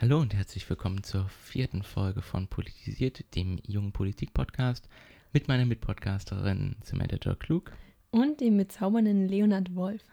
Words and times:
Hallo 0.00 0.20
und 0.20 0.32
herzlich 0.32 0.70
willkommen 0.70 1.02
zur 1.02 1.28
vierten 1.28 1.82
Folge 1.82 2.22
von 2.22 2.46
Politisiert, 2.46 3.34
dem 3.34 3.58
jungen 3.66 3.90
Politik-Podcast 3.90 4.88
mit 5.32 5.48
meiner 5.48 5.64
Mitpodcasterin 5.64 6.76
Samantha 6.84 7.16
Jo 7.20 7.34
Klug. 7.34 7.72
Und 8.12 8.40
dem 8.40 8.58
bezaubernden 8.58 9.26
Leonard 9.26 9.74
Wolf. 9.74 10.04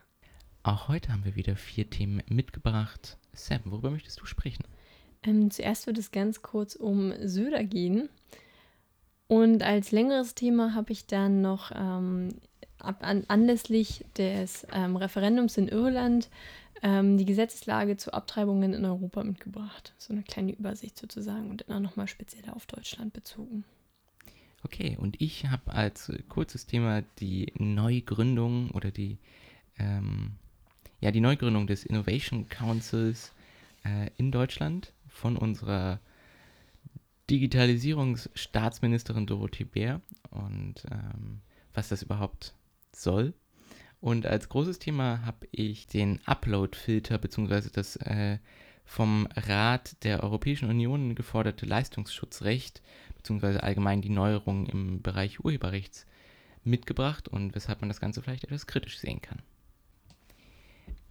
Auch 0.64 0.88
heute 0.88 1.14
haben 1.14 1.24
wir 1.24 1.36
wieder 1.36 1.56
vier 1.56 1.88
Themen 1.88 2.24
mitgebracht. 2.28 3.20
Sam, 3.34 3.60
worüber 3.66 3.92
möchtest 3.92 4.20
du 4.20 4.26
sprechen? 4.26 4.64
Ähm, 5.22 5.52
zuerst 5.52 5.86
wird 5.86 6.00
es 6.00 6.10
ganz 6.10 6.42
kurz 6.42 6.74
um 6.74 7.14
Söder 7.22 7.64
gehen. 7.64 8.10
Und 9.28 9.62
als 9.62 9.92
längeres 9.92 10.34
Thema 10.34 10.74
habe 10.74 10.94
ich 10.94 11.06
dann 11.06 11.42
noch 11.42 11.72
ähm, 11.76 12.30
an, 12.86 13.24
anlässlich 13.28 14.06
des 14.18 14.66
ähm, 14.74 14.96
Referendums 14.96 15.58
in 15.58 15.68
Irland 15.68 16.30
ähm, 16.82 17.18
die 17.18 17.26
Gesetzeslage 17.26 17.98
zu 17.98 18.14
Abtreibungen 18.14 18.74
in 18.74 18.86
Europa 18.86 19.24
mitgebracht. 19.24 19.94
So 19.98 20.14
eine 20.14 20.24
kleine 20.24 20.54
Übersicht 20.54 20.98
sozusagen 20.98 21.50
und 21.50 21.66
dann 21.68 21.84
nochmal 21.84 22.08
speziell 22.08 22.50
auf 22.50 22.66
Deutschland 22.66 23.14
bezogen. 23.14 23.64
Okay, 24.64 24.98
und 25.00 25.22
ich 25.22 25.46
habe 25.48 25.74
als 25.74 26.12
kurzes 26.28 26.66
Thema 26.66 27.04
die 27.20 27.54
Neugründung 27.58 28.72
oder 28.72 28.90
die, 28.92 29.20
ähm, 29.78 30.32
ja, 31.02 31.12
die 31.12 31.22
Neugründung 31.22 31.68
des 31.68 31.86
Innovation 31.86 32.50
Councils 32.50 33.32
äh, 33.84 34.10
in 34.18 34.32
Deutschland 34.32 34.92
von 35.08 35.38
unserer 35.38 36.00
Digitalisierungsstaatsministerin 37.30 39.26
Dorothee 39.26 39.66
Bär 39.66 40.02
und 40.32 40.84
ähm, 40.92 41.42
was 41.74 41.90
das 41.90 42.04
überhaupt 42.04 42.54
soll. 43.02 43.34
Und 44.00 44.26
als 44.26 44.50
großes 44.50 44.80
Thema 44.80 45.26
habe 45.26 45.48
ich 45.52 45.88
den 45.88 46.20
Upload-Filter 46.26 47.18
bzw. 47.18 47.70
das 47.74 47.96
äh, 47.98 48.38
vom 48.84 49.28
Rat 49.36 50.04
der 50.04 50.24
Europäischen 50.24 50.70
Union 50.70 51.16
geforderte 51.16 51.66
Leistungsschutzrecht 51.66 52.82
bzw. 53.18 53.60
allgemein 53.60 54.02
die 54.02 54.10
Neuerungen 54.10 54.68
im 54.68 55.02
Bereich 55.02 55.44
Urheberrechts 55.44 56.06
mitgebracht 56.64 57.28
und 57.28 57.56
weshalb 57.56 57.82
man 57.82 57.90
das 57.90 58.00
Ganze 58.00 58.22
vielleicht 58.22 58.44
etwas 58.44 58.68
kritisch 58.68 59.00
sehen 59.00 59.22
kann. 59.22 59.42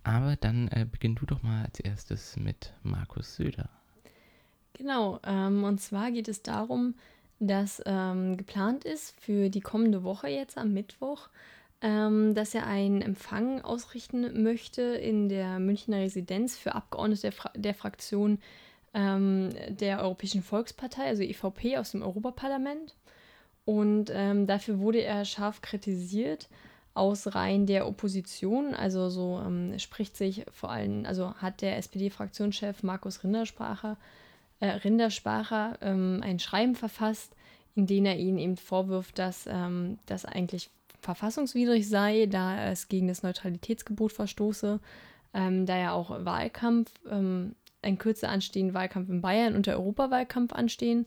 Aber 0.04 0.36
dann 0.36 0.68
äh, 0.68 0.86
beginn 0.90 1.14
du 1.14 1.26
doch 1.26 1.42
mal 1.42 1.64
als 1.64 1.80
erstes 1.80 2.36
mit 2.36 2.74
Markus 2.82 3.36
Söder. 3.36 3.70
Genau, 4.74 5.20
ähm, 5.24 5.64
und 5.64 5.80
zwar 5.80 6.10
geht 6.10 6.28
es 6.28 6.42
darum, 6.42 6.94
dass 7.40 7.82
ähm, 7.86 8.36
geplant 8.36 8.84
ist 8.84 9.18
für 9.20 9.48
die 9.48 9.60
kommende 9.60 10.02
Woche 10.02 10.28
jetzt 10.28 10.58
am 10.58 10.72
Mittwoch, 10.72 11.28
dass 12.34 12.54
er 12.54 12.66
einen 12.66 13.02
Empfang 13.02 13.60
ausrichten 13.60 14.42
möchte 14.42 14.80
in 14.80 15.28
der 15.28 15.58
Münchner 15.58 15.98
Residenz 15.98 16.56
für 16.56 16.74
Abgeordnete 16.74 17.20
der, 17.22 17.32
Fra 17.32 17.50
der 17.54 17.74
Fraktion 17.74 18.38
ähm, 18.94 19.50
der 19.68 20.00
Europäischen 20.00 20.42
Volkspartei, 20.42 21.04
also 21.04 21.22
EVP 21.22 21.76
aus 21.76 21.90
dem 21.90 22.02
Europaparlament. 22.02 22.94
Und 23.64 24.10
ähm, 24.12 24.46
dafür 24.46 24.78
wurde 24.78 25.02
er 25.02 25.24
scharf 25.24 25.60
kritisiert 25.60 26.48
aus 26.94 27.34
Reihen 27.34 27.66
der 27.66 27.86
Opposition. 27.86 28.74
Also 28.74 29.10
so 29.10 29.42
ähm, 29.44 29.78
spricht 29.78 30.16
sich 30.16 30.46
vor 30.50 30.70
allem, 30.70 31.04
also 31.06 31.34
hat 31.34 31.60
der 31.60 31.76
SPD-Fraktionschef 31.78 32.82
Markus 32.82 33.24
Rinderspracher, 33.24 33.96
äh, 34.60 34.68
Rinderspacher 34.68 35.78
ähm, 35.82 36.20
ein 36.22 36.38
Schreiben 36.38 36.76
verfasst, 36.76 37.34
in 37.74 37.86
dem 37.86 38.06
er 38.06 38.16
ihnen 38.16 38.38
eben 38.38 38.56
vorwirft, 38.56 39.18
dass 39.18 39.46
ähm, 39.46 39.98
das 40.06 40.24
eigentlich 40.24 40.70
verfassungswidrig 41.04 41.88
sei, 41.88 42.26
da 42.26 42.70
es 42.70 42.88
gegen 42.88 43.08
das 43.08 43.22
Neutralitätsgebot 43.22 44.12
verstoße, 44.12 44.80
ähm, 45.34 45.66
da 45.66 45.76
ja 45.76 45.92
auch 45.92 46.24
Wahlkampf, 46.24 46.90
ähm, 47.10 47.54
ein 47.82 47.98
kürzer 47.98 48.30
anstehender 48.30 48.74
Wahlkampf 48.74 49.08
in 49.10 49.20
Bayern 49.20 49.54
und 49.54 49.66
der 49.66 49.76
Europawahlkampf 49.78 50.52
anstehen 50.52 51.06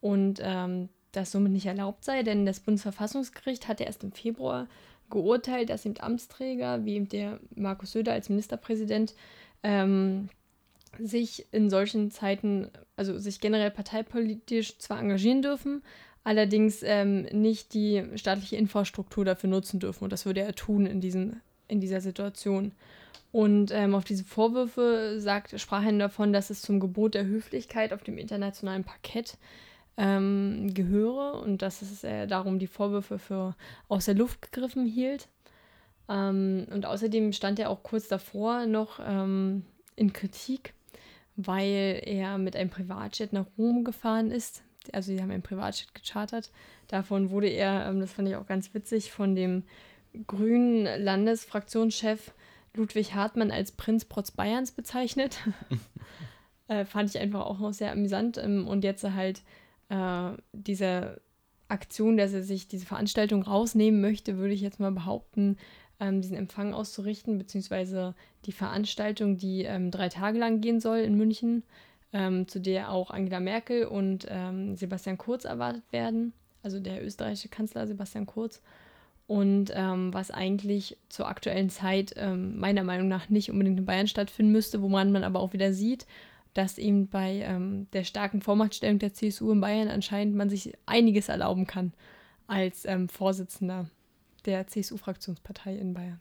und 0.00 0.40
ähm, 0.42 0.88
das 1.10 1.32
somit 1.32 1.52
nicht 1.52 1.66
erlaubt 1.66 2.04
sei, 2.04 2.22
denn 2.22 2.46
das 2.46 2.60
Bundesverfassungsgericht 2.60 3.68
hatte 3.68 3.84
erst 3.84 4.04
im 4.04 4.12
Februar 4.12 4.68
geurteilt, 5.10 5.68
dass 5.68 5.84
eben 5.84 6.00
Amtsträger, 6.00 6.84
wie 6.84 6.94
eben 6.94 7.08
der 7.08 7.38
Markus 7.54 7.92
Söder 7.92 8.12
als 8.12 8.28
Ministerpräsident, 8.28 9.14
ähm, 9.62 10.28
sich 10.98 11.46
in 11.52 11.70
solchen 11.70 12.10
Zeiten, 12.10 12.70
also 12.96 13.18
sich 13.18 13.40
generell 13.40 13.70
parteipolitisch 13.70 14.78
zwar 14.78 15.00
engagieren 15.00 15.42
dürfen, 15.42 15.82
allerdings 16.24 16.82
ähm, 16.82 17.22
nicht 17.32 17.74
die 17.74 18.04
staatliche 18.16 18.56
Infrastruktur 18.56 19.24
dafür 19.24 19.50
nutzen 19.50 19.80
dürfen. 19.80 20.04
Und 20.04 20.12
das 20.12 20.26
würde 20.26 20.40
er 20.40 20.54
tun 20.54 20.86
in, 20.86 21.00
diesen, 21.00 21.40
in 21.68 21.80
dieser 21.80 22.00
Situation. 22.00 22.72
Und 23.32 23.70
ähm, 23.72 23.94
auf 23.94 24.04
diese 24.04 24.24
Vorwürfe 24.24 25.16
sagt, 25.18 25.58
sprach 25.58 25.84
er 25.84 25.92
davon, 25.92 26.32
dass 26.32 26.50
es 26.50 26.60
zum 26.60 26.80
Gebot 26.80 27.14
der 27.14 27.24
Höflichkeit 27.24 27.92
auf 27.92 28.02
dem 28.02 28.18
internationalen 28.18 28.84
Parkett 28.84 29.38
ähm, 29.96 30.72
gehöre 30.74 31.40
und 31.40 31.62
dass 31.62 31.82
es 31.82 32.04
äh, 32.04 32.26
darum 32.26 32.58
die 32.58 32.66
Vorwürfe 32.66 33.18
für 33.18 33.56
aus 33.88 34.04
der 34.04 34.14
Luft 34.14 34.42
gegriffen 34.42 34.84
hielt. 34.84 35.28
Ähm, 36.08 36.66
und 36.70 36.84
außerdem 36.84 37.32
stand 37.32 37.58
er 37.58 37.70
auch 37.70 37.82
kurz 37.82 38.08
davor 38.08 38.66
noch 38.66 39.00
ähm, 39.02 39.64
in 39.96 40.12
Kritik, 40.12 40.74
weil 41.36 42.02
er 42.04 42.36
mit 42.36 42.54
einem 42.54 42.70
Privatjet 42.70 43.32
nach 43.32 43.46
Rom 43.56 43.84
gefahren 43.84 44.30
ist. 44.30 44.62
Also 44.92 45.12
sie 45.12 45.20
haben 45.20 45.30
ein 45.30 45.42
Privatjet 45.42 45.94
gechartert. 45.94 46.50
Davon 46.88 47.30
wurde 47.30 47.48
er, 47.48 47.86
ähm, 47.86 48.00
das 48.00 48.12
fand 48.12 48.28
ich 48.28 48.36
auch 48.36 48.46
ganz 48.46 48.72
witzig, 48.74 49.12
von 49.12 49.34
dem 49.34 49.64
grünen 50.26 50.84
Landesfraktionschef 51.02 52.32
Ludwig 52.74 53.14
Hartmann 53.14 53.50
als 53.50 53.72
Prinz 53.72 54.04
Protz 54.04 54.30
Bayerns 54.30 54.72
bezeichnet. 54.72 55.38
äh, 56.68 56.84
fand 56.84 57.10
ich 57.10 57.20
einfach 57.20 57.42
auch 57.42 57.58
noch 57.58 57.72
sehr 57.72 57.92
amüsant. 57.92 58.38
Ähm, 58.38 58.66
und 58.66 58.84
jetzt 58.84 59.04
halt 59.04 59.42
äh, 59.88 60.30
diese 60.52 61.20
Aktion, 61.68 62.16
dass 62.16 62.32
er 62.32 62.42
sich 62.42 62.68
diese 62.68 62.86
Veranstaltung 62.86 63.42
rausnehmen 63.42 64.00
möchte, 64.00 64.36
würde 64.38 64.54
ich 64.54 64.60
jetzt 64.60 64.80
mal 64.80 64.92
behaupten, 64.92 65.56
ähm, 66.00 66.20
diesen 66.20 66.36
Empfang 66.36 66.74
auszurichten, 66.74 67.38
beziehungsweise 67.38 68.14
die 68.44 68.52
Veranstaltung, 68.52 69.38
die 69.38 69.62
ähm, 69.62 69.90
drei 69.90 70.08
Tage 70.08 70.38
lang 70.38 70.60
gehen 70.60 70.80
soll 70.80 70.98
in 70.98 71.16
München, 71.16 71.62
ähm, 72.12 72.46
zu 72.48 72.60
der 72.60 72.90
auch 72.90 73.10
Angela 73.10 73.40
Merkel 73.40 73.84
und 73.84 74.26
ähm, 74.28 74.76
Sebastian 74.76 75.18
Kurz 75.18 75.44
erwartet 75.44 75.84
werden, 75.90 76.32
also 76.62 76.78
der 76.78 77.04
österreichische 77.04 77.48
Kanzler 77.48 77.86
Sebastian 77.86 78.26
Kurz. 78.26 78.62
Und 79.26 79.72
ähm, 79.74 80.12
was 80.12 80.30
eigentlich 80.30 80.98
zur 81.08 81.28
aktuellen 81.28 81.70
Zeit 81.70 82.12
ähm, 82.16 82.58
meiner 82.58 82.84
Meinung 82.84 83.08
nach 83.08 83.28
nicht 83.28 83.50
unbedingt 83.50 83.78
in 83.78 83.86
Bayern 83.86 84.08
stattfinden 84.08 84.52
müsste, 84.52 84.82
woran 84.82 85.12
man 85.12 85.24
aber 85.24 85.40
auch 85.40 85.52
wieder 85.52 85.72
sieht, 85.72 86.06
dass 86.54 86.76
eben 86.76 87.08
bei 87.08 87.40
ähm, 87.46 87.86
der 87.92 88.04
starken 88.04 88.42
Vormachtstellung 88.42 88.98
der 88.98 89.14
CSU 89.14 89.52
in 89.52 89.60
Bayern 89.60 89.88
anscheinend 89.88 90.34
man 90.34 90.50
sich 90.50 90.74
einiges 90.84 91.28
erlauben 91.28 91.66
kann 91.66 91.92
als 92.46 92.86
Vorsitzender 93.08 93.86
der 94.44 94.66
CSU-Fraktionspartei 94.66 95.76
in 95.76 95.94
Bayern. 95.94 96.20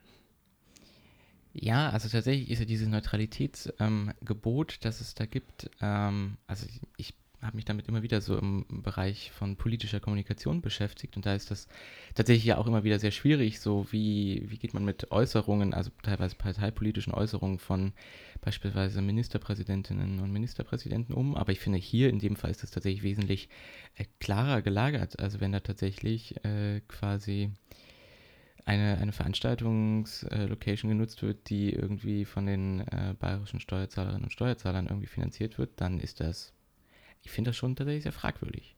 Ja, 1.54 1.90
also 1.90 2.08
tatsächlich 2.08 2.50
ist 2.50 2.60
ja 2.60 2.66
dieses 2.66 2.88
Neutralitätsgebot, 2.88 4.72
ähm, 4.74 4.78
das 4.82 5.02
es 5.02 5.16
da 5.16 5.26
gibt, 5.26 5.70
ähm, 5.82 6.38
also 6.48 6.66
ich, 6.66 6.80
ich 6.98 7.14
habe 7.42 7.56
mich 7.56 7.66
damit 7.66 7.88
immer 7.88 8.04
wieder 8.04 8.22
so 8.22 8.38
im 8.38 8.66
Bereich 8.84 9.32
von 9.32 9.58
politischer 9.58 10.00
Kommunikation 10.00 10.62
beschäftigt 10.62 11.18
und 11.18 11.26
da 11.26 11.34
ist 11.34 11.52
das 11.52 11.68
tatsächlich 12.14 12.46
ja 12.46 12.58
auch 12.58 12.68
immer 12.68 12.84
wieder 12.84 13.00
sehr 13.00 13.12
schwierig, 13.12 13.60
so 13.60 13.88
wie, 13.92 14.44
wie 14.48 14.58
geht 14.60 14.74
man 14.74 14.86
mit 14.86 15.12
Äußerungen, 15.12 15.74
also 15.74 15.90
teilweise 16.04 16.36
parteipolitischen 16.36 17.14
Äußerungen 17.14 17.60
von 17.60 17.94
beispielsweise 18.42 19.02
Ministerpräsidentinnen 19.02 20.20
und 20.20 20.32
Ministerpräsidenten 20.32 21.14
um, 21.14 21.36
aber 21.36 21.52
ich 21.52 21.60
finde 21.60 21.80
hier 21.80 22.10
in 22.10 22.20
dem 22.20 22.36
Fall 22.36 22.52
ist 22.52 22.64
das 22.64 22.72
tatsächlich 22.72 23.04
wesentlich 23.04 23.50
äh, 23.96 24.06
klarer 24.20 24.62
gelagert, 24.62 25.20
also 25.20 25.42
wenn 25.42 25.52
da 25.52 25.60
tatsächlich 25.60 26.46
äh, 26.46 26.82
quasi 26.88 27.52
eine, 28.66 28.98
eine 28.98 29.12
Veranstaltungslocation 29.12 30.92
äh, 30.92 30.94
genutzt 30.94 31.22
wird, 31.22 31.50
die 31.50 31.74
irgendwie 31.74 32.26
von 32.26 32.46
den 32.46 32.82
äh, 32.82 33.16
bayerischen 33.20 33.60
Steuerzahlerinnen 33.60 34.24
und 34.24 34.32
Steuerzahlern 34.32 34.88
irgendwie 34.88 35.08
finanziert 35.08 35.58
wird, 35.58 35.72
dann 35.82 36.00
ist 36.00 36.20
das 36.20 36.54
ich 37.24 37.32
finde 37.32 37.50
das 37.50 37.58
schon 37.58 37.76
tatsächlich 37.76 38.04
sehr 38.04 38.12
fragwürdig. 38.12 38.76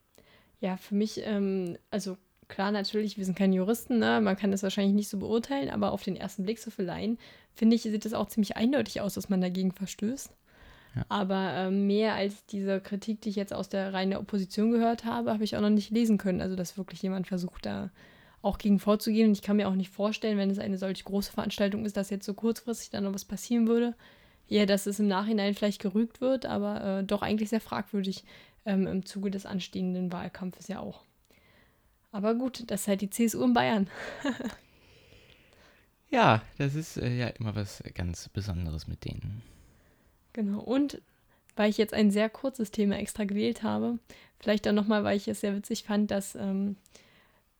Ja, 0.60 0.76
für 0.76 0.94
mich, 0.94 1.20
ähm, 1.24 1.76
also 1.90 2.16
klar, 2.48 2.70
natürlich, 2.70 3.16
wir 3.16 3.24
sind 3.24 3.36
keine 3.36 3.56
Juristen, 3.56 3.98
ne? 3.98 4.20
man 4.20 4.36
kann 4.36 4.50
das 4.50 4.62
wahrscheinlich 4.62 4.94
nicht 4.94 5.08
so 5.08 5.18
beurteilen, 5.18 5.70
aber 5.70 5.92
auf 5.92 6.02
den 6.02 6.16
ersten 6.16 6.44
Blick 6.44 6.58
so 6.58 6.70
für 6.70 6.82
Laien, 6.82 7.18
finde 7.54 7.76
ich, 7.76 7.82
sieht 7.82 8.06
es 8.06 8.14
auch 8.14 8.28
ziemlich 8.28 8.56
eindeutig 8.56 9.00
aus, 9.00 9.14
dass 9.14 9.28
man 9.28 9.40
dagegen 9.40 9.72
verstößt. 9.72 10.30
Ja. 10.96 11.04
Aber 11.08 11.54
äh, 11.54 11.70
mehr 11.70 12.14
als 12.14 12.46
diese 12.46 12.80
Kritik, 12.80 13.20
die 13.22 13.30
ich 13.30 13.36
jetzt 13.36 13.52
aus 13.52 13.68
der 13.68 13.92
reinen 13.92 14.16
Opposition 14.16 14.70
gehört 14.70 15.04
habe, 15.04 15.32
habe 15.32 15.42
ich 15.42 15.56
auch 15.56 15.60
noch 15.60 15.70
nicht 15.70 15.90
lesen 15.90 16.18
können. 16.18 16.40
Also, 16.40 16.54
dass 16.54 16.78
wirklich 16.78 17.02
jemand 17.02 17.26
versucht, 17.26 17.66
da 17.66 17.90
auch 18.44 18.58
gegen 18.58 18.78
vorzugehen. 18.78 19.28
Und 19.28 19.32
ich 19.32 19.42
kann 19.42 19.56
mir 19.56 19.68
auch 19.68 19.74
nicht 19.74 19.90
vorstellen, 19.90 20.38
wenn 20.38 20.50
es 20.50 20.58
eine 20.58 20.78
solch 20.78 21.04
große 21.04 21.32
Veranstaltung 21.32 21.84
ist, 21.84 21.96
dass 21.96 22.10
jetzt 22.10 22.26
so 22.26 22.34
kurzfristig 22.34 22.90
dann 22.90 23.04
noch 23.04 23.14
was 23.14 23.24
passieren 23.24 23.66
würde. 23.66 23.94
Ja, 24.46 24.66
dass 24.66 24.86
es 24.86 25.00
im 25.00 25.08
Nachhinein 25.08 25.54
vielleicht 25.54 25.80
gerügt 25.80 26.20
wird, 26.20 26.44
aber 26.44 26.98
äh, 26.98 27.04
doch 27.04 27.22
eigentlich 27.22 27.48
sehr 27.48 27.62
fragwürdig 27.62 28.24
ähm, 28.66 28.86
im 28.86 29.06
Zuge 29.06 29.30
des 29.30 29.46
anstehenden 29.46 30.12
Wahlkampfes 30.12 30.68
ja 30.68 30.80
auch. 30.80 31.02
Aber 32.12 32.34
gut, 32.34 32.64
das 32.70 32.82
ist 32.82 32.88
halt 32.88 33.00
die 33.00 33.10
CSU 33.10 33.42
in 33.42 33.54
Bayern. 33.54 33.88
ja, 36.10 36.42
das 36.58 36.74
ist 36.74 36.98
äh, 36.98 37.16
ja 37.16 37.28
immer 37.28 37.56
was 37.56 37.82
ganz 37.94 38.28
Besonderes 38.28 38.86
mit 38.86 39.04
denen. 39.04 39.42
Genau, 40.34 40.60
und 40.60 41.00
weil 41.56 41.70
ich 41.70 41.78
jetzt 41.78 41.94
ein 41.94 42.10
sehr 42.10 42.28
kurzes 42.28 42.70
Thema 42.70 42.98
extra 42.98 43.24
gewählt 43.24 43.62
habe, 43.62 43.98
vielleicht 44.38 44.68
auch 44.68 44.72
nochmal, 44.72 45.04
weil 45.04 45.16
ich 45.16 45.28
es 45.28 45.40
sehr 45.40 45.56
witzig 45.56 45.84
fand, 45.84 46.10
dass 46.10 46.34
ähm, 46.34 46.76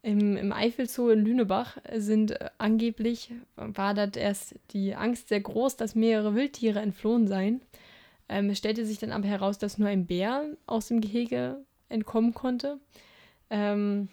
im, 0.04 0.36
im 0.36 0.52
Eifelzoo 0.52 1.08
in 1.08 1.24
Lünebach 1.24 1.78
sind 1.96 2.32
äh, 2.32 2.50
angeblich, 2.58 3.32
war 3.56 3.94
das 3.94 4.16
erst 4.16 4.54
die 4.70 4.94
Angst 4.94 5.28
sehr 5.28 5.40
groß, 5.40 5.76
dass 5.76 5.94
mehrere 5.94 6.34
Wildtiere 6.34 6.80
entflohen 6.80 7.26
seien. 7.26 7.62
Ähm, 8.28 8.50
es 8.50 8.58
stellte 8.58 8.84
sich 8.84 8.98
dann 8.98 9.12
aber 9.12 9.26
heraus, 9.26 9.58
dass 9.58 9.78
nur 9.78 9.88
ein 9.88 10.06
Bär 10.06 10.44
aus 10.66 10.88
dem 10.88 11.00
Gehege 11.00 11.64
entkommen 11.88 12.34
konnte. 12.34 12.78
Ähm, 13.48 14.08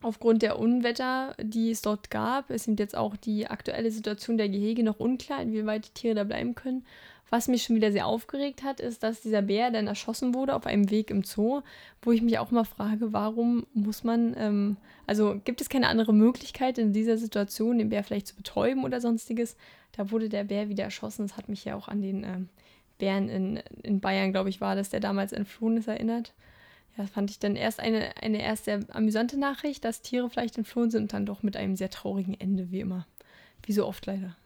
aufgrund 0.00 0.42
der 0.42 0.58
Unwetter, 0.58 1.36
die 1.40 1.70
es 1.70 1.82
dort 1.82 2.10
gab, 2.10 2.50
ist 2.50 2.66
jetzt 2.66 2.96
auch 2.96 3.16
die 3.16 3.46
aktuelle 3.46 3.92
Situation 3.92 4.36
der 4.36 4.48
Gehege 4.48 4.82
noch 4.82 4.98
unklar, 4.98 5.40
inwieweit 5.40 5.86
die 5.86 5.94
Tiere 5.94 6.14
da 6.16 6.24
bleiben 6.24 6.56
können. 6.56 6.84
Was 7.32 7.48
mich 7.48 7.62
schon 7.62 7.76
wieder 7.76 7.92
sehr 7.92 8.06
aufgeregt 8.06 8.62
hat, 8.62 8.78
ist, 8.78 9.02
dass 9.02 9.22
dieser 9.22 9.40
Bär 9.40 9.70
dann 9.70 9.86
erschossen 9.86 10.34
wurde 10.34 10.54
auf 10.54 10.66
einem 10.66 10.90
Weg 10.90 11.08
im 11.08 11.24
Zoo, 11.24 11.62
wo 12.02 12.12
ich 12.12 12.20
mich 12.20 12.38
auch 12.38 12.50
mal 12.50 12.64
frage, 12.64 13.14
warum 13.14 13.66
muss 13.72 14.04
man, 14.04 14.34
ähm, 14.36 14.76
also 15.06 15.40
gibt 15.42 15.62
es 15.62 15.70
keine 15.70 15.88
andere 15.88 16.12
Möglichkeit 16.12 16.76
in 16.76 16.92
dieser 16.92 17.16
Situation, 17.16 17.78
den 17.78 17.88
Bär 17.88 18.04
vielleicht 18.04 18.26
zu 18.26 18.36
betäuben 18.36 18.84
oder 18.84 19.00
sonstiges? 19.00 19.56
Da 19.92 20.10
wurde 20.10 20.28
der 20.28 20.44
Bär 20.44 20.68
wieder 20.68 20.84
erschossen. 20.84 21.26
Das 21.26 21.38
hat 21.38 21.48
mich 21.48 21.64
ja 21.64 21.74
auch 21.74 21.88
an 21.88 22.02
den 22.02 22.22
ähm, 22.22 22.48
Bären 22.98 23.30
in, 23.30 23.56
in 23.82 24.00
Bayern, 24.00 24.32
glaube 24.32 24.50
ich, 24.50 24.60
war, 24.60 24.76
dass 24.76 24.90
der 24.90 25.00
damals 25.00 25.32
entflohen 25.32 25.78
ist, 25.78 25.88
erinnert. 25.88 26.34
Ja, 26.98 27.04
das 27.04 27.12
fand 27.12 27.30
ich 27.30 27.38
dann 27.38 27.56
erst 27.56 27.80
eine, 27.80 28.14
eine 28.20 28.42
erst 28.42 28.66
sehr 28.66 28.80
amüsante 28.90 29.38
Nachricht, 29.38 29.86
dass 29.86 30.02
Tiere 30.02 30.28
vielleicht 30.28 30.58
entflohen 30.58 30.90
sind 30.90 31.04
und 31.04 31.12
dann 31.14 31.24
doch 31.24 31.42
mit 31.42 31.56
einem 31.56 31.76
sehr 31.76 31.88
traurigen 31.88 32.38
Ende, 32.38 32.70
wie 32.70 32.80
immer. 32.80 33.06
Wie 33.64 33.72
so 33.72 33.86
oft 33.86 34.04
leider. 34.04 34.36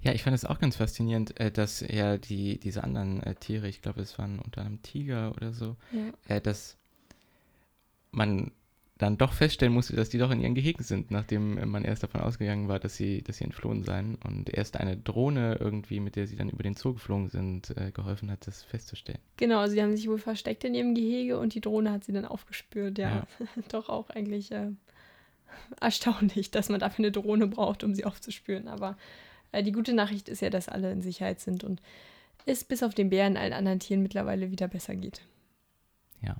Ja, 0.00 0.12
ich 0.12 0.22
fand 0.22 0.34
es 0.34 0.44
auch 0.44 0.60
ganz 0.60 0.76
faszinierend, 0.76 1.38
äh, 1.40 1.50
dass 1.50 1.80
ja 1.80 2.18
die, 2.18 2.58
diese 2.58 2.84
anderen 2.84 3.22
äh, 3.22 3.34
Tiere, 3.34 3.68
ich 3.68 3.82
glaube, 3.82 4.00
es 4.00 4.18
waren 4.18 4.38
unter 4.38 4.60
anderem 4.60 4.82
Tiger 4.82 5.32
oder 5.36 5.52
so, 5.52 5.76
ja. 5.92 6.36
äh, 6.36 6.40
dass 6.40 6.76
man 8.12 8.52
dann 8.96 9.16
doch 9.16 9.32
feststellen 9.32 9.72
musste, 9.72 9.94
dass 9.94 10.08
die 10.08 10.18
doch 10.18 10.30
in 10.32 10.40
ihren 10.40 10.56
Gehegen 10.56 10.82
sind, 10.82 11.12
nachdem 11.12 11.70
man 11.70 11.84
erst 11.84 12.02
davon 12.02 12.20
ausgegangen 12.20 12.66
war, 12.66 12.80
dass 12.80 12.96
sie, 12.96 13.22
dass 13.22 13.36
sie 13.36 13.44
entflohen 13.44 13.84
seien. 13.84 14.16
Und 14.26 14.50
erst 14.52 14.76
eine 14.76 14.96
Drohne 14.96 15.56
irgendwie, 15.60 16.00
mit 16.00 16.16
der 16.16 16.26
sie 16.26 16.34
dann 16.34 16.48
über 16.48 16.64
den 16.64 16.74
Zoo 16.74 16.94
geflogen 16.94 17.28
sind, 17.28 17.72
geholfen 17.94 18.28
hat, 18.28 18.44
das 18.48 18.64
festzustellen. 18.64 19.20
Genau, 19.36 19.60
also 19.60 19.74
sie 19.74 19.82
haben 19.82 19.94
sich 19.94 20.08
wohl 20.08 20.18
versteckt 20.18 20.64
in 20.64 20.74
ihrem 20.74 20.96
Gehege 20.96 21.38
und 21.38 21.54
die 21.54 21.60
Drohne 21.60 21.92
hat 21.92 22.02
sie 22.02 22.12
dann 22.12 22.24
aufgespürt, 22.24 22.98
ja. 22.98 23.24
ja. 23.38 23.46
doch 23.68 23.88
auch 23.88 24.10
eigentlich 24.10 24.50
erstaunlich, 25.80 26.50
dass 26.50 26.68
man 26.68 26.80
dafür 26.80 27.04
eine 27.04 27.12
Drohne 27.12 27.46
braucht, 27.46 27.84
um 27.84 27.94
sie 27.94 28.04
aufzuspüren. 28.04 28.66
Aber 28.66 28.96
die 29.54 29.72
gute 29.72 29.94
Nachricht 29.94 30.28
ist 30.28 30.42
ja, 30.42 30.50
dass 30.50 30.68
alle 30.68 30.92
in 30.92 31.02
Sicherheit 31.02 31.40
sind 31.40 31.64
und 31.64 31.80
es 32.46 32.64
bis 32.64 32.82
auf 32.82 32.94
den 32.94 33.10
Bären 33.10 33.36
allen 33.36 33.52
anderen 33.52 33.80
Tieren 33.80 34.02
mittlerweile 34.02 34.50
wieder 34.50 34.68
besser 34.68 34.96
geht. 34.96 35.22
Ja. 36.22 36.36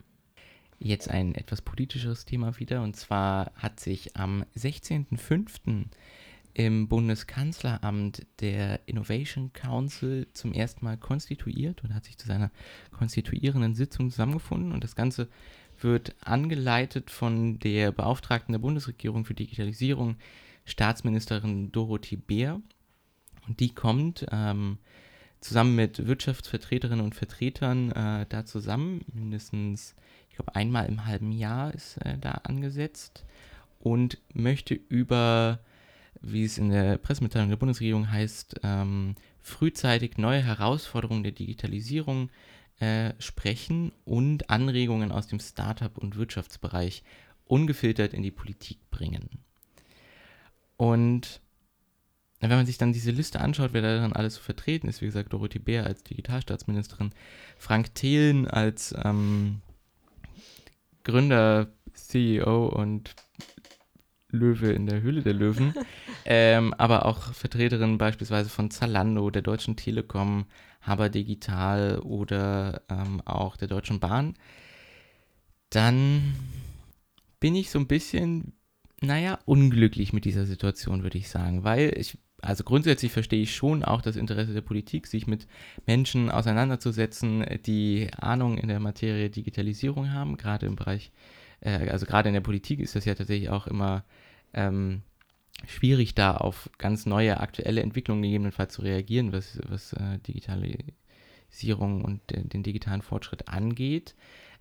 Jetzt 0.79 1.11
ein 1.11 1.35
etwas 1.35 1.61
politischeres 1.61 2.25
Thema 2.25 2.59
wieder. 2.59 2.83
Und 2.83 2.97
zwar 2.97 3.53
hat 3.57 3.81
sich 3.81 4.17
am 4.17 4.45
16.05. 4.57 5.87
im 6.55 6.89
Bundeskanzleramt 6.89 8.27
der 8.41 8.81
Innovation 8.87 9.53
Council 9.53 10.29
zum 10.33 10.53
ersten 10.53 10.85
Mal 10.85 10.97
konstituiert 10.97 11.83
und 11.83 11.95
hat 11.95 12.05
sich 12.05 12.17
zu 12.17 12.27
seiner 12.29 12.51
konstituierenden 12.93 13.75
Sitzung 13.75 14.11
zusammengefunden. 14.11 14.73
Und 14.73 14.85
das 14.85 14.95
Ganze 14.95 15.29
wird 15.81 16.15
angeleitet 16.21 17.11
von 17.11 17.59
der 17.59 17.93
Beauftragten 17.93 18.53
der 18.53 18.61
Bundesregierung 18.61 19.25
für 19.25 19.35
Digitalisierung, 19.35 20.17
Staatsministerin 20.65 21.73
Dorothee 21.73 22.17
Beer. 22.17 22.61
Und 23.49 23.61
die 23.61 23.75
kommt 23.75 24.27
ähm, 24.31 24.79
zusammen 25.41 25.75
mit 25.75 26.07
Wirtschaftsvertreterinnen 26.07 27.05
und 27.05 27.15
Vertretern 27.15 27.91
äh, 27.93 28.27
da 28.29 28.45
zusammen. 28.45 29.01
Mindestens, 29.13 29.95
ich 30.29 30.37
glaube, 30.37 30.55
einmal 30.55 30.87
im 30.87 31.07
halben 31.07 31.33
Jahr 31.33 31.73
ist 31.75 31.97
äh, 31.99 32.19
da 32.19 32.33
angesetzt 32.45 33.25
und 33.79 34.19
möchte 34.35 34.75
über, 34.75 35.61
wie 36.21 36.45
es 36.45 36.59
in 36.59 36.71
der 36.71 36.99
Pressemitteilung 36.99 37.49
der 37.49 37.57
Bundesregierung 37.57 38.11
heißt, 38.11 38.61
ähm, 38.63 39.15
frühzeitig 39.41 40.19
neue 40.19 40.43
Herausforderungen 40.43 41.23
der 41.23 41.33
Digitalisierung 41.33 42.31
äh, 42.81 43.13
sprechen 43.19 43.93
und 44.05 44.51
Anregungen 44.51 45.11
aus 45.11 45.27
dem 45.27 45.41
Startup- 45.41 45.97
und 45.99 46.17
Wirtschaftsbereich 46.17 47.03
ungefiltert 47.47 48.13
in 48.13 48.23
die 48.23 48.31
Politik 48.31 48.79
bringen. 48.91 49.29
Und 50.77 51.41
wenn 52.41 52.51
man 52.51 52.67
sich 52.67 52.79
dann 52.79 52.93
diese 52.93 53.11
Liste 53.11 53.41
anschaut, 53.41 53.73
wer 53.73 53.83
darin 53.83 54.13
alles 54.13 54.37
so 54.37 54.41
vertreten 54.41 54.89
ist, 54.89 55.03
wie 55.03 55.07
gesagt, 55.07 55.33
Dorothee 55.33 55.59
Bär 55.59 55.85
als 55.85 56.05
Digitalstaatsministerin, 56.05 57.13
Frank 57.57 57.95
Thelen 57.95 58.47
als 58.47 58.95
ähm, 59.05 59.61
Gründer, 61.03 61.69
CEO 61.95 62.67
und 62.67 63.15
Löwe 64.31 64.73
in 64.73 64.87
der 64.87 65.01
Höhle 65.01 65.23
der 65.23 65.35
Löwen, 65.35 65.75
ähm, 66.25 66.75
aber 66.75 67.07
auch 67.07 67.33
Vertreterin 67.33 67.99
beispielsweise 67.99 68.51
von 68.51 68.71
Zalando, 68.71 69.31
der 69.31 69.43
Deutschen 69.43 69.77
Telekom, 69.77 70.47
Haber 70.81 71.09
Digital 71.09 71.99
oder 72.01 72.83
ähm, 72.89 73.21
auch 73.25 73.57
der 73.57 73.69
Deutschen 73.69 74.01
Bahn, 74.01 74.35
dann 75.71 76.35
bin 77.41 77.55
ich 77.55 77.71
so 77.71 77.79
ein 77.79 77.87
bisschen, 77.87 78.53
naja, 79.01 79.39
unglücklich 79.45 80.13
mit 80.13 80.25
dieser 80.25 80.45
Situation, 80.45 81.03
würde 81.03 81.19
ich 81.19 81.29
sagen, 81.29 81.65
weil 81.65 81.93
ich 81.97 82.19
also 82.41 82.63
grundsätzlich 82.63 83.11
verstehe 83.11 83.43
ich 83.43 83.55
schon 83.55 83.85
auch 83.85 84.01
das 84.01 84.17
Interesse 84.17 84.53
der 84.53 84.61
Politik, 84.61 85.07
sich 85.07 85.27
mit 85.27 85.47
Menschen 85.87 86.31
auseinanderzusetzen, 86.31 87.45
die 87.67 88.09
Ahnung 88.17 88.59
in 88.59 88.69
der 88.69 88.81
Materie 88.81 89.29
Digitalisierung 89.29 90.13
haben. 90.13 90.37
Gerade 90.37 90.67
im 90.67 90.77
Bereich, 90.77 91.11
äh, 91.61 91.89
also 91.89 92.07
gerade 92.07 92.29
in 92.29 92.35
der 92.35 92.41
Politik 92.41 92.81
ist 92.81 92.95
das 92.95 93.05
ja 93.05 93.15
tatsächlich 93.15 93.51
auch 93.51 93.67
immer 93.67 94.05
ähm, 94.55 95.03
schwierig, 95.67 96.15
da 96.15 96.37
auf 96.37 96.71
ganz 96.79 97.07
neue 97.07 97.41
aktuelle 97.41 97.83
Entwicklungen 97.83 98.23
gegebenenfalls 98.23 98.75
zu 98.75 98.83
reagieren, 98.83 99.33
was, 99.33 99.59
was 99.69 99.93
äh, 99.95 100.19
Digitalisierung 100.21 102.05
und 102.05 102.21
den 102.31 102.63
digitalen 102.63 103.03
Fortschritt 103.03 103.49
angeht. 103.49 104.15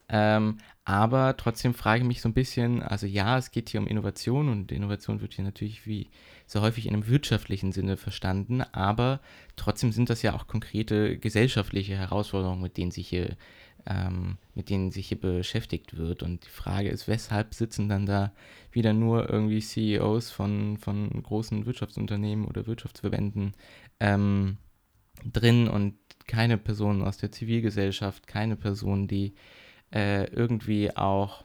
Ähm, 0.10 0.58
aber 0.86 1.36
trotzdem 1.36 1.74
frage 1.74 2.02
ich 2.02 2.08
mich 2.08 2.22
so 2.22 2.30
ein 2.30 2.34
bisschen, 2.34 2.82
also 2.82 3.06
ja, 3.06 3.38
es 3.38 3.52
geht 3.52 3.70
hier 3.70 3.82
um 3.82 3.88
Innovation 3.88 4.48
und 4.48 4.72
Innovation 4.72 5.20
wird 5.20 5.34
hier 5.34 5.44
natürlich 5.44 5.86
wie 5.86 6.10
so 6.46 6.62
häufig 6.62 6.88
in 6.88 6.94
einem 6.94 7.08
wirtschaftlichen 7.08 7.74
Sinne 7.74 7.98
verstanden, 7.98 8.62
aber 8.62 9.20
trotzdem 9.58 9.92
sind 9.92 10.10
das 10.10 10.22
ja 10.22 10.34
auch 10.34 10.48
konkrete 10.48 11.18
gesellschaftliche 11.18 11.98
Herausforderungen, 11.98 12.62
mit 12.62 12.78
denen 12.78 12.92
sich 12.92 13.10
hier, 13.10 13.36
ähm, 13.86 14.38
mit 14.56 14.70
denen 14.70 14.92
sich 14.92 15.10
hier 15.10 15.20
beschäftigt 15.20 15.98
wird. 15.98 16.24
Und 16.24 16.46
die 16.46 16.50
Frage 16.50 16.88
ist, 16.88 17.10
weshalb 17.10 17.54
sitzen 17.54 17.90
dann 17.90 18.06
da 18.06 18.32
wieder 18.72 18.94
nur 18.94 19.30
irgendwie 19.30 19.60
CEOs 19.60 20.32
von, 20.32 20.78
von 20.78 21.22
großen 21.22 21.66
Wirtschaftsunternehmen 21.66 22.46
oder 22.46 22.66
Wirtschaftsverbänden 22.66 23.56
ähm, 24.00 24.58
drin 25.26 25.68
und 25.68 25.96
keine 26.28 26.58
Personen 26.58 27.02
aus 27.02 27.18
der 27.18 27.32
Zivilgesellschaft, 27.32 28.26
keine 28.26 28.56
Personen, 28.56 29.10
die 29.10 29.34
äh, 29.92 30.26
irgendwie 30.26 30.96
auch 30.96 31.44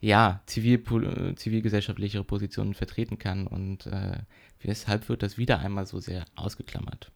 ja, 0.00 0.40
zivil, 0.46 0.82
zivilgesellschaftlichere 1.36 2.24
Positionen 2.24 2.74
vertreten 2.74 3.18
kann 3.18 3.46
und 3.46 3.86
äh, 3.86 4.18
weshalb 4.60 5.08
wird 5.08 5.22
das 5.22 5.38
wieder 5.38 5.58
einmal 5.58 5.86
so 5.86 6.00
sehr 6.00 6.24
ausgeklammert? 6.36 7.10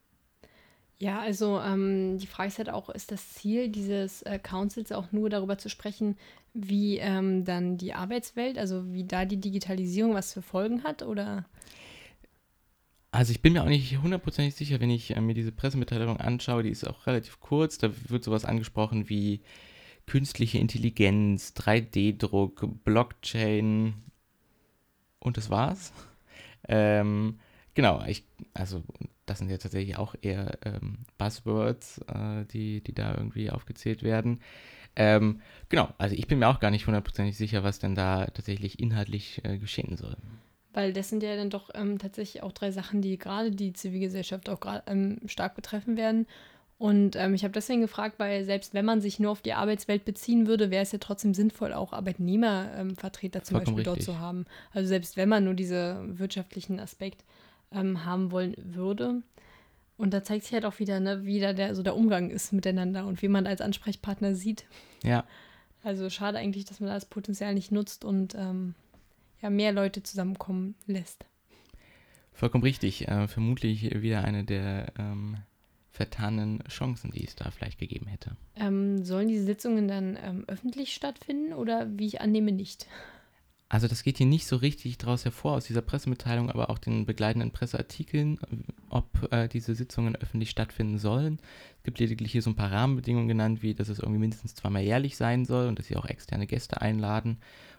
Ja, 0.99 1.21
also 1.21 1.61
ähm, 1.61 2.19
die 2.19 2.27
Frage 2.27 2.49
ist 2.49 2.59
halt 2.59 2.69
auch, 2.69 2.91
ist 2.91 3.11
das 3.11 3.33
Ziel 3.33 3.69
dieses 3.69 4.23
äh, 4.23 4.39
Councils 4.39 4.93
auch 4.93 5.13
nur 5.13 5.31
darüber 5.31 5.57
zu 5.57 5.71
sprechen, 5.71 6.17
wie 6.53 6.99
ähm, 6.99 7.45
dann 7.45 7.79
die 7.79 7.95
Arbeitswelt, 7.95 8.59
also 8.59 8.93
wie 8.93 9.05
da 9.05 9.25
die 9.25 9.41
Digitalisierung 9.41 10.15
was 10.15 10.35
für 10.35 10.43
Folgen 10.43 10.85
hat 10.85 11.03
oder? 11.03 11.47
Also 13.13 13.33
ich 13.33 13.41
bin 13.41 13.55
mir 13.55 13.63
auch 13.63 13.69
nicht 13.69 13.99
hundertprozentig 13.99 14.55
sicher, 14.55 14.79
wenn 14.81 14.91
ich 14.91 15.17
äh, 15.17 15.21
mir 15.23 15.35
diese 15.35 15.53
Pressemitteilung 15.53 16.19
anschaue, 16.19 16.63
die 16.63 16.71
ist 16.71 16.87
auch 16.87 17.07
relativ 17.07 17.41
kurz, 17.41 17.79
da 17.79 17.91
wird 18.09 18.23
sowas 18.23 18.45
angesprochen 18.45 19.09
wie 19.09 19.41
künstliche 20.07 20.59
Intelligenz, 20.59 21.55
3D-Druck, 21.57 22.85
Blockchain 22.85 23.95
und 25.19 25.37
das 25.37 25.51
war's. 25.51 25.93
Ähm, 26.69 27.39
genau, 27.75 28.03
ich, 28.07 28.25
also 28.55 28.83
das 29.27 29.39
sind 29.39 29.51
ja 29.51 29.59
tatsächlich 29.59 29.97
auch 29.97 30.15
eher 30.21 30.59
ähm, 30.65 30.99
Buzzwords, 31.19 31.99
äh, 32.09 32.45
die, 32.47 32.83
die 32.83 32.95
da 32.95 33.15
irgendwie 33.15 33.51
aufgezählt 33.51 34.03
werden. 34.03 34.41
Ähm, 34.97 35.41
genau, 35.69 35.89
also 35.99 36.17
ich 36.17 36.27
bin 36.27 36.41
mir 36.41 36.49
auch 36.49 36.61
gar 36.61 36.71
nicht 36.71 36.87
hundertprozentig 36.87 37.37
sicher, 37.37 37.63
was 37.63 37.79
denn 37.79 37.95
da 37.95 38.27
tatsächlich 38.27 38.81
inhaltlich 38.81 39.41
äh, 39.45 39.59
geschehen 39.59 39.97
soll. 39.97 40.17
Weil 40.73 40.93
das 40.93 41.09
sind 41.09 41.23
ja 41.23 41.37
dann 41.37 41.51
doch 41.51 41.71
ähm, 41.75 41.99
tatsächlich 41.99 42.43
auch 42.43 42.53
drei 42.53 42.71
Sachen, 42.71 43.03
die 43.03 43.19
gerade 43.19 43.51
die 43.51 43.73
Zivilgesellschaft 43.73 44.49
auch 44.49 44.61
ähm, 44.87 45.21
stark 45.27 45.55
betreffen 45.55 45.97
werden. 45.97 46.27
Und 46.81 47.15
ähm, 47.17 47.35
ich 47.35 47.45
habe 47.45 47.53
deswegen 47.53 47.83
gefragt, 47.83 48.15
weil 48.17 48.43
selbst 48.47 48.73
wenn 48.73 48.87
man 48.87 49.03
sich 49.03 49.21
nur 49.21 49.33
auf 49.33 49.43
die 49.43 49.53
Arbeitswelt 49.53 50.07
beziehen 50.07 50.47
würde, 50.47 50.71
wäre 50.71 50.83
es 50.83 50.93
ja 50.93 50.99
trotzdem 50.99 51.35
sinnvoll, 51.35 51.75
auch 51.75 51.93
Arbeitnehmervertreter 51.93 53.43
zum 53.43 53.57
Vollkommen 53.57 53.77
Beispiel 53.77 53.85
dort 53.85 53.99
richtig. 53.99 54.15
zu 54.15 54.19
haben. 54.19 54.47
Also 54.73 54.89
selbst 54.89 55.19
wenn 55.19 55.29
man 55.29 55.45
nur 55.45 55.53
diesen 55.53 56.19
wirtschaftlichen 56.19 56.81
Aspekt 56.81 57.23
ähm, 57.71 58.07
haben 58.07 58.31
wollen 58.31 58.55
würde. 58.57 59.21
Und 59.99 60.15
da 60.15 60.25
zeigt 60.25 60.45
sich 60.45 60.55
halt 60.55 60.65
auch 60.65 60.79
wieder, 60.79 61.01
ne, 61.01 61.27
wie 61.27 61.39
da 61.39 61.53
der, 61.53 61.75
so 61.75 61.83
der 61.83 61.95
Umgang 61.95 62.31
ist 62.31 62.51
miteinander 62.55 63.05
und 63.05 63.21
wie 63.21 63.29
man 63.29 63.47
als 63.47 63.61
Ansprechpartner 63.61 64.35
sieht. 64.35 64.65
Ja, 65.05 65.25
Also 65.83 66.09
schade 66.09 66.39
eigentlich, 66.39 66.65
dass 66.65 66.81
man 66.81 66.89
das 66.89 67.05
Potenzial 67.05 67.53
nicht 67.53 67.71
nutzt 67.73 68.07
und 68.07 68.35
ähm, 68.35 68.75
ja, 69.43 69.51
mehr 69.51 69.73
Leute 69.73 70.03
zusammenkommen 70.03 70.77
lässt. 70.87 71.27
vollkommen 72.33 72.65
richtig. 72.65 73.07
Äh, 73.07 73.29
vermutlich 73.29 74.01
wieder 74.01 74.25
eine 74.25 74.45
der 74.45 74.95
ähm, 74.99 75.37
vertanen 76.01 76.65
Chancen, 76.67 77.11
die 77.11 77.27
es 77.27 77.37
da 77.37 77.51
vielleicht 77.51 77.79
gegeben 77.79 78.07
hätte. 78.07 78.31
Ähm, 78.57 79.05
sollen 79.05 79.29
diese 79.29 79.45
Sitzungen 79.45 79.87
dann 79.87 80.17
ähm, 80.23 80.45
öffentlich 80.47 80.95
stattfinden 80.95 81.53
oder 81.53 81.87
wie 81.99 82.07
ich 82.07 82.23
annehme 82.23 82.53
nicht? 82.53 82.87
Also 83.69 83.87
das 83.87 84.03
geht 84.03 84.17
hier 84.17 84.27
nicht 84.27 84.47
so 84.47 84.57
richtig 84.57 84.97
draus 84.97 85.27
hervor 85.27 85.53
aus 85.53 85.67
dieser 85.67 85.83
Pressemitteilung, 85.83 86.51
aber 86.51 86.71
auch 86.71 86.79
den 86.79 87.05
begleitenden 87.05 87.51
Presseartikeln, 87.51 88.41
ob 88.89 89.31
äh, 89.31 89.47
diese 89.47 89.75
Sitzungen 89.75 90.17
öffentlich 90.17 90.49
stattfinden 90.49 90.97
sollen. 90.97 91.39
Es 91.77 91.83
gibt 91.83 91.99
lediglich 91.99 92.33
hier 92.33 92.41
so 92.41 92.49
ein 92.49 92.57
paar 92.57 92.73
Rahmenbedingungen 92.73 93.29
genannt, 93.29 93.63
wie 93.63 93.75
dass 93.75 93.91
es 93.91 93.99
irgendwie 93.99 94.21
mindestens 94.21 94.55
zweimal 94.55 94.83
jährlich 94.83 95.19
sein 95.19 95.45
soll 95.45 95.69
und 95.69 95.79
dass 95.79 95.87
sie 95.87 95.97
auch 95.97 96.07
externe 96.07 96.47
Gäste 96.47 96.81
einladen, 96.81 97.37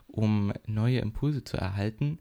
um 0.07 0.53
neue 0.67 0.99
Impulse 0.99 1.43
zu 1.43 1.57
erhalten. 1.57 2.19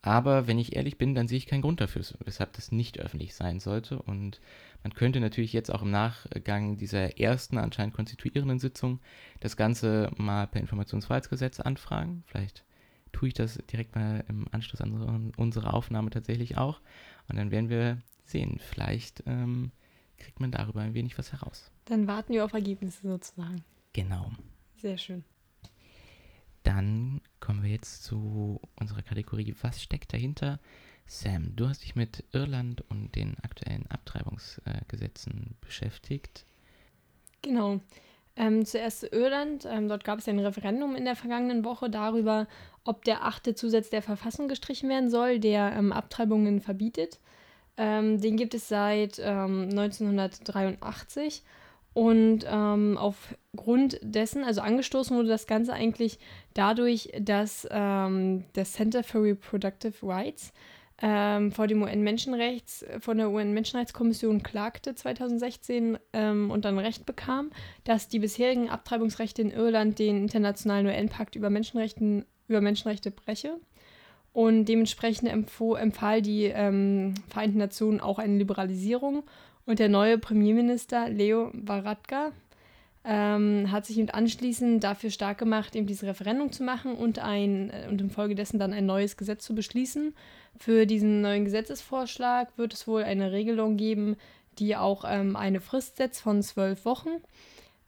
Aber 0.00 0.46
wenn 0.46 0.58
ich 0.58 0.76
ehrlich 0.76 0.96
bin, 0.96 1.14
dann 1.14 1.26
sehe 1.26 1.38
ich 1.38 1.46
keinen 1.46 1.62
Grund 1.62 1.80
dafür, 1.80 2.02
weshalb 2.24 2.52
das 2.52 2.70
nicht 2.70 3.00
öffentlich 3.00 3.34
sein 3.34 3.58
sollte. 3.58 4.00
Und 4.00 4.40
man 4.84 4.94
könnte 4.94 5.18
natürlich 5.20 5.52
jetzt 5.52 5.72
auch 5.72 5.82
im 5.82 5.90
Nachgang 5.90 6.76
dieser 6.76 7.18
ersten 7.18 7.58
anscheinend 7.58 7.94
konstituierenden 7.94 8.60
Sitzung 8.60 9.00
das 9.40 9.56
Ganze 9.56 10.10
mal 10.16 10.46
per 10.46 10.60
Informationsfreiheitsgesetz 10.60 11.58
anfragen. 11.58 12.22
Vielleicht 12.26 12.64
tue 13.10 13.28
ich 13.28 13.34
das 13.34 13.58
direkt 13.72 13.96
mal 13.96 14.24
im 14.28 14.46
Anschluss 14.52 14.80
an 14.80 15.32
unsere, 15.36 15.72
Aufnahme 15.72 16.10
tatsächlich 16.10 16.56
auch. 16.56 16.80
Und 17.28 17.36
dann 17.36 17.50
werden 17.50 17.68
wir 17.68 17.98
sehen, 18.24 18.60
vielleicht 18.60 19.24
ähm, 19.26 19.72
kriegt 20.16 20.38
man 20.38 20.52
darüber 20.52 20.80
ein 20.80 20.94
wenig 20.94 21.18
was 21.18 21.32
heraus. 21.32 21.72
Dann 21.86 22.06
warten 22.06 22.32
wir 22.32 22.44
auf 22.44 22.52
Ergebnisse 22.52 23.08
sozusagen. 23.08 23.64
Genau. 23.94 24.30
Sehr 24.76 24.98
schön. 24.98 25.24
Dann 26.62 27.20
kommen 27.40 27.62
wir 27.62 27.70
jetzt 27.70 28.04
zu 28.04 28.60
unserer 28.78 29.02
Kategorie 29.02 29.54
Was 29.62 29.82
steckt 29.82 30.12
dahinter? 30.12 30.58
Sam, 31.06 31.56
du 31.56 31.68
hast 31.68 31.82
dich 31.84 31.96
mit 31.96 32.24
Irland 32.32 32.82
und 32.90 33.16
den 33.16 33.36
aktuellen 33.42 33.86
Abtreibungsgesetzen 33.86 35.56
beschäftigt. 35.62 36.44
Genau. 37.40 37.80
Ähm, 38.36 38.64
zuerst 38.66 39.00
zu 39.00 39.06
Irland. 39.08 39.66
Ähm, 39.68 39.88
dort 39.88 40.04
gab 40.04 40.18
es 40.18 40.28
ein 40.28 40.38
Referendum 40.38 40.94
in 40.94 41.06
der 41.06 41.16
vergangenen 41.16 41.64
Woche 41.64 41.88
darüber, 41.88 42.46
ob 42.84 43.04
der 43.04 43.24
achte 43.24 43.54
Zusatz 43.54 43.90
der 43.90 44.02
Verfassung 44.02 44.48
gestrichen 44.48 44.88
werden 44.88 45.10
soll, 45.10 45.40
der 45.40 45.72
ähm, 45.72 45.92
Abtreibungen 45.92 46.60
verbietet. 46.60 47.18
Ähm, 47.76 48.20
den 48.20 48.36
gibt 48.36 48.54
es 48.54 48.68
seit 48.68 49.18
ähm, 49.18 49.68
1983. 49.70 51.42
Und 51.98 52.46
ähm, 52.48 52.96
aufgrund 52.96 53.98
dessen, 54.02 54.44
also 54.44 54.60
angestoßen 54.60 55.16
wurde 55.16 55.26
das 55.26 55.48
Ganze 55.48 55.72
eigentlich 55.72 56.20
dadurch, 56.54 57.10
dass 57.20 57.66
ähm, 57.72 58.44
das 58.52 58.74
Center 58.74 59.02
for 59.02 59.24
Reproductive 59.24 60.06
Rights 60.06 60.52
ähm, 61.02 61.50
vor 61.50 61.66
dem 61.66 61.82
UN-Menschenrechts, 61.82 62.84
von 63.00 63.18
der 63.18 63.32
UN-Menschenrechtskommission 63.32 64.44
klagte 64.44 64.94
2016 64.94 65.98
ähm, 66.12 66.52
und 66.52 66.64
dann 66.64 66.78
Recht 66.78 67.04
bekam, 67.04 67.50
dass 67.82 68.06
die 68.06 68.20
bisherigen 68.20 68.70
Abtreibungsrechte 68.70 69.42
in 69.42 69.50
Irland 69.50 69.98
den 69.98 70.18
internationalen 70.18 70.86
UN-Pakt 70.86 71.34
über, 71.34 71.48
über 71.48 72.60
Menschenrechte 72.60 73.10
breche. 73.10 73.58
Und 74.32 74.66
dementsprechend 74.66 75.28
empfahl 75.28 76.22
die 76.22 76.44
ähm, 76.44 77.14
Vereinten 77.28 77.58
Nationen 77.58 77.98
auch 78.00 78.20
eine 78.20 78.36
Liberalisierung. 78.36 79.24
Und 79.68 79.80
der 79.80 79.90
neue 79.90 80.16
Premierminister 80.16 81.10
Leo 81.10 81.50
Varadkar 81.52 82.32
ähm, 83.04 83.70
hat 83.70 83.84
sich 83.84 83.98
eben 83.98 84.08
anschließend 84.08 84.82
dafür 84.82 85.10
stark 85.10 85.36
gemacht, 85.36 85.76
eben 85.76 85.86
dieses 85.86 86.08
Referendum 86.08 86.52
zu 86.52 86.62
machen 86.62 86.94
und, 86.94 87.18
ein, 87.18 87.68
äh, 87.68 87.86
und 87.90 88.00
infolgedessen 88.00 88.58
dann 88.58 88.72
ein 88.72 88.86
neues 88.86 89.18
Gesetz 89.18 89.44
zu 89.44 89.54
beschließen. 89.54 90.14
Für 90.56 90.86
diesen 90.86 91.20
neuen 91.20 91.44
Gesetzesvorschlag 91.44 92.48
wird 92.56 92.72
es 92.72 92.88
wohl 92.88 93.02
eine 93.02 93.30
Regelung 93.30 93.76
geben, 93.76 94.16
die 94.58 94.74
auch 94.74 95.04
ähm, 95.06 95.36
eine 95.36 95.60
Frist 95.60 95.98
setzt 95.98 96.22
von 96.22 96.42
zwölf 96.42 96.86
Wochen, 96.86 97.10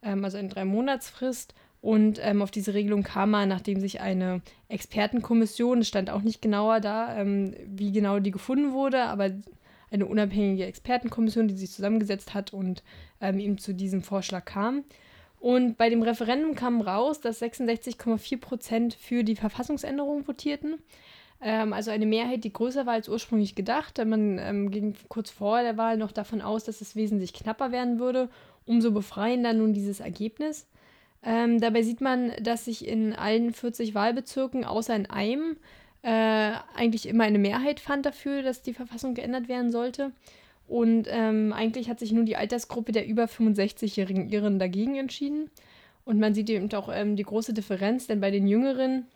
ähm, 0.03 0.23
also 0.23 0.37
eine 0.37 0.51
Drei-Monats-Frist. 0.51 1.55
Und 1.81 2.21
ähm, 2.23 2.43
auf 2.43 2.51
diese 2.51 2.75
Regelung 2.75 3.05
kam 3.05 3.31
man, 3.31 3.49
nachdem 3.49 3.81
sich 3.81 4.03
eine 4.03 4.43
Expertenkommission, 4.69 5.79
es 5.79 5.89
stand 5.89 6.11
auch 6.11 6.21
nicht 6.21 6.43
genauer 6.43 6.81
da, 6.81 7.17
ähm, 7.17 7.55
wie 7.65 7.91
genau 7.91 8.19
die 8.19 8.33
gefunden 8.33 8.73
wurde, 8.73 9.05
aber 9.05 9.31
eine 9.91 10.07
unabhängige 10.07 10.67
Expertenkommission, 10.67 11.49
die 11.49 11.57
sich 11.57 11.71
zusammengesetzt 11.71 12.35
hat 12.35 12.53
und 12.53 12.83
ähm, 13.21 13.39
eben 13.39 13.59
zu 13.59 13.75
diesem 13.75 14.03
Vorschlag 14.03 14.45
kam. 14.45 14.85
Und 15.41 15.79
bei 15.79 15.89
dem 15.89 16.03
Referendum 16.03 16.55
kam 16.55 16.81
raus, 16.83 17.21
dass 17.21 17.43
66,4 17.43 18.39
Prozent 18.39 18.95
für 18.95 19.25
die 19.25 19.37
Verfassungsänderung 19.37 20.25
votierten. 20.25 20.79
Ähm, 21.41 21.73
also 21.73 21.91
eine 21.91 22.07
Mehrheit, 22.07 22.45
die 22.45 22.53
größer 22.53 22.85
war 22.87 22.93
als 22.93 23.09
ursprünglich 23.09 23.55
gedacht. 23.55 23.99
Man 24.05 24.39
ähm, 24.39 24.71
ging 24.71 24.95
kurz 25.09 25.31
vor 25.31 25.63
der 25.63 25.79
Wahl 25.79 25.97
noch 25.97 26.13
davon 26.13 26.43
aus, 26.43 26.65
dass 26.65 26.83
es 26.83 26.95
wesentlich 26.95 27.33
knapper 27.33 27.73
werden 27.73 27.99
würde. 27.99 28.29
Umso 28.67 28.91
befreiender 28.91 29.55
nun 29.55 29.73
dieses 29.73 30.01
Ergebnis. 30.01 30.67
Ähm, 31.23 31.61
dabei 31.61 31.83
sieht 31.83 32.01
man, 32.01 32.33
dass 32.41 32.67
sich 32.67 32.87
in 32.87 33.15
allen 33.15 33.53
40 33.53 33.95
Wahlbezirken 33.95 34.65
außer 34.65 34.95
in 34.95 35.07
einem 35.07 35.57
äh, 36.03 36.53
eigentlich 36.75 37.07
immer 37.07 37.25
eine 37.25 37.39
Mehrheit 37.39 37.81
fand 37.81 38.07
dafür, 38.07 38.43
dass 38.43 38.63
die 38.63 38.75
Verfassung 38.75 39.15
geändert 39.15 39.49
werden 39.49 39.71
sollte. 39.71 40.13
Und 40.67 41.09
ähm, 41.11 41.53
eigentlich 41.53 41.91
hat 41.91 41.99
sich 41.99 42.13
nur 42.13 42.25
die 42.25 42.37
Altersgruppe 42.37 42.93
der 42.93 43.07
über 43.07 43.25
65-jährigen 43.25 44.29
Iren 44.31 44.59
dagegen 44.59 44.97
entschieden. 44.97 45.51
Und 46.05 46.19
man 46.19 46.33
sieht 46.33 46.49
eben 46.49 46.73
auch 46.75 46.89
ähm, 46.93 47.17
die 47.17 47.25
große 47.25 47.53
Differenz, 47.53 48.07
denn 48.07 48.21
bei 48.21 48.31
den 48.31 48.47
jüngeren 48.47 49.07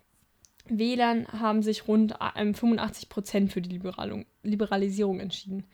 Wählern 0.67 1.27
haben 1.29 1.63
sich 1.63 1.89
rund 1.89 2.15
ähm, 2.37 2.55
85 2.55 3.09
Prozent 3.09 3.53
für 3.53 3.61
die 3.61 3.71
Liberalung, 3.71 4.27
Liberalisierung 4.43 5.21
entschieden. 5.21 5.65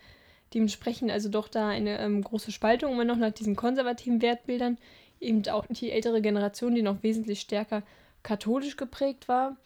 Dementsprechend 0.52 1.10
also 1.10 1.28
doch 1.28 1.48
da 1.48 1.68
eine 1.68 1.98
ähm, 1.98 2.22
große 2.22 2.52
Spaltung, 2.52 2.92
immer 2.92 3.04
noch 3.04 3.16
nach 3.16 3.32
diesen 3.32 3.56
konservativen 3.56 4.20
Wertbildern. 4.20 4.78
Eben 5.20 5.46
auch 5.48 5.66
die 5.66 5.92
ältere 5.92 6.20
Generation, 6.20 6.74
die 6.74 6.82
noch 6.82 7.02
wesentlich 7.02 7.40
stärker 7.40 7.82
katholisch 8.22 8.76
geprägt 8.76 9.28
war. 9.28 9.56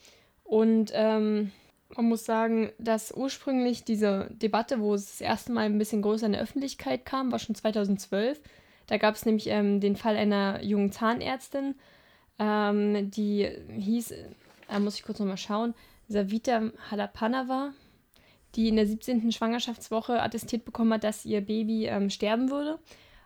Und 0.44 0.92
ähm, 0.94 1.50
man 1.96 2.06
muss 2.06 2.24
sagen, 2.24 2.70
dass 2.78 3.12
ursprünglich 3.12 3.84
diese 3.84 4.28
Debatte, 4.30 4.80
wo 4.80 4.94
es 4.94 5.06
das 5.06 5.20
erste 5.20 5.52
Mal 5.52 5.66
ein 5.66 5.78
bisschen 5.78 6.02
größer 6.02 6.26
in 6.26 6.32
der 6.32 6.42
Öffentlichkeit 6.42 7.04
kam, 7.04 7.32
war 7.32 7.38
schon 7.38 7.54
2012. 7.54 8.40
Da 8.86 8.98
gab 8.98 9.14
es 9.14 9.24
nämlich 9.24 9.48
ähm, 9.48 9.80
den 9.80 9.96
Fall 9.96 10.16
einer 10.16 10.62
jungen 10.62 10.92
Zahnärztin, 10.92 11.74
ähm, 12.38 13.10
die 13.10 13.48
hieß, 13.78 14.14
da 14.68 14.78
muss 14.78 14.96
ich 14.96 15.04
kurz 15.04 15.18
nochmal 15.18 15.36
schauen, 15.36 15.74
Savita 16.08 16.70
Halapanava, 16.90 17.72
die 18.54 18.68
in 18.68 18.76
der 18.76 18.86
17. 18.86 19.32
Schwangerschaftswoche 19.32 20.20
attestiert 20.20 20.64
bekommen 20.64 20.92
hat, 20.92 21.04
dass 21.04 21.24
ihr 21.24 21.40
Baby 21.40 21.86
ähm, 21.86 22.10
sterben 22.10 22.50
würde. 22.50 22.78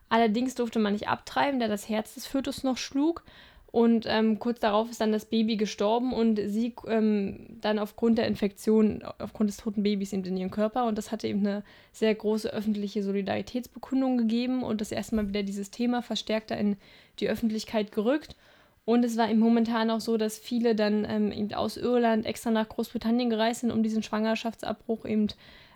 Allerdings 0.08 0.54
durfte 0.54 0.78
man 0.78 0.92
nicht 0.92 1.08
abtreiben, 1.08 1.60
da 1.60 1.68
das 1.68 1.88
Herz 1.88 2.14
des 2.14 2.26
Fötus 2.26 2.62
noch 2.62 2.78
schlug. 2.78 3.24
Und 3.70 4.06
ähm, 4.08 4.38
kurz 4.38 4.60
darauf 4.60 4.90
ist 4.90 5.00
dann 5.00 5.12
das 5.12 5.26
Baby 5.26 5.56
gestorben 5.56 6.14
und 6.14 6.40
sie 6.46 6.74
ähm, 6.86 7.58
dann 7.60 7.78
aufgrund 7.78 8.16
der 8.16 8.26
Infektion, 8.26 9.02
aufgrund 9.18 9.50
des 9.50 9.58
toten 9.58 9.82
Babys 9.82 10.14
eben 10.14 10.24
in 10.24 10.38
ihrem 10.38 10.50
Körper. 10.50 10.86
Und 10.86 10.96
das 10.96 11.12
hatte 11.12 11.28
eben 11.28 11.40
eine 11.40 11.62
sehr 11.92 12.14
große 12.14 12.50
öffentliche 12.50 13.02
Solidaritätsbekundung 13.02 14.16
gegeben 14.16 14.62
und 14.62 14.80
das 14.80 14.90
erste 14.90 15.16
Mal 15.16 15.28
wieder 15.28 15.42
dieses 15.42 15.70
Thema 15.70 16.00
verstärkter 16.00 16.56
in 16.56 16.76
die 17.20 17.28
Öffentlichkeit 17.28 17.92
gerückt. 17.92 18.36
Und 18.86 19.04
es 19.04 19.18
war 19.18 19.28
eben 19.28 19.40
momentan 19.40 19.90
auch 19.90 20.00
so, 20.00 20.16
dass 20.16 20.38
viele 20.38 20.74
dann 20.74 21.06
ähm, 21.06 21.30
eben 21.30 21.52
aus 21.52 21.76
Irland 21.76 22.24
extra 22.24 22.50
nach 22.50 22.70
Großbritannien 22.70 23.28
gereist 23.28 23.60
sind, 23.60 23.70
um 23.70 23.82
diesen 23.82 24.02
Schwangerschaftsabbruch 24.02 25.04
eben 25.04 25.26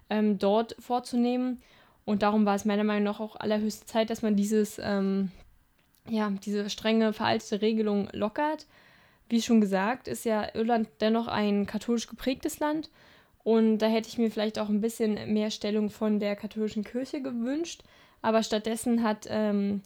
ähm, 0.08 0.38
dort 0.38 0.76
vorzunehmen. 0.78 1.60
Und 2.06 2.22
darum 2.22 2.46
war 2.46 2.54
es 2.54 2.64
meiner 2.64 2.84
Meinung 2.84 3.04
nach 3.04 3.20
auch 3.20 3.36
allerhöchste 3.36 3.84
Zeit, 3.84 4.08
dass 4.08 4.22
man 4.22 4.34
dieses 4.34 4.80
ähm, 4.82 5.30
ja, 6.08 6.30
diese 6.30 6.68
strenge, 6.70 7.12
veraltete 7.12 7.62
Regelung 7.62 8.08
lockert. 8.12 8.66
Wie 9.28 9.40
schon 9.40 9.60
gesagt, 9.60 10.08
ist 10.08 10.24
ja 10.24 10.54
Irland 10.54 10.88
dennoch 11.00 11.26
ein 11.26 11.66
katholisch 11.66 12.06
geprägtes 12.06 12.58
Land 12.58 12.90
Und 13.44 13.78
da 13.78 13.86
hätte 13.86 14.08
ich 14.08 14.18
mir 14.18 14.30
vielleicht 14.30 14.58
auch 14.58 14.68
ein 14.68 14.80
bisschen 14.80 15.32
mehr 15.32 15.50
Stellung 15.50 15.90
von 15.90 16.20
der 16.20 16.36
katholischen 16.36 16.84
Kirche 16.84 17.22
gewünscht. 17.22 17.82
Aber 18.20 18.42
stattdessen 18.42 19.02
hat 19.02 19.26
ähm, 19.28 19.82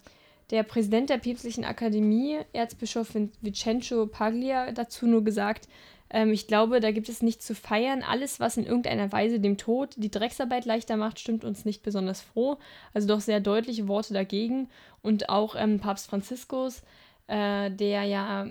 der 0.50 0.62
Präsident 0.62 1.10
der 1.10 1.18
Päpstlichen 1.18 1.64
Akademie, 1.64 2.38
Erzbischof 2.52 3.14
Vincenzo 3.40 4.06
Paglia, 4.06 4.72
dazu 4.72 5.06
nur 5.06 5.24
gesagt, 5.24 5.68
ähm, 6.10 6.32
ich 6.32 6.46
glaube, 6.46 6.80
da 6.80 6.90
gibt 6.90 7.08
es 7.08 7.22
nichts 7.22 7.46
zu 7.46 7.54
feiern. 7.54 8.02
Alles, 8.02 8.40
was 8.40 8.56
in 8.56 8.66
irgendeiner 8.66 9.10
Weise 9.12 9.40
dem 9.40 9.56
Tod 9.56 9.94
die 9.96 10.10
Drecksarbeit 10.10 10.64
leichter 10.64 10.96
macht, 10.96 11.18
stimmt 11.18 11.44
uns 11.44 11.64
nicht 11.64 11.82
besonders 11.82 12.20
froh. 12.20 12.58
Also 12.94 13.08
doch 13.08 13.20
sehr 13.20 13.40
deutliche 13.40 13.88
Worte 13.88 14.14
dagegen. 14.14 14.68
Und 15.02 15.28
auch 15.28 15.56
ähm, 15.56 15.80
Papst 15.80 16.08
Franziskus, 16.08 16.82
äh, 17.26 17.70
der 17.70 18.04
ja 18.04 18.46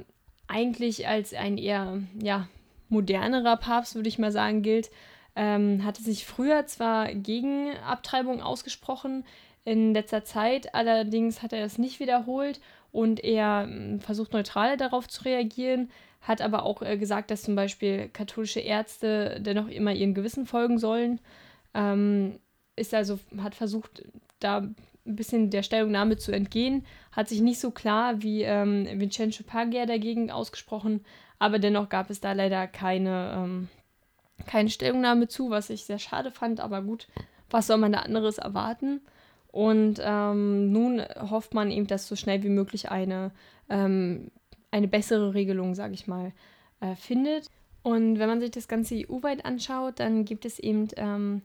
eigentlich 0.48 1.08
als 1.08 1.34
ein 1.34 1.58
eher 1.58 2.02
ja, 2.22 2.48
modernerer 2.90 3.58
Papst, 3.58 3.96
würde 3.96 4.10
ich 4.10 4.20
mal 4.20 4.32
sagen, 4.32 4.62
gilt, 4.62 4.92
ähm, 5.36 5.84
hatte 5.84 6.02
sich 6.02 6.26
früher 6.26 6.66
zwar 6.66 7.14
gegen 7.14 7.76
Abtreibung 7.86 8.42
ausgesprochen, 8.42 9.26
in 9.66 9.96
letzter 9.96 10.24
Zeit 10.24 10.76
allerdings 10.76 11.42
hat 11.42 11.52
er 11.52 11.66
es 11.66 11.80
nicht 11.80 12.00
wiederholt 12.00 12.62
und 12.92 13.24
er 13.24 13.64
hm, 13.64 14.00
versucht 14.00 14.32
neutral 14.32 14.78
darauf 14.78 15.08
zu 15.08 15.24
reagieren, 15.24 15.90
hat 16.26 16.42
aber 16.42 16.64
auch 16.64 16.82
äh, 16.82 16.98
gesagt, 16.98 17.30
dass 17.30 17.44
zum 17.44 17.56
Beispiel 17.56 18.10
katholische 18.10 18.60
Ärzte 18.60 19.40
dennoch 19.40 19.68
immer 19.68 19.94
ihren 19.94 20.16
Gewissen 20.16 20.46
folgen 20.46 20.80
sollen. 20.80 21.22
Ähm, 21.74 22.40
ist 22.76 22.94
also, 22.94 23.20
hat 23.38 23.56
versucht, 23.56 24.04
da 24.40 24.58
ein 24.58 24.76
bisschen 25.16 25.52
der 25.52 25.62
Stellungnahme 25.62 26.18
zu 26.18 26.32
entgehen, 26.32 26.84
hat 27.12 27.30
sich 27.30 27.42
nicht 27.42 27.60
so 27.60 27.70
klar 27.70 28.24
wie 28.24 28.42
ähm, 28.42 28.88
Vincenzo 29.00 29.44
Paglia 29.44 29.86
dagegen 29.86 30.32
ausgesprochen, 30.32 31.06
aber 31.38 31.60
dennoch 31.60 31.90
gab 31.90 32.10
es 32.10 32.22
da 32.22 32.34
leider 32.34 32.66
keine, 32.68 33.34
ähm, 33.38 33.68
keine 34.48 34.70
Stellungnahme 34.70 35.28
zu, 35.28 35.52
was 35.52 35.70
ich 35.70 35.86
sehr 35.86 36.00
schade 36.00 36.32
fand, 36.32 36.60
aber 36.60 36.82
gut, 36.82 37.08
was 37.52 37.68
soll 37.68 37.78
man 37.78 37.92
da 37.92 38.00
anderes 38.00 38.40
erwarten? 38.40 39.02
Und 39.52 40.02
ähm, 40.04 40.72
nun 40.72 41.02
hofft 41.30 41.54
man 41.54 41.72
eben, 41.72 41.88
dass 41.88 42.08
so 42.08 42.16
schnell 42.16 42.44
wie 42.44 42.50
möglich 42.50 42.90
eine, 42.90 43.32
ähm, 43.70 44.32
eine 44.76 44.90
bessere 44.90 45.34
Regelung, 45.34 45.74
sage 45.74 45.94
ich 45.94 46.06
mal, 46.06 46.34
äh, 46.82 46.96
findet. 46.96 47.50
Und 47.82 48.20
wenn 48.20 48.28
man 48.28 48.42
sich 48.42 48.52
das 48.52 48.68
Ganze 48.68 48.96
EU-weit 48.96 49.46
anschaut, 49.46 50.00
dann 50.00 50.26
gibt 50.26 50.44
es 50.44 50.60
eben 50.60 50.90
ähm, 50.98 51.44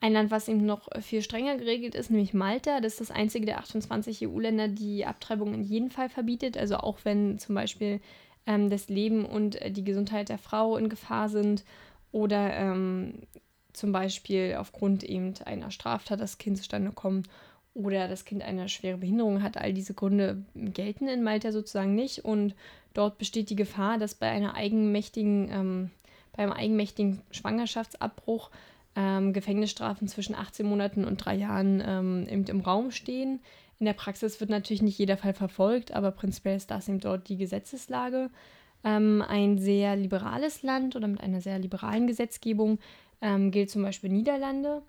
ein 0.00 0.14
Land, 0.14 0.30
was 0.30 0.48
eben 0.48 0.64
noch 0.64 0.88
viel 1.02 1.20
strenger 1.20 1.58
geregelt 1.58 1.94
ist, 1.94 2.10
nämlich 2.10 2.32
Malta. 2.32 2.80
Das 2.80 2.94
ist 2.94 3.00
das 3.00 3.10
einzige 3.10 3.44
der 3.44 3.58
28 3.58 4.26
EU-Länder, 4.26 4.68
die 4.68 5.04
Abtreibung 5.04 5.52
in 5.52 5.62
jedem 5.62 5.90
Fall 5.90 6.08
verbietet. 6.08 6.56
Also 6.56 6.76
auch 6.76 7.00
wenn 7.04 7.38
zum 7.38 7.54
Beispiel 7.54 8.00
ähm, 8.46 8.70
das 8.70 8.88
Leben 8.88 9.26
und 9.26 9.58
die 9.76 9.84
Gesundheit 9.84 10.30
der 10.30 10.38
Frau 10.38 10.78
in 10.78 10.88
Gefahr 10.88 11.28
sind 11.28 11.64
oder 12.10 12.54
ähm, 12.54 13.26
zum 13.74 13.92
Beispiel 13.92 14.56
aufgrund 14.58 15.04
eben 15.04 15.34
einer 15.44 15.70
Straftat 15.70 16.20
das 16.20 16.38
Kind 16.38 16.56
zustande 16.56 16.92
kommt 16.92 17.28
oder 17.74 18.08
das 18.08 18.24
Kind 18.24 18.42
eine 18.42 18.68
schwere 18.68 18.98
Behinderung 18.98 19.42
hat. 19.42 19.56
All 19.56 19.72
diese 19.72 19.94
Gründe 19.94 20.42
gelten 20.54 21.08
in 21.08 21.22
Malta 21.22 21.52
sozusagen 21.52 21.94
nicht 21.94 22.24
und 22.24 22.54
dort 22.94 23.18
besteht 23.18 23.50
die 23.50 23.56
Gefahr, 23.56 23.98
dass 23.98 24.14
bei 24.14 24.28
einer 24.28 24.54
eigenmächtigen, 24.54 25.50
ähm, 25.50 25.90
beim 26.36 26.52
eigenmächtigen 26.52 27.22
Schwangerschaftsabbruch 27.30 28.50
ähm, 28.94 29.32
Gefängnisstrafen 29.32 30.08
zwischen 30.08 30.34
18 30.34 30.66
Monaten 30.66 31.04
und 31.04 31.16
drei 31.18 31.34
Jahren 31.34 31.82
ähm, 31.84 32.26
eben 32.28 32.44
im 32.44 32.60
Raum 32.60 32.90
stehen. 32.90 33.40
In 33.78 33.86
der 33.86 33.94
Praxis 33.94 34.38
wird 34.38 34.50
natürlich 34.50 34.82
nicht 34.82 34.98
jeder 34.98 35.16
Fall 35.16 35.34
verfolgt, 35.34 35.92
aber 35.92 36.10
prinzipiell 36.10 36.56
ist 36.56 36.70
das 36.70 36.88
eben 36.88 37.00
dort 37.00 37.28
die 37.28 37.36
Gesetzeslage. 37.36 38.30
Ähm, 38.84 39.24
ein 39.26 39.58
sehr 39.58 39.96
liberales 39.96 40.62
Land 40.62 40.94
oder 40.94 41.08
mit 41.08 41.20
einer 41.20 41.40
sehr 41.40 41.58
liberalen 41.58 42.06
Gesetzgebung 42.06 42.78
ähm, 43.20 43.50
gilt 43.50 43.70
zum 43.70 43.82
Beispiel 43.82 44.10
Niederlande. 44.10 44.82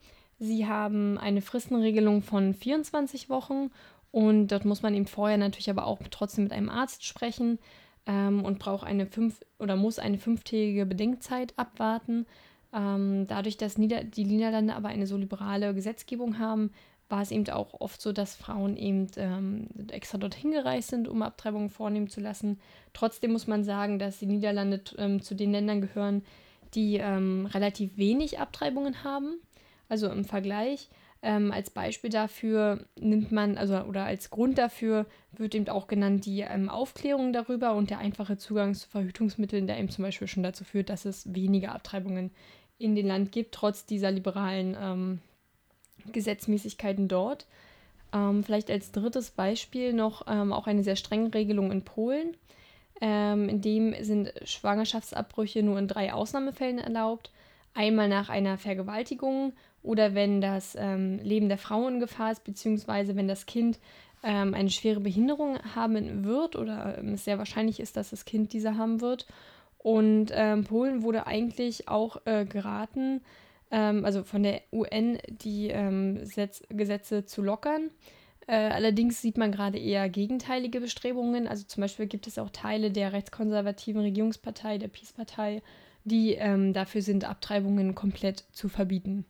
Sie 0.43 0.67
haben 0.67 1.17
eine 1.17 1.41
Fristenregelung 1.41 2.21
von 2.21 2.53
24 2.53 3.29
Wochen 3.29 3.71
und 4.11 4.49
dort 4.49 4.65
muss 4.65 4.81
man 4.81 4.93
eben 4.93 5.07
vorher 5.07 5.37
natürlich 5.37 5.69
aber 5.69 5.87
auch 5.87 5.99
trotzdem 6.11 6.43
mit 6.43 6.51
einem 6.51 6.69
Arzt 6.69 7.05
sprechen 7.05 7.59
ähm, 8.05 8.43
und 8.43 8.59
braucht 8.59 8.85
eine 8.85 9.05
fünf 9.05 9.39
oder 9.57 9.77
muss 9.77 9.99
eine 9.99 10.17
fünftägige 10.17 10.85
Bedenkzeit 10.85 11.53
abwarten. 11.55 12.25
Ähm, 12.73 13.25
dadurch, 13.25 13.55
dass 13.55 13.77
Nieder 13.77 14.03
die 14.03 14.25
Niederlande 14.25 14.75
aber 14.75 14.89
eine 14.89 15.07
so 15.07 15.15
liberale 15.15 15.73
Gesetzgebung 15.73 16.39
haben, 16.39 16.71
war 17.07 17.21
es 17.21 17.31
eben 17.31 17.47
auch 17.49 17.79
oft 17.79 18.01
so, 18.01 18.11
dass 18.11 18.35
Frauen 18.35 18.75
eben 18.75 19.07
ähm, 19.15 19.69
extra 19.91 20.17
dorthin 20.17 20.51
gereist 20.51 20.89
sind, 20.89 21.07
um 21.07 21.21
Abtreibungen 21.21 21.69
vornehmen 21.69 22.09
zu 22.09 22.19
lassen. 22.19 22.59
Trotzdem 22.91 23.31
muss 23.31 23.47
man 23.47 23.63
sagen, 23.63 23.97
dass 23.97 24.19
die 24.19 24.25
Niederlande 24.25 24.81
ähm, 24.97 25.21
zu 25.21 25.35
den 25.35 25.53
Ländern 25.53 25.79
gehören, 25.79 26.21
die 26.73 26.97
ähm, 26.97 27.45
relativ 27.45 27.95
wenig 27.95 28.39
Abtreibungen 28.39 29.05
haben. 29.05 29.39
Also 29.93 30.09
im 30.09 30.25
Vergleich. 30.25 30.89
Ähm, 31.21 31.51
als 31.51 31.69
Beispiel 31.69 32.09
dafür 32.09 32.83
nimmt 32.99 33.31
man, 33.31 33.59
also 33.59 33.75
oder 33.81 34.05
als 34.05 34.31
Grund 34.31 34.57
dafür 34.57 35.05
wird 35.31 35.53
eben 35.53 35.69
auch 35.69 35.85
genannt 35.85 36.25
die 36.25 36.39
ähm, 36.39 36.67
Aufklärung 36.67 37.31
darüber 37.31 37.75
und 37.75 37.91
der 37.91 37.99
einfache 37.99 38.39
Zugang 38.39 38.73
zu 38.73 38.89
Verhütungsmitteln, 38.89 39.67
der 39.67 39.77
eben 39.77 39.89
zum 39.89 40.03
Beispiel 40.03 40.27
schon 40.27 40.41
dazu 40.41 40.63
führt, 40.63 40.89
dass 40.89 41.05
es 41.05 41.31
weniger 41.35 41.75
Abtreibungen 41.75 42.31
in 42.79 42.95
den 42.95 43.05
Land 43.05 43.31
gibt, 43.31 43.53
trotz 43.53 43.85
dieser 43.85 44.09
liberalen 44.09 44.75
ähm, 44.81 45.19
Gesetzmäßigkeiten 46.11 47.07
dort. 47.07 47.45
Ähm, 48.11 48.43
vielleicht 48.43 48.71
als 48.71 48.91
drittes 48.91 49.29
Beispiel 49.29 49.93
noch 49.93 50.25
ähm, 50.27 50.51
auch 50.51 50.65
eine 50.65 50.83
sehr 50.83 50.95
strenge 50.95 51.35
Regelung 51.35 51.71
in 51.71 51.83
Polen. 51.83 52.35
Ähm, 52.99 53.47
in 53.47 53.61
dem 53.61 53.93
sind 54.03 54.33
Schwangerschaftsabbrüche 54.43 55.61
nur 55.61 55.77
in 55.77 55.87
drei 55.87 56.13
Ausnahmefällen 56.13 56.79
erlaubt. 56.79 57.31
Einmal 57.73 58.07
nach 58.07 58.29
einer 58.29 58.57
Vergewaltigung 58.57 59.53
oder 59.81 60.15
wenn 60.15 60.41
das 60.41 60.75
ähm, 60.79 61.19
Leben 61.19 61.49
der 61.49 61.57
Frau 61.57 61.87
in 61.87 61.99
Gefahr 61.99 62.31
ist, 62.31 62.43
beziehungsweise 62.43 63.15
wenn 63.15 63.27
das 63.27 63.45
Kind 63.45 63.79
ähm, 64.23 64.53
eine 64.53 64.69
schwere 64.69 65.01
Behinderung 65.01 65.57
haben 65.75 66.23
wird 66.23 66.55
oder 66.55 66.97
ähm, 66.97 67.13
es 67.13 67.25
sehr 67.25 67.37
wahrscheinlich 67.37 67.79
ist, 67.79 67.97
dass 67.97 68.11
das 68.11 68.25
Kind 68.25 68.53
diese 68.53 68.77
haben 68.77 69.01
wird. 69.01 69.27
Und 69.77 70.31
ähm, 70.31 70.63
Polen 70.63 71.03
wurde 71.03 71.27
eigentlich 71.27 71.89
auch 71.89 72.21
äh, 72.25 72.45
geraten, 72.45 73.21
ähm, 73.69 74.05
also 74.05 74.23
von 74.23 74.43
der 74.43 74.61
UN 74.71 75.17
die 75.27 75.67
ähm, 75.67 76.21
Gesetze 76.69 77.25
zu 77.25 77.41
lockern. 77.41 77.89
Äh, 78.47 78.55
allerdings 78.55 79.21
sieht 79.21 79.37
man 79.37 79.51
gerade 79.51 79.77
eher 79.77 80.07
gegenteilige 80.09 80.79
Bestrebungen. 80.79 81.47
Also 81.47 81.65
zum 81.65 81.81
Beispiel 81.81 82.07
gibt 82.07 82.27
es 82.27 82.39
auch 82.39 82.49
Teile 82.49 82.91
der 82.91 83.11
rechtskonservativen 83.11 84.01
Regierungspartei, 84.01 84.77
der 84.77 84.87
Peace-Partei, 84.87 85.61
die 86.03 86.33
ähm, 86.33 86.73
dafür 86.73 87.01
sind, 87.01 87.25
Abtreibungen 87.25 87.95
komplett 87.95 88.45
zu 88.51 88.69
verbieten. 88.69 89.25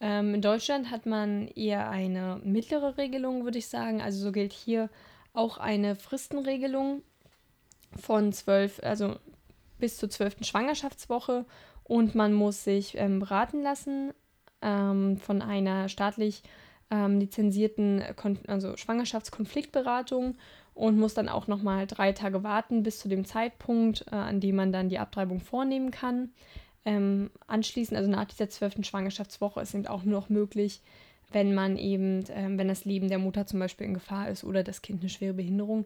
Ähm, 0.00 0.34
in 0.34 0.42
Deutschland 0.42 0.90
hat 0.90 1.06
man 1.06 1.48
eher 1.48 1.90
eine 1.90 2.40
mittlere 2.44 2.96
Regelung, 2.96 3.44
würde 3.44 3.58
ich 3.58 3.68
sagen. 3.68 4.00
Also 4.00 4.20
so 4.20 4.32
gilt 4.32 4.52
hier 4.52 4.90
auch 5.32 5.58
eine 5.58 5.96
Fristenregelung 5.96 7.02
von 7.96 8.32
zwölf, 8.32 8.80
also 8.82 9.16
bis 9.78 9.96
zur 9.96 10.10
zwölften 10.10 10.44
Schwangerschaftswoche 10.44 11.44
und 11.84 12.14
man 12.14 12.32
muss 12.34 12.64
sich 12.64 12.96
ähm, 12.96 13.20
beraten 13.20 13.62
lassen 13.62 14.12
ähm, 14.60 15.16
von 15.16 15.42
einer 15.42 15.88
staatlich 15.88 16.42
ähm, 16.90 17.18
lizenzierten 17.20 18.02
Kon 18.16 18.38
also 18.46 18.76
Schwangerschaftskonfliktberatung 18.76 20.36
und 20.78 20.96
muss 20.96 21.12
dann 21.12 21.28
auch 21.28 21.48
nochmal 21.48 21.88
drei 21.88 22.12
Tage 22.12 22.44
warten 22.44 22.84
bis 22.84 23.00
zu 23.00 23.08
dem 23.08 23.24
Zeitpunkt, 23.24 24.04
äh, 24.12 24.14
an 24.14 24.38
dem 24.38 24.54
man 24.54 24.72
dann 24.72 24.88
die 24.88 25.00
Abtreibung 25.00 25.40
vornehmen 25.40 25.90
kann. 25.90 26.30
Ähm, 26.84 27.30
anschließend, 27.48 27.98
also 27.98 28.08
nach 28.08 28.26
dieser 28.26 28.48
zwölften 28.48 28.84
Schwangerschaftswoche, 28.84 29.60
ist 29.60 29.74
eben 29.74 29.88
auch 29.88 30.04
nur 30.04 30.20
noch 30.20 30.28
möglich, 30.28 30.80
wenn 31.32 31.52
man 31.52 31.76
eben, 31.76 32.24
ähm, 32.30 32.58
wenn 32.58 32.68
das 32.68 32.84
Leben 32.84 33.08
der 33.08 33.18
Mutter 33.18 33.44
zum 33.44 33.58
Beispiel 33.58 33.88
in 33.88 33.94
Gefahr 33.94 34.30
ist 34.30 34.44
oder 34.44 34.62
das 34.62 34.80
Kind 34.80 35.00
eine 35.00 35.10
schwere 35.10 35.34
Behinderung 35.34 35.84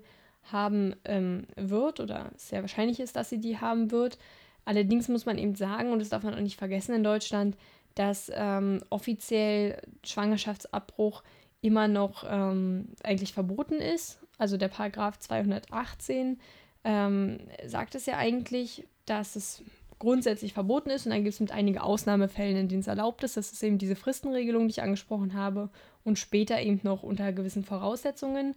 haben 0.53 0.95
ähm, 1.07 1.45
wird 1.57 1.99
oder 1.99 2.31
sehr 2.37 2.61
wahrscheinlich 2.61 3.01
ist, 3.01 3.17
dass 3.17 3.31
sie 3.31 3.41
die 3.41 3.59
haben 3.59 3.91
wird. 3.91 4.19
Allerdings 4.67 5.09
muss 5.09 5.25
man 5.25 5.39
eben 5.39 5.55
sagen, 5.55 5.91
und 5.93 6.01
das 6.01 6.11
darf 6.11 6.23
man 6.23 6.35
auch 6.35 6.41
nicht 6.41 6.59
vergessen 6.59 6.95
in 6.95 7.03
Deutschland, 7.03 7.57
dass 7.95 8.31
ähm, 8.35 8.83
offiziell 8.91 9.81
Schwangerschaftsabbruch 10.05 11.23
immer 11.63 11.89
noch 11.89 12.25
ähm, 12.29 12.89
eigentlich 13.03 13.33
verboten 13.33 13.77
ist. 13.77 14.22
Also 14.43 14.57
der 14.57 14.67
Paragraph 14.67 15.21
218 15.21 16.41
ähm, 16.83 17.39
sagt 17.65 17.95
es 17.95 18.07
ja 18.07 18.17
eigentlich, 18.17 18.89
dass 19.07 19.37
es 19.37 19.63
grundsätzlich 20.01 20.53
verboten 20.53 20.91
ist. 20.91 21.07
Und 21.07 21.13
dann 21.13 21.23
gibt 21.23 21.35
es 21.35 21.39
mit 21.39 21.53
einigen 21.53 21.79
Ausnahmefällen, 21.79 22.57
in 22.57 22.67
denen 22.67 22.81
es 22.81 22.89
erlaubt 22.89 23.23
ist. 23.23 23.37
Das 23.37 23.53
ist 23.53 23.63
eben 23.63 23.79
diese 23.79 23.95
Fristenregelung, 23.95 24.67
die 24.67 24.73
ich 24.73 24.83
angesprochen 24.83 25.35
habe. 25.35 25.71
Und 26.03 26.19
später 26.19 26.61
eben 26.61 26.81
noch 26.83 27.05
unter 27.05 27.33
gewissen 27.33 27.63
Voraussetzungen. 27.63 28.57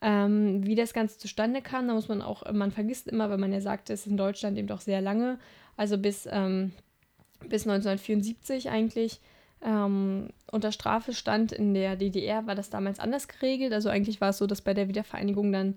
Ähm, 0.00 0.66
wie 0.66 0.74
das 0.74 0.92
Ganze 0.92 1.18
zustande 1.18 1.62
kam, 1.62 1.86
da 1.86 1.94
muss 1.94 2.08
man 2.08 2.20
auch, 2.20 2.52
man 2.52 2.72
vergisst 2.72 3.06
immer, 3.06 3.30
weil 3.30 3.38
man 3.38 3.52
ja 3.52 3.60
sagt, 3.60 3.90
es 3.90 4.00
ist 4.00 4.06
in 4.08 4.16
Deutschland 4.16 4.58
eben 4.58 4.66
doch 4.66 4.80
sehr 4.80 5.00
lange, 5.00 5.38
also 5.76 5.98
bis 5.98 6.28
ähm, 6.28 6.72
bis 7.48 7.62
1974 7.68 8.70
eigentlich 8.70 9.20
ähm, 9.64 10.28
unter 10.50 10.72
Strafe 10.72 11.14
stand. 11.14 11.52
In 11.52 11.74
der 11.74 11.96
DDR 11.96 12.46
war 12.46 12.54
das 12.54 12.70
damals 12.70 12.98
anders 12.98 13.28
geregelt. 13.28 13.72
Also 13.72 13.88
eigentlich 13.88 14.20
war 14.20 14.30
es 14.30 14.38
so, 14.38 14.46
dass 14.46 14.60
bei 14.60 14.74
der 14.74 14.88
Wiedervereinigung 14.88 15.52
dann 15.52 15.74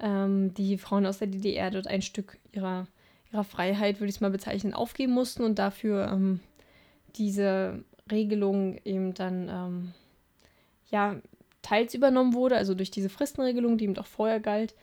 ähm, 0.00 0.54
die 0.54 0.78
Frauen 0.78 1.06
aus 1.06 1.18
der 1.18 1.28
DDR 1.28 1.70
dort 1.70 1.86
ein 1.86 2.02
Stück 2.02 2.38
ihrer, 2.52 2.86
ihrer 3.32 3.44
Freiheit, 3.44 4.00
würde 4.00 4.10
ich 4.10 4.16
es 4.16 4.20
mal 4.20 4.30
bezeichnen, 4.30 4.74
aufgeben 4.74 5.12
mussten 5.12 5.42
und 5.42 5.58
dafür 5.58 6.10
ähm, 6.12 6.40
diese 7.16 7.84
Regelung 8.10 8.78
eben 8.84 9.14
dann 9.14 9.48
ähm, 9.48 9.94
ja 10.90 11.16
teils 11.62 11.94
übernommen 11.94 12.34
wurde, 12.34 12.56
also 12.56 12.74
durch 12.74 12.90
diese 12.90 13.08
Fristenregelung, 13.08 13.76
die 13.76 13.84
eben 13.84 13.98
auch 13.98 14.06
vorher 14.06 14.40
galt. 14.40 14.74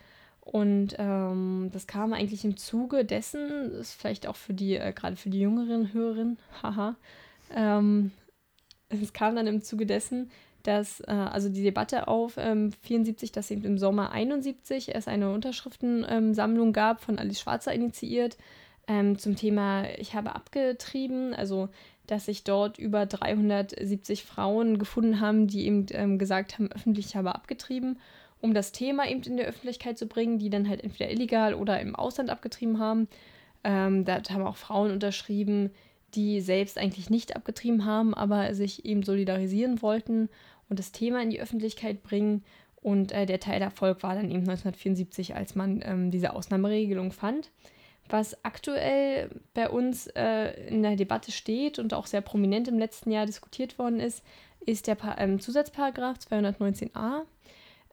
Und 0.42 0.96
ähm, 0.98 1.70
das 1.72 1.88
kam 1.88 2.12
eigentlich 2.12 2.44
im 2.44 2.58
Zuge 2.58 3.06
dessen, 3.06 3.72
ist 3.72 3.94
vielleicht 3.94 4.28
auch 4.28 4.36
für 4.36 4.54
die, 4.54 4.76
äh, 4.76 4.92
gerade 4.92 5.16
für 5.16 5.30
die 5.30 5.40
jüngeren 5.40 5.94
Hörerinnen, 5.94 6.38
haha, 6.62 6.96
ähm, 7.56 8.12
es 9.02 9.14
kam 9.14 9.36
dann 9.36 9.48
im 9.48 9.62
Zuge 9.62 9.86
dessen, 9.86 10.30
dass 10.64 11.02
äh, 11.02 11.12
also 11.12 11.50
die 11.50 11.64
Debatte 11.64 12.08
auf 12.08 12.36
ähm, 12.38 12.72
74, 12.82 13.32
dass 13.32 13.52
eben 13.52 13.64
im 13.64 13.78
Sommer 13.78 14.12
71 14.12 14.96
es 14.96 15.08
eine 15.08 15.32
Unterschriftensammlung 15.32 16.74
gab, 16.74 17.02
von 17.02 17.20
Alice 17.20 17.42
Schwarzer 17.42 17.74
initiiert, 17.74 18.38
ähm, 18.88 19.18
zum 19.18 19.36
Thema 19.36 19.86
Ich 19.98 20.16
habe 20.16 20.36
abgetrieben, 20.36 21.34
also 21.34 21.70
dass 22.08 22.26
sich 22.26 22.44
dort 22.44 22.78
über 22.78 23.06
370 23.06 24.24
Frauen 24.24 24.78
gefunden 24.78 25.22
haben, 25.22 25.48
die 25.48 25.66
eben 25.66 25.86
ähm, 25.92 26.18
gesagt 26.18 26.54
haben, 26.54 26.72
öffentlich 26.72 27.16
habe 27.16 27.34
abgetrieben, 27.34 28.00
um 28.42 28.54
das 28.54 28.74
Thema 28.74 29.08
eben 29.08 29.24
in 29.24 29.38
der 29.38 29.48
Öffentlichkeit 29.48 29.98
zu 29.98 30.06
bringen, 30.06 30.38
die 30.38 30.50
dann 30.50 30.68
halt 30.68 30.84
entweder 30.84 31.10
illegal 31.10 31.54
oder 31.54 31.80
im 31.80 31.96
Ausland 31.96 32.30
abgetrieben 32.30 32.80
haben. 32.80 33.08
Ähm, 33.64 34.04
da 34.04 34.22
haben 34.30 34.46
auch 34.46 34.58
Frauen 34.58 34.92
unterschrieben, 34.92 35.72
die 36.16 36.42
selbst 36.42 36.78
eigentlich 36.78 37.10
nicht 37.10 37.36
abgetrieben 37.36 37.86
haben, 37.86 38.14
aber 38.14 38.54
sich 38.54 38.86
eben 38.86 39.04
solidarisieren 39.04 39.82
wollten 39.82 40.30
und 40.70 40.80
das 40.80 40.92
Thema 40.92 41.22
in 41.22 41.30
die 41.30 41.42
Öffentlichkeit 41.42 42.04
bringen. 42.04 42.44
Und 42.82 43.12
äh, 43.12 43.26
der 43.26 43.40
Teilerfolg 43.40 44.04
war 44.04 44.16
dann 44.16 44.26
eben 44.26 44.42
1974, 44.42 45.36
als 45.36 45.56
man 45.56 45.82
ähm, 45.86 46.12
diese 46.12 46.34
Ausnahmeregelung 46.34 47.12
fand. 47.12 47.50
Was 48.10 48.44
aktuell 48.44 49.30
bei 49.54 49.70
uns 49.70 50.08
äh, 50.08 50.68
in 50.68 50.84
der 50.84 50.98
Debatte 50.98 51.32
steht 51.32 51.80
und 51.80 51.94
auch 51.94 52.06
sehr 52.06 52.22
prominent 52.22 52.68
im 52.68 52.78
letzten 52.78 53.12
Jahr 53.12 53.26
diskutiert 53.26 53.80
worden 53.80 54.00
ist, 54.02 54.24
ist 54.66 54.88
der 54.88 54.96
pa 54.96 55.16
ähm, 55.18 55.40
Zusatzparagraf 55.40 56.18
219a, 56.18 57.22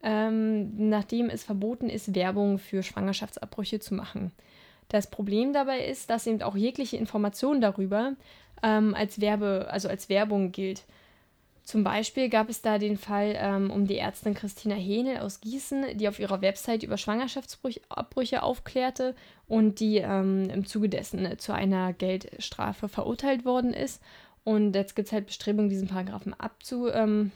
ähm, 0.02 0.88
nachdem 0.88 1.30
es 1.30 1.44
verboten 1.44 1.88
ist, 1.88 2.14
Werbung 2.14 2.58
für 2.58 2.82
Schwangerschaftsabbrüche 2.82 3.78
zu 3.78 3.94
machen. 3.94 4.32
Das 4.90 5.08
Problem 5.08 5.52
dabei 5.52 5.84
ist, 5.84 6.10
dass 6.10 6.26
eben 6.26 6.42
auch 6.42 6.56
jegliche 6.56 6.96
Information 6.96 7.60
darüber 7.60 8.14
ähm, 8.62 8.94
als 8.94 9.20
Werbe, 9.20 9.68
also 9.70 9.88
als 9.88 10.08
Werbung 10.08 10.52
gilt. 10.52 10.84
Zum 11.62 11.84
Beispiel 11.84 12.28
gab 12.28 12.48
es 12.48 12.62
da 12.62 12.78
den 12.78 12.96
Fall 12.96 13.36
ähm, 13.36 13.70
um 13.70 13.86
die 13.86 13.98
Ärztin 13.98 14.34
Christina 14.34 14.74
Henel 14.74 15.18
aus 15.18 15.40
Gießen, 15.40 15.96
die 15.96 16.08
auf 16.08 16.18
ihrer 16.18 16.42
Website 16.42 16.82
über 16.82 16.96
Schwangerschaftsabbrüche 16.96 18.42
aufklärte 18.42 19.14
und 19.46 19.78
die 19.78 19.98
ähm, 19.98 20.50
im 20.50 20.66
Zuge 20.66 20.88
dessen 20.88 21.38
zu 21.38 21.54
einer 21.54 21.92
Geldstrafe 21.92 22.88
verurteilt 22.88 23.44
worden 23.44 23.72
ist. 23.72 24.02
Und 24.42 24.74
jetzt 24.74 24.96
gibt 24.96 25.06
es 25.06 25.12
halt 25.12 25.26
Bestrebungen, 25.26 25.70
diesen 25.70 25.86
Paragraphen 25.86 26.34
abzu, 26.34 26.88
ähm, 26.88 27.30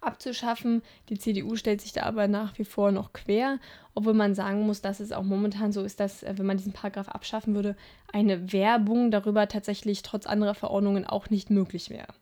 abzuschaffen. 0.00 0.82
Die 1.08 1.18
CDU 1.18 1.56
stellt 1.56 1.80
sich 1.80 1.92
da 1.92 2.02
aber 2.02 2.28
nach 2.28 2.58
wie 2.58 2.64
vor 2.64 2.92
noch 2.92 3.12
quer, 3.12 3.58
obwohl 3.94 4.14
man 4.14 4.34
sagen 4.34 4.62
muss, 4.66 4.82
dass 4.82 5.00
es 5.00 5.12
auch 5.12 5.22
momentan 5.22 5.72
so 5.72 5.82
ist, 5.82 6.00
dass, 6.00 6.22
äh, 6.22 6.34
wenn 6.36 6.46
man 6.46 6.56
diesen 6.56 6.72
Paragraph 6.72 7.08
abschaffen 7.08 7.54
würde, 7.54 7.76
eine 8.12 8.52
Werbung 8.52 9.10
darüber 9.10 9.48
tatsächlich 9.48 10.02
trotz 10.02 10.26
anderer 10.26 10.54
Verordnungen 10.54 11.06
auch 11.06 11.30
nicht 11.30 11.50
möglich 11.50 11.90
wäre. 11.90 12.14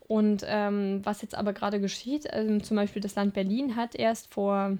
Und 0.00 0.44
ähm, 0.46 1.00
was 1.04 1.22
jetzt 1.22 1.36
aber 1.36 1.52
gerade 1.52 1.80
geschieht, 1.80 2.26
ähm, 2.32 2.64
zum 2.64 2.76
Beispiel 2.76 3.00
das 3.00 3.14
Land 3.14 3.32
Berlin 3.32 3.76
hat 3.76 3.94
erst 3.94 4.34
vor 4.34 4.76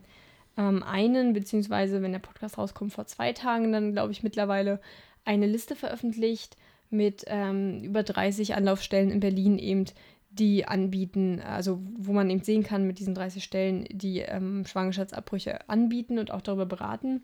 ähm, 0.56 0.82
einen, 0.82 1.32
beziehungsweise 1.32 2.02
wenn 2.02 2.12
der 2.12 2.18
Podcast 2.18 2.58
rauskommt, 2.58 2.92
vor 2.92 3.06
zwei 3.06 3.32
Tagen 3.32 3.70
dann, 3.72 3.92
glaube 3.92 4.10
ich, 4.12 4.24
mittlerweile 4.24 4.80
eine 5.24 5.46
Liste 5.46 5.76
veröffentlicht 5.76 6.56
mit 6.90 7.24
ähm, 7.28 7.82
über 7.84 8.02
30 8.02 8.54
Anlaufstellen 8.54 9.10
in 9.10 9.20
Berlin 9.20 9.58
eben, 9.58 9.84
die 10.30 10.64
anbieten, 10.66 11.40
also 11.40 11.80
wo 11.98 12.12
man 12.12 12.30
eben 12.30 12.42
sehen 12.42 12.62
kann 12.62 12.86
mit 12.86 12.98
diesen 12.98 13.14
30 13.14 13.42
Stellen, 13.42 13.84
die 13.90 14.20
ähm, 14.20 14.64
Schwangerschaftsabbrüche 14.64 15.68
anbieten 15.68 16.18
und 16.18 16.30
auch 16.30 16.40
darüber 16.40 16.66
beraten. 16.66 17.22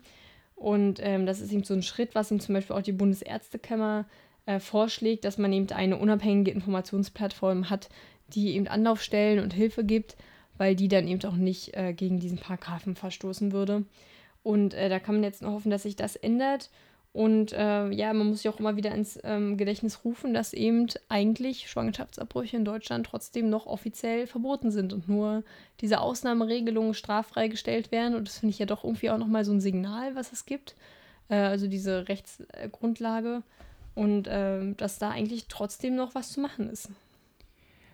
Und 0.55 0.99
ähm, 1.01 1.25
das 1.25 1.39
ist 1.39 1.51
eben 1.51 1.63
so 1.63 1.73
ein 1.73 1.83
Schritt, 1.83 2.15
was 2.15 2.31
ihm 2.31 2.39
zum 2.39 2.55
Beispiel 2.55 2.75
auch 2.75 2.81
die 2.81 2.91
Bundesärztekammer 2.91 4.05
äh, 4.45 4.59
vorschlägt, 4.59 5.23
dass 5.23 5.37
man 5.37 5.53
eben 5.53 5.69
eine 5.71 5.97
unabhängige 5.97 6.51
Informationsplattform 6.51 7.69
hat, 7.69 7.89
die 8.33 8.55
eben 8.55 8.67
Anlaufstellen 8.67 9.43
und 9.43 9.53
Hilfe 9.53 9.85
gibt, 9.85 10.17
weil 10.57 10.75
die 10.75 10.87
dann 10.87 11.07
eben 11.07 11.23
auch 11.25 11.35
nicht 11.35 11.77
äh, 11.77 11.93
gegen 11.93 12.19
diesen 12.19 12.39
Paragraphen 12.39 12.95
verstoßen 12.95 13.51
würde. 13.51 13.85
Und 14.43 14.73
äh, 14.73 14.89
da 14.89 14.99
kann 14.99 15.15
man 15.15 15.23
jetzt 15.23 15.41
nur 15.41 15.51
hoffen, 15.51 15.69
dass 15.69 15.83
sich 15.83 15.95
das 15.95 16.15
ändert. 16.15 16.69
Und 17.17 17.51
äh, 17.51 17.89
ja, 17.89 18.13
man 18.13 18.27
muss 18.27 18.43
sich 18.43 18.49
auch 18.49 18.59
immer 18.59 18.75
wieder 18.75 18.93
ins 18.93 19.19
ähm, 19.23 19.57
Gedächtnis 19.57 20.05
rufen, 20.05 20.35
dass 20.35 20.53
eben 20.53 20.85
eigentlich 21.09 21.67
Schwangerschaftsabbrüche 21.67 22.57
in 22.57 22.63
Deutschland 22.63 23.07
trotzdem 23.07 23.49
noch 23.49 23.65
offiziell 23.65 24.27
verboten 24.27 24.69
sind 24.69 24.93
und 24.93 25.09
nur 25.09 25.43
diese 25.81 25.99
Ausnahmeregelungen 25.99 26.93
straffrei 26.93 27.47
gestellt 27.47 27.91
werden. 27.91 28.13
Und 28.13 28.27
das 28.27 28.37
finde 28.37 28.51
ich 28.51 28.59
ja 28.59 28.67
doch 28.67 28.83
irgendwie 28.83 29.09
auch 29.09 29.17
nochmal 29.17 29.45
so 29.45 29.51
ein 29.51 29.61
Signal, 29.61 30.13
was 30.13 30.31
es 30.31 30.45
gibt. 30.45 30.75
Äh, 31.27 31.37
also 31.37 31.65
diese 31.65 32.07
Rechtsgrundlage 32.07 33.41
und 33.95 34.27
äh, 34.27 34.75
dass 34.75 34.99
da 34.99 35.09
eigentlich 35.09 35.47
trotzdem 35.47 35.95
noch 35.95 36.13
was 36.13 36.33
zu 36.33 36.39
machen 36.39 36.69
ist. 36.69 36.91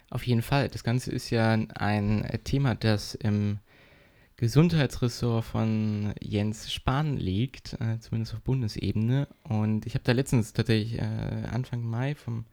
Auf 0.09 0.27
jeden 0.27 0.41
Fall. 0.41 0.67
Das 0.67 0.83
Ganze 0.83 1.13
ist 1.13 1.29
ja 1.29 1.53
ein 1.53 2.27
Thema, 2.43 2.75
das 2.75 3.15
im 3.15 3.59
Gesundheitsressort 4.37 5.45
von 5.45 6.13
Jens 6.19 6.71
Spahn 6.71 7.17
liegt, 7.17 7.73
äh, 7.79 7.99
zumindest 7.99 8.33
auf 8.33 8.41
Bundesebene. 8.41 9.27
Und 9.43 9.85
ich 9.85 9.93
habe 9.93 10.03
da 10.03 10.11
letztens 10.11 10.53
tatsächlich 10.53 10.99
äh, 10.99 11.47
Anfang 11.51 11.83
Mai, 11.83 12.15
vom 12.15 12.45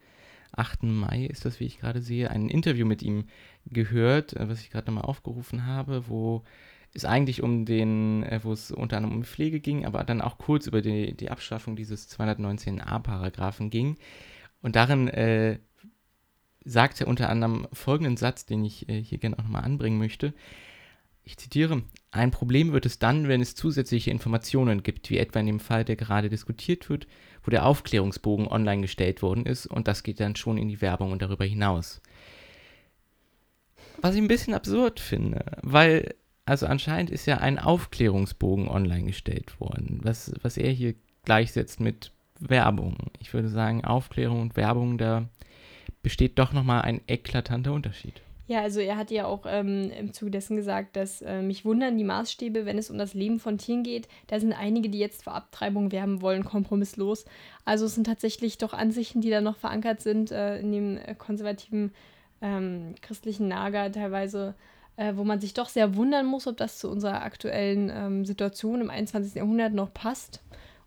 8. 0.53 0.83
Mai 0.85 1.27
ist 1.27 1.45
das, 1.45 1.61
wie 1.61 1.65
ich 1.65 1.79
gerade 1.79 2.03
sehe, 2.03 2.31
ein 2.31 2.49
Interview 2.49 2.87
mit 2.87 3.03
ihm 3.03 3.25
gehört, 3.67 4.35
äh, 4.35 4.49
was 4.49 4.61
ich 4.61 4.71
gerade 4.71 4.87
nochmal 4.87 5.05
aufgerufen 5.05 5.67
habe, 5.67 6.09
wo 6.09 6.45
es 6.93 7.05
eigentlich 7.05 7.43
um 7.43 7.65
den, 7.65 8.25
äh, 8.25 8.41
wo 8.43 8.53
es 8.53 8.71
unter 8.71 8.97
anderem 8.97 9.17
um 9.17 9.25
Pflege 9.25 9.61
ging, 9.61 9.87
aber 9.87 10.05
dann 10.05 10.21
auch 10.21 10.39
kurz 10.39 10.67
über 10.67 10.83
die, 10.83 11.17
die 11.17 11.31
Abschaffung 11.31 11.77
dieses 11.77 12.11
219a-Paragraphen 12.11 13.71
ging. 13.71 13.97
Und 14.61 14.77
darin 14.77 15.09
äh, 15.09 15.59
sagt 16.65 17.01
er 17.01 17.09
unter 17.09 17.31
anderem 17.31 17.67
folgenden 17.73 18.17
Satz, 18.17 18.45
den 18.45 18.65
ich 18.65 18.89
äh, 18.89 19.03
hier 19.03 19.19
gerne 19.19 19.39
auch 19.39 19.45
nochmal 19.45 19.65
anbringen 19.65 19.99
möchte. 19.99 20.35
Ich 21.23 21.37
zitiere, 21.37 21.83
ein 22.11 22.31
Problem 22.31 22.73
wird 22.73 22.87
es 22.87 22.99
dann, 22.99 23.29
wenn 23.29 23.41
es 23.41 23.55
zusätzliche 23.55 24.11
Informationen 24.11 24.83
gibt, 24.83 25.11
wie 25.11 25.19
etwa 25.19 25.41
in 25.41 25.47
dem 25.47 25.61
Fall, 25.61 25.85
der 25.85 25.97
gerade 25.97 26.29
diskutiert 26.29 26.89
wird, 26.89 27.07
wo 27.45 27.51
der 27.51 27.67
Aufklärungsbogen 27.67 28.49
online 28.49 28.83
gestellt 28.83 29.23
worden 29.23 29.47
ist 29.47 29.67
und 29.67 29.87
das 29.87 30.03
geht 30.03 30.21
dann 30.21 30.37
schon 30.37 30.59
in 30.59 30.69
die 30.69 30.81
Werbung 30.81 31.13
und 31.13 31.23
darüber 31.23 31.45
hinaus. 31.45 32.01
Was 34.01 34.15
ich 34.15 34.21
ein 34.21 34.29
bisschen 34.29 34.55
absurd 34.55 34.99
finde, 34.99 35.45
weil 35.63 36.15
also 36.51 36.67
anscheinend 36.67 37.11
ist 37.11 37.27
ja 37.27 37.39
ein 37.39 37.61
Aufklärungsbogen 37.61 38.67
online 38.67 39.05
gestellt 39.05 39.61
worden, 39.61 40.01
was, 40.03 40.33
was 40.43 40.57
er 40.57 40.73
hier 40.73 40.95
gleichsetzt 41.25 41.79
mit 41.79 42.13
Werbung. 42.41 42.97
Ich 43.21 43.33
würde 43.33 43.49
sagen, 43.49 43.85
Aufklärung 43.85 44.41
und 44.41 44.57
Werbung, 44.57 44.99
da 44.99 45.29
besteht 46.03 46.41
doch 46.41 46.53
nochmal 46.53 46.83
ein 46.83 47.03
eklatanter 47.07 47.73
Unterschied. 47.73 48.21
Ja, 48.51 48.63
also 48.63 48.81
er 48.81 48.97
hat 48.97 49.13
ja 49.13 49.27
auch 49.27 49.45
ähm, 49.47 49.93
im 49.97 50.13
Zuge 50.13 50.33
dessen 50.33 50.57
gesagt, 50.57 50.97
dass 50.97 51.23
äh, 51.23 51.41
mich 51.41 51.65
wundern 51.65 51.97
die 51.97 52.03
Maßstäbe, 52.03 52.67
wenn 52.67 52.79
es 52.79 52.91
um 52.91 52.99
das 52.99 53.15
Leben 53.15 53.39
von 53.39 53.59
Tieren 53.59 53.85
geht. 53.85 54.09
Da 54.27 54.41
sind 54.41 54.53
einige, 54.53 54.89
die 54.89 54.99
jetzt 54.99 55.23
vor 55.23 55.37
Abtreibung 55.37 55.93
werben 55.93 56.21
wollen, 56.21 56.45
kompromisslos. 56.45 57.27
Also 57.65 57.87
es 57.87 57.95
sind 57.95 58.09
tatsächlich 58.09 58.59
doch 58.59 58.73
Ansichten, 58.73 59.21
die 59.21 59.31
da 59.31 59.41
noch 59.41 59.57
verankert 59.57 60.01
sind 60.01 60.33
äh, 60.33 60.59
in 60.59 60.73
dem 60.73 60.97
äh, 60.97 61.15
konservativen 61.15 61.93
ähm, 62.43 62.97
christlichen 63.01 63.49
Lager 63.49 63.93
teilweise 63.93 64.57
äh, 64.97 65.13
wo 65.15 65.23
man 65.23 65.41
sich 65.41 65.55
doch 65.55 65.69
sehr 65.69 65.95
wundern 65.95 66.27
muss, 66.27 66.49
ob 66.49 66.57
das 66.57 66.81
zu 66.81 66.91
unserer 66.91 67.23
aktuellen 67.23 67.89
ähm, 67.95 68.25
Situation 68.25 68.81
im 68.81 68.91
21. 68.91 69.37
Jahrhundert 69.37 69.75
noch 69.75 69.95
passt 69.95 70.43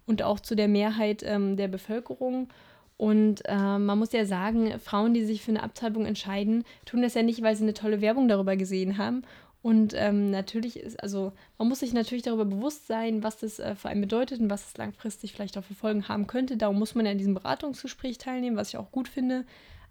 und 0.06 0.22
auch 0.22 0.42
zu 0.42 0.56
der 0.56 0.68
Mehrheit 0.68 1.24
ähm, 1.24 1.56
der 1.56 1.70
Bevölkerung. 1.70 2.50
Und 2.98 3.42
äh, 3.46 3.78
man 3.78 4.00
muss 4.00 4.14
ja 4.14 4.26
sagen, 4.26 4.80
Frauen, 4.80 5.14
die 5.14 5.26
sich 5.26 5.42
für 5.42 5.52
eine 5.52 5.64
Abtreibung 5.64 6.06
entscheiden, 6.06 6.64
tun 6.86 7.02
das 7.02 7.16
ja 7.16 7.24
nicht, 7.24 7.42
weil 7.42 7.56
sie 7.56 7.64
eine 7.64 7.74
tolle 7.74 8.02
Werbung 8.02 8.28
darüber 8.28 8.56
gesehen 8.56 8.98
haben. 8.98 9.24
Und 9.64 9.94
ähm, 9.96 10.30
natürlich 10.30 10.78
ist, 10.78 11.02
also 11.02 11.32
man 11.58 11.70
muss 11.70 11.80
sich 11.80 11.94
natürlich 11.94 12.24
darüber 12.24 12.44
bewusst 12.44 12.86
sein, 12.86 13.24
was 13.24 13.38
das 13.38 13.60
äh, 13.60 13.76
für 13.76 13.88
einen 13.88 14.02
bedeutet 14.02 14.42
und 14.42 14.50
was 14.50 14.68
es 14.68 14.78
langfristig 14.78 15.32
vielleicht 15.32 15.58
auch 15.58 15.64
für 15.64 15.74
Folgen 15.74 16.10
haben 16.10 16.28
könnte. 16.28 16.58
Darum 16.58 16.78
muss 16.78 16.96
man 16.96 17.06
ja 17.06 17.14
in 17.14 17.18
diesem 17.18 17.34
Beratungsgespräch 17.34 18.18
teilnehmen, 18.18 18.58
was 18.58 18.70
ich 18.70 18.78
auch 18.78 18.92
gut 18.92 19.08
finde. 19.08 19.46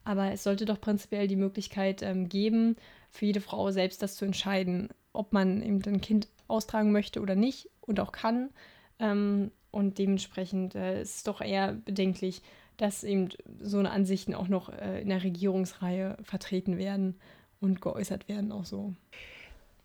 Aber 0.04 0.30
es 0.30 0.42
sollte 0.42 0.66
doch 0.66 0.80
prinzipiell 0.80 1.26
die 1.26 1.36
Möglichkeit 1.36 2.02
ähm, 2.02 2.28
geben, 2.28 2.76
für 3.10 3.24
jede 3.24 3.40
Frau 3.40 3.70
selbst 3.70 4.02
das 4.02 4.16
zu 4.16 4.26
entscheiden, 4.26 4.90
ob 5.14 5.32
man 5.32 5.62
eben 5.62 5.80
ein 5.86 6.00
Kind 6.02 6.28
austragen 6.48 6.92
möchte 6.92 7.20
oder 7.22 7.34
nicht 7.34 7.70
und 7.80 7.98
auch 7.98 8.12
kann. 8.12 8.50
Ähm, 8.98 9.52
und 9.70 9.96
dementsprechend 9.96 10.74
äh, 10.74 11.00
ist 11.00 11.16
es 11.16 11.22
doch 11.22 11.40
eher 11.40 11.72
bedenklich, 11.72 12.42
dass 12.76 13.04
eben 13.04 13.28
so 13.60 13.78
eine 13.78 13.90
Ansichten 13.90 14.34
auch 14.34 14.48
noch 14.48 14.68
äh, 14.70 15.02
in 15.02 15.08
der 15.08 15.22
Regierungsreihe 15.22 16.16
vertreten 16.22 16.78
werden 16.78 17.16
und 17.60 17.80
geäußert 17.80 18.28
werden 18.28 18.52
auch 18.52 18.64
so. 18.64 18.94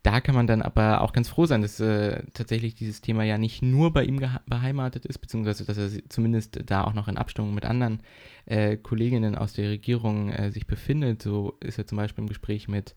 da 0.02 0.20
kann 0.20 0.34
man 0.34 0.46
dann 0.46 0.62
aber 0.62 1.02
auch 1.02 1.12
ganz 1.12 1.28
froh 1.28 1.46
sein, 1.46 1.62
dass 1.62 1.80
äh, 1.80 2.22
tatsächlich 2.32 2.74
dieses 2.74 3.00
Thema 3.00 3.24
ja 3.24 3.36
nicht 3.36 3.62
nur 3.62 3.92
bei 3.92 4.04
ihm 4.04 4.20
beheimatet 4.46 5.04
ist, 5.06 5.18
beziehungsweise 5.18 5.64
dass 5.64 5.76
er 5.76 5.90
zumindest 6.08 6.60
da 6.66 6.84
auch 6.84 6.94
noch 6.94 7.08
in 7.08 7.18
Abstimmung 7.18 7.54
mit 7.54 7.64
anderen 7.66 8.00
äh, 8.46 8.76
Kolleginnen 8.76 9.36
aus 9.36 9.52
der 9.52 9.68
Regierung 9.70 10.30
äh, 10.30 10.50
sich 10.50 10.66
befindet. 10.66 11.22
So 11.22 11.58
ist 11.60 11.78
er 11.78 11.86
zum 11.86 11.98
Beispiel 11.98 12.22
im 12.22 12.28
Gespräch 12.28 12.68
mit 12.68 12.94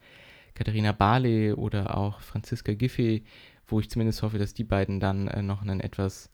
Katharina 0.53 0.91
Barley 0.91 1.53
oder 1.53 1.97
auch 1.97 2.21
Franziska 2.21 2.73
Giffey, 2.73 3.23
wo 3.67 3.79
ich 3.79 3.89
zumindest 3.89 4.21
hoffe, 4.21 4.37
dass 4.37 4.53
die 4.53 4.63
beiden 4.63 4.99
dann 4.99 5.27
äh, 5.27 5.41
noch 5.41 5.61
einen 5.61 5.79
etwas 5.79 6.29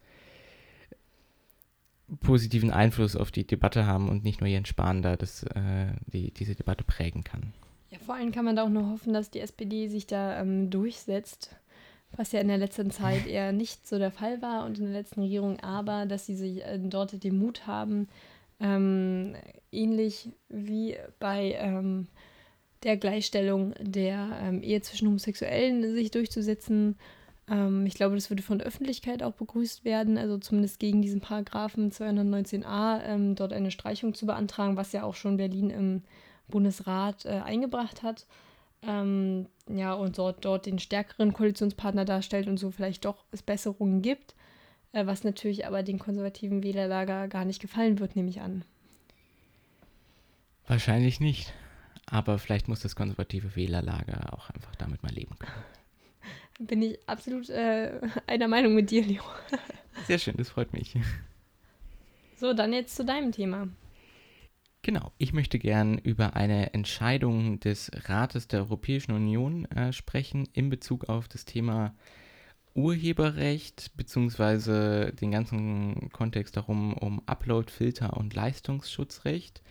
positiven 2.22 2.72
Einfluss 2.72 3.16
auf 3.16 3.32
die 3.32 3.46
Debatte 3.46 3.86
haben 3.86 4.10
und 4.10 4.24
nicht 4.24 4.40
nur 4.40 4.50
Jens 4.50 4.70
Spahn 4.70 5.02
da 5.02 5.18
das, 5.18 5.44
äh, 5.44 5.88
die, 6.08 6.32
diese 6.32 6.56
Debatte 6.56 6.84
prägen 6.84 7.24
kann. 7.24 7.54
Ja, 7.90 8.00
vor 8.00 8.16
allem 8.16 8.32
kann 8.32 8.46
man 8.46 8.56
da 8.56 8.64
auch 8.64 8.70
nur 8.70 8.90
hoffen, 8.90 9.14
dass 9.14 9.30
die 9.30 9.40
SPD 9.40 9.88
sich 9.88 10.08
da 10.08 10.40
ähm, 10.42 10.70
durchsetzt, 10.70 11.56
was 12.16 12.32
ja 12.32 12.40
in 12.40 12.48
der 12.48 12.58
letzten 12.58 12.92
Zeit 12.92 13.28
eher 13.28 13.52
nicht 13.52 13.88
so 13.88 13.98
der 13.98 14.12
Fall 14.12 14.42
war 14.42 14.66
und 14.66 14.80
in 14.80 14.86
der 14.86 14.94
letzten 14.94 15.22
Regierung, 15.22 15.60
aber 15.60 16.06
dass 16.06 16.26
sie 16.26 16.36
sich 16.36 16.64
äh, 16.64 16.80
dort 16.80 17.24
den 17.24 17.38
Mut 17.38 17.68
haben, 17.68 18.08
ähm, 18.60 19.36
ähnlich 19.72 20.30
wie 20.50 20.98
bei 21.20 21.56
ähm, 21.60 22.08
der 22.84 22.98
Gleichstellung 22.98 23.74
der 23.80 24.40
ähm, 24.42 24.62
Ehe 24.64 24.82
zwischen 24.82 25.08
Homosexuellen 25.08 25.94
sich 25.94 26.12
durchzusetzen. 26.12 26.96
Ähm, 27.50 27.86
ich 27.86 27.94
glaube, 27.94 28.16
das 28.16 28.30
würde 28.30 28.44
von 28.44 28.60
der 28.60 28.68
Öffentlichkeit 28.68 29.24
auch 29.24 29.34
begrüßt 29.34 29.86
werden, 29.86 30.18
also 30.18 30.38
zumindest 30.38 30.80
gegen 30.80 31.02
diesen 31.02 31.22
Paragraphen 31.22 31.92
219a 31.92 33.04
ähm, 33.04 33.36
dort 33.36 33.54
eine 33.54 33.72
Streichung 33.72 34.14
zu 34.14 34.26
beantragen, 34.26 34.78
was 34.78 34.92
ja 34.92 35.04
auch 35.04 35.16
schon 35.16 35.38
Berlin 35.38 35.70
im 35.70 36.04
Bundesrat 36.48 37.26
äh, 37.26 37.42
eingebracht 37.44 38.04
hat. 38.04 38.26
Ähm, 38.84 39.48
ja, 39.70 39.94
und 39.94 40.18
dort, 40.18 40.46
dort 40.46 40.66
den 40.66 40.80
stärkeren 40.80 41.34
Koalitionspartner 41.34 42.06
darstellt 42.06 42.48
und 42.48 42.58
so 42.58 42.70
vielleicht 42.70 43.06
doch 43.06 43.26
es 43.32 43.42
Besserungen 43.42 44.02
gibt, 44.02 44.36
äh, 44.92 45.06
was 45.06 45.24
natürlich 45.24 45.66
aber 45.66 45.84
den 45.84 46.00
konservativen 46.00 46.64
Wählerlager 46.64 47.28
gar 47.28 47.46
nicht 47.46 47.62
gefallen 47.62 48.00
wird, 48.00 48.16
nehme 48.16 48.30
ich 48.30 48.42
an. 48.42 48.64
Wahrscheinlich 50.68 51.20
nicht. 51.20 51.54
Aber 52.10 52.40
vielleicht 52.40 52.68
muss 52.68 52.82
das 52.82 52.96
konservative 52.96 53.56
Wählerlager 53.56 54.34
auch 54.34 54.50
einfach 54.50 54.76
damit 54.76 55.04
mal 55.04 55.12
leben 55.12 55.38
können. 55.40 55.77
Bin 56.60 56.82
ich 56.82 57.00
absolut 57.08 57.50
äh, 57.50 58.00
einer 58.28 58.48
Meinung 58.48 58.74
mit 58.76 58.92
dir, 58.92 59.04
Leo. 59.04 59.24
Sehr 60.08 60.20
schön, 60.20 60.36
das 60.38 60.50
freut 60.50 60.74
mich. 60.74 60.96
So, 62.36 62.54
dann 62.54 62.74
jetzt 62.74 62.96
zu 62.96 63.04
deinem 63.04 63.32
Thema. 63.32 63.68
Genau, 64.84 65.12
ich 65.18 65.34
möchte 65.34 65.60
gern 65.60 65.98
über 65.98 66.36
eine 66.36 66.74
Entscheidung 66.74 67.60
des 67.60 67.92
Rates 68.06 68.48
der 68.48 68.62
Europäischen 68.62 69.12
Union 69.12 69.66
äh, 69.66 69.92
sprechen 69.92 70.48
in 70.54 70.70
Bezug 70.70 71.10
auf 71.10 71.28
das 71.28 71.46
Thema 71.46 71.94
Urheberrecht 72.74 73.92
beziehungsweise 73.98 75.12
den 75.20 75.32
ganzen 75.32 76.10
Kontext 76.12 76.56
darum 76.56 76.94
um 76.94 77.22
Upload-Filter 77.26 78.16
und 78.16 78.36
Leistungsschutzrecht. 78.36 79.64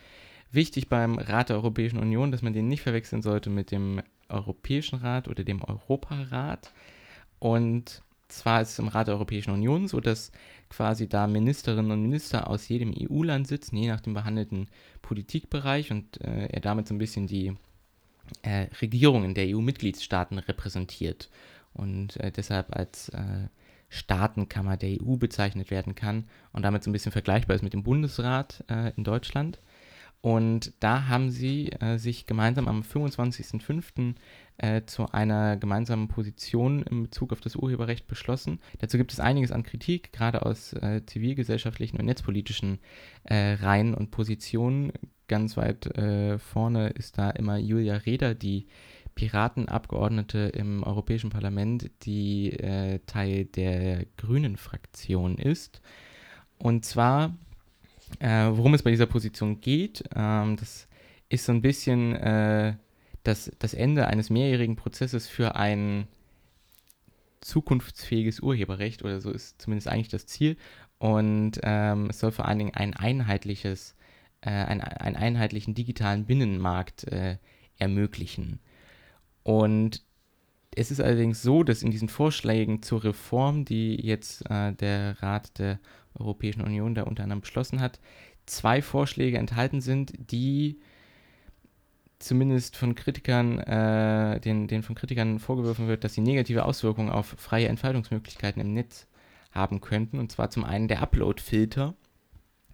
Wichtig 0.51 0.88
beim 0.88 1.18
Rat 1.18 1.51
der 1.51 1.57
Europäischen 1.57 1.99
Union, 1.99 2.33
dass 2.33 2.42
man 2.42 2.53
den 2.53 2.68
nicht 2.68 2.83
verwechseln 2.83 3.22
sollte 3.22 3.49
mit 3.49 3.70
dem 3.70 4.03
Europäischen 4.29 4.99
Rat 4.99 5.29
oder 5.29 5.45
dem 5.45 5.62
Europarat. 5.62 6.73
Und 7.39 8.03
zwar 8.29 8.62
ist 8.62 8.71
es 8.71 8.79
im 8.79 8.89
Rat 8.89 9.09
der 9.09 9.15
Europäischen 9.15 9.53
Union 9.53 9.89
so, 9.89 10.01
dass 10.01 10.33
quasi 10.69 11.09
da 11.09 11.27
Ministerinnen 11.27 11.93
und 11.93 12.03
Minister 12.03 12.49
aus 12.51 12.69
jedem 12.69 12.93
EU-Land 12.97 13.47
sitzen, 13.47 13.77
je 13.77 13.89
nach 13.89 14.01
dem 14.01 14.15
behandelten 14.15 14.69
Politikbereich 15.03 15.93
und 15.93 16.21
äh, 16.21 16.47
er 16.47 16.61
damit 16.61 16.89
so 16.89 16.95
ein 16.95 16.99
bisschen 16.99 17.27
die 17.27 17.55
äh, 18.43 18.67
Regierungen 18.81 19.35
der 19.35 19.47
EU-Mitgliedstaaten 19.49 20.39
repräsentiert 20.39 21.31
und 21.75 22.17
äh, 22.17 22.33
deshalb 22.33 22.75
als 22.75 23.11
äh, 23.11 23.49
Staatenkammer 23.89 24.77
der 24.77 25.01
EU 25.01 25.17
bezeichnet 25.17 25.71
werden 25.71 25.95
kann 25.95 26.25
und 26.53 26.62
damit 26.62 26.83
so 26.83 26.91
ein 26.91 26.93
bisschen 26.93 27.12
vergleichbar 27.12 27.55
ist 27.55 27.62
mit 27.62 27.73
dem 27.73 27.85
Bundesrat 27.85 28.65
äh, 28.69 28.93
in 28.97 29.05
Deutschland. 29.05 29.61
Und 30.27 30.73
da 30.81 31.07
haben 31.07 31.31
sie 31.31 31.71
äh, 31.71 31.99
sich 31.99 32.27
gemeinsam 32.27 32.67
am 32.67 32.81
25.05. 32.81 34.17
Äh, 34.59 34.83
zu 34.85 35.07
einer 35.12 35.57
gemeinsamen 35.57 36.09
Position 36.09 36.83
in 36.83 37.05
Bezug 37.05 37.33
auf 37.33 37.41
das 37.41 37.55
Urheberrecht 37.55 38.09
beschlossen. 38.09 38.59
Dazu 38.81 38.97
gibt 38.97 39.12
es 39.12 39.21
einiges 39.21 39.53
an 39.53 39.62
Kritik, 39.62 40.12
gerade 40.12 40.45
aus 40.45 40.73
äh, 40.73 41.03
zivilgesellschaftlichen 41.07 42.01
und 42.01 42.07
netzpolitischen 42.07 42.81
äh, 43.23 43.53
Reihen 43.53 43.95
und 43.95 44.11
Positionen. 44.11 44.93
Ganz 45.29 45.57
weit 45.57 45.87
äh, 45.97 46.41
vorne 46.41 46.89
ist 46.89 47.19
da 47.19 47.31
immer 47.31 47.57
Julia 47.59 47.95
Reda, 47.95 48.35
die 48.35 48.67
Piratenabgeordnete 49.15 50.39
im 50.39 50.83
Europäischen 50.83 51.31
Parlament, 51.31 51.89
die 52.03 52.51
äh, 52.51 52.99
Teil 53.07 53.45
der 53.45 54.07
Grünen-Fraktion 54.17 55.39
ist. 55.39 55.83
Und 56.59 56.85
zwar 56.85 57.37
äh, 58.21 58.49
worum 58.51 58.75
es 58.75 58.83
bei 58.83 58.90
dieser 58.90 59.07
Position 59.07 59.61
geht, 59.61 60.05
ähm, 60.14 60.57
das 60.57 60.88
ist 61.29 61.45
so 61.45 61.53
ein 61.53 61.62
bisschen 61.62 62.14
äh, 62.14 62.75
das, 63.23 63.51
das 63.59 63.75
Ende 63.75 64.07
eines 64.07 64.31
mehrjährigen 64.31 64.77
Prozesses 64.77 65.27
für 65.27 65.57
ein 65.57 66.07
zukunftsfähiges 67.40 68.40
Urheberrecht 68.40 69.03
oder 69.05 69.21
so 69.21 69.31
ist 69.31 69.61
zumindest 69.61 69.88
eigentlich 69.88 70.09
das 70.09 70.27
Ziel. 70.27 70.57
Und 70.99 71.61
ähm, 71.62 72.09
es 72.11 72.21
soll 72.21 72.33
vor 72.33 72.47
allen 72.47 72.59
Dingen 72.59 72.75
ein 72.75 72.95
einheitliches, 72.95 73.95
äh, 74.40 74.51
ein, 74.51 74.81
einen 74.81 75.16
einheitlichen 75.16 75.75
digitalen 75.75 76.25
Binnenmarkt 76.25 77.05
äh, 77.05 77.37
ermöglichen. 77.79 78.61
Und 79.42 80.03
es 80.77 80.91
ist 80.91 81.01
allerdings 81.01 81.43
so, 81.43 81.65
dass 81.65 81.83
in 81.83 81.91
diesen 81.91 82.09
Vorschlägen 82.09 82.83
zur 82.83 83.03
Reform, 83.03 83.65
die 83.65 83.97
jetzt 83.97 84.49
äh, 84.51 84.73
der 84.75 85.21
Rat 85.23 85.59
der 85.59 85.81
Europäischen 86.15 86.61
Union 86.61 86.95
da 86.95 87.03
unter 87.05 87.23
anderem 87.23 87.41
beschlossen 87.41 87.81
hat, 87.81 87.99
zwei 88.45 88.83
Vorschläge 88.83 89.39
enthalten 89.39 89.81
sind, 89.81 90.12
die 90.31 90.79
zumindest 92.19 92.77
von 92.77 92.95
Kritikern, 92.95 93.59
äh, 93.59 94.39
den, 94.41 94.69
den 94.69 94.83
von 94.83 94.95
Kritikern 94.95 95.39
vorgeworfen 95.39 95.89
wird, 95.89 96.05
dass 96.05 96.15
sie 96.15 96.21
negative 96.21 96.65
Auswirkungen 96.65 97.11
auf 97.11 97.35
freie 97.39 97.69
Entfaltungsmöglichkeiten 97.69 98.61
im 98.61 98.75
Netz 98.75 99.07
haben 99.53 99.81
könnten. 99.81 100.19
Und 100.19 100.31
zwar 100.31 100.51
zum 100.51 100.65
einen 100.65 100.89
der 100.89 101.01
Upload-Filter. 101.01 101.95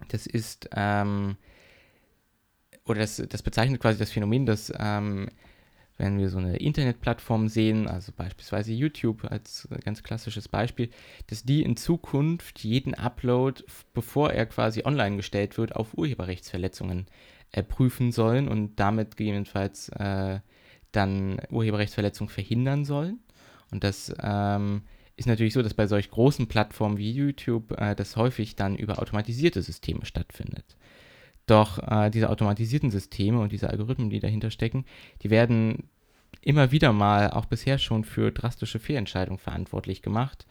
Das 0.09 0.27
ist, 0.27 0.69
ähm, 0.75 1.37
oder 2.85 2.99
das, 2.99 3.23
das 3.29 3.43
bezeichnet 3.43 3.81
quasi 3.81 3.97
das 3.97 4.11
Phänomen, 4.11 4.45
dass 4.45 4.73
ähm, 4.77 5.29
wenn 6.03 6.19
wir 6.19 6.29
so 6.29 6.37
eine 6.37 6.57
Internetplattform 6.57 7.47
sehen, 7.47 7.87
also 7.87 8.11
beispielsweise 8.11 8.73
YouTube 8.73 9.23
als 9.23 9.67
ganz 9.85 10.03
klassisches 10.03 10.49
Beispiel, 10.49 10.89
dass 11.27 11.43
die 11.43 11.63
in 11.63 11.77
Zukunft 11.77 12.59
jeden 12.59 12.93
Upload, 12.93 13.63
bevor 13.93 14.31
er 14.31 14.45
quasi 14.45 14.83
online 14.83 15.15
gestellt 15.15 15.57
wird, 15.57 15.75
auf 15.75 15.97
Urheberrechtsverletzungen 15.97 17.07
äh, 17.51 17.63
prüfen 17.63 18.11
sollen 18.11 18.49
und 18.49 18.75
damit 18.79 19.15
gegebenenfalls 19.15 19.89
äh, 19.89 20.39
dann 20.91 21.39
Urheberrechtsverletzungen 21.49 22.29
verhindern 22.29 22.83
sollen. 22.83 23.19
Und 23.71 23.85
das 23.85 24.13
ähm, 24.21 24.81
ist 25.15 25.27
natürlich 25.27 25.53
so, 25.53 25.61
dass 25.61 25.73
bei 25.73 25.87
solch 25.87 26.11
großen 26.11 26.47
Plattformen 26.47 26.97
wie 26.97 27.11
YouTube 27.11 27.79
äh, 27.79 27.95
das 27.95 28.17
häufig 28.17 28.57
dann 28.57 28.75
über 28.75 28.99
automatisierte 28.99 29.61
Systeme 29.61 30.05
stattfindet. 30.05 30.75
Doch 31.45 31.79
äh, 31.79 32.09
diese 32.09 32.29
automatisierten 32.29 32.91
Systeme 32.91 33.39
und 33.39 33.51
diese 33.51 33.69
Algorithmen, 33.69 34.09
die 34.09 34.19
dahinter 34.19 34.49
stecken, 34.49 34.85
die 35.21 35.29
werden 35.29 35.89
immer 36.41 36.71
wieder 36.71 36.93
mal 36.93 37.31
auch 37.31 37.45
bisher 37.45 37.77
schon 37.77 38.03
für 38.03 38.31
drastische 38.31 38.79
Fehlentscheidungen 38.79 39.39
verantwortlich 39.39 40.01
gemacht. 40.01 40.45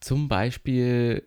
Zum 0.00 0.28
Beispiel, 0.28 1.22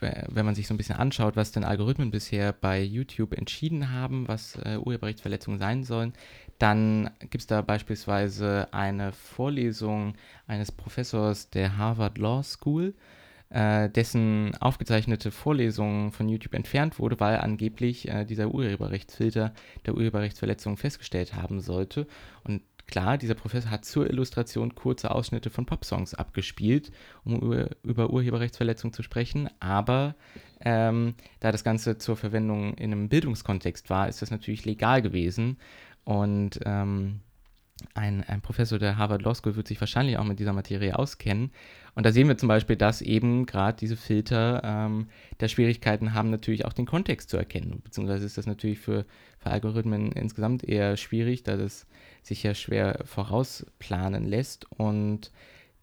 wenn 0.00 0.46
man 0.46 0.54
sich 0.54 0.66
so 0.66 0.74
ein 0.74 0.78
bisschen 0.78 0.96
anschaut, 0.96 1.36
was 1.36 1.52
denn 1.52 1.64
Algorithmen 1.64 2.10
bisher 2.10 2.52
bei 2.52 2.82
YouTube 2.82 3.36
entschieden 3.36 3.92
haben, 3.92 4.28
was 4.28 4.56
äh, 4.56 4.78
Urheberrechtsverletzungen 4.78 5.58
sein 5.58 5.84
sollen, 5.84 6.14
dann 6.58 7.10
gibt 7.20 7.38
es 7.42 7.46
da 7.46 7.62
beispielsweise 7.62 8.68
eine 8.72 9.12
Vorlesung 9.12 10.14
eines 10.46 10.72
Professors 10.72 11.50
der 11.50 11.76
Harvard 11.76 12.18
Law 12.18 12.42
School, 12.42 12.94
äh, 13.50 13.90
dessen 13.90 14.54
aufgezeichnete 14.60 15.30
Vorlesung 15.30 16.12
von 16.12 16.28
YouTube 16.28 16.54
entfernt 16.54 16.98
wurde, 16.98 17.18
weil 17.18 17.38
angeblich 17.38 18.08
äh, 18.08 18.24
dieser 18.24 18.54
Urheberrechtsfilter 18.54 19.52
der 19.86 19.94
Urheberrechtsverletzung 19.94 20.76
festgestellt 20.76 21.34
haben 21.34 21.60
sollte. 21.60 22.06
Und 22.44 22.62
klar, 22.90 23.18
dieser 23.18 23.34
Professor 23.34 23.70
hat 23.70 23.84
zur 23.84 24.08
Illustration 24.08 24.74
kurze 24.74 25.10
Ausschnitte 25.10 25.50
von 25.50 25.66
Popsongs 25.66 26.14
abgespielt, 26.14 26.92
um 27.24 27.66
über 27.82 28.10
Urheberrechtsverletzung 28.10 28.92
zu 28.92 29.02
sprechen, 29.02 29.48
aber 29.60 30.14
ähm, 30.60 31.14
da 31.40 31.52
das 31.52 31.64
Ganze 31.64 31.98
zur 31.98 32.16
Verwendung 32.16 32.74
in 32.74 32.92
einem 32.92 33.08
Bildungskontext 33.08 33.90
war, 33.90 34.08
ist 34.08 34.22
das 34.22 34.30
natürlich 34.30 34.64
legal 34.64 35.02
gewesen 35.02 35.56
und 36.04 36.60
ähm, 36.64 37.20
ein, 37.94 38.24
ein 38.24 38.40
Professor 38.40 38.78
der 38.78 38.96
Harvard 38.96 39.22
Law 39.22 39.34
School 39.34 39.56
wird 39.56 39.68
sich 39.68 39.80
wahrscheinlich 39.80 40.18
auch 40.18 40.24
mit 40.24 40.38
dieser 40.38 40.52
Materie 40.52 40.98
auskennen. 40.98 41.50
Und 41.94 42.06
da 42.06 42.12
sehen 42.12 42.28
wir 42.28 42.36
zum 42.36 42.48
Beispiel, 42.48 42.76
dass 42.76 43.02
eben 43.02 43.46
gerade 43.46 43.76
diese 43.78 43.96
Filter 43.96 44.62
ähm, 44.64 45.08
der 45.40 45.48
Schwierigkeiten 45.48 46.14
haben, 46.14 46.30
natürlich 46.30 46.64
auch 46.64 46.72
den 46.72 46.86
Kontext 46.86 47.30
zu 47.30 47.36
erkennen. 47.36 47.80
Beziehungsweise 47.82 48.26
ist 48.26 48.38
das 48.38 48.46
natürlich 48.46 48.78
für, 48.78 49.06
für 49.38 49.50
Algorithmen 49.50 50.12
insgesamt 50.12 50.64
eher 50.64 50.96
schwierig, 50.96 51.42
da 51.42 51.56
das 51.56 51.86
sich 52.22 52.42
ja 52.42 52.54
schwer 52.54 53.00
vorausplanen 53.04 54.26
lässt. 54.26 54.70
Und 54.72 55.30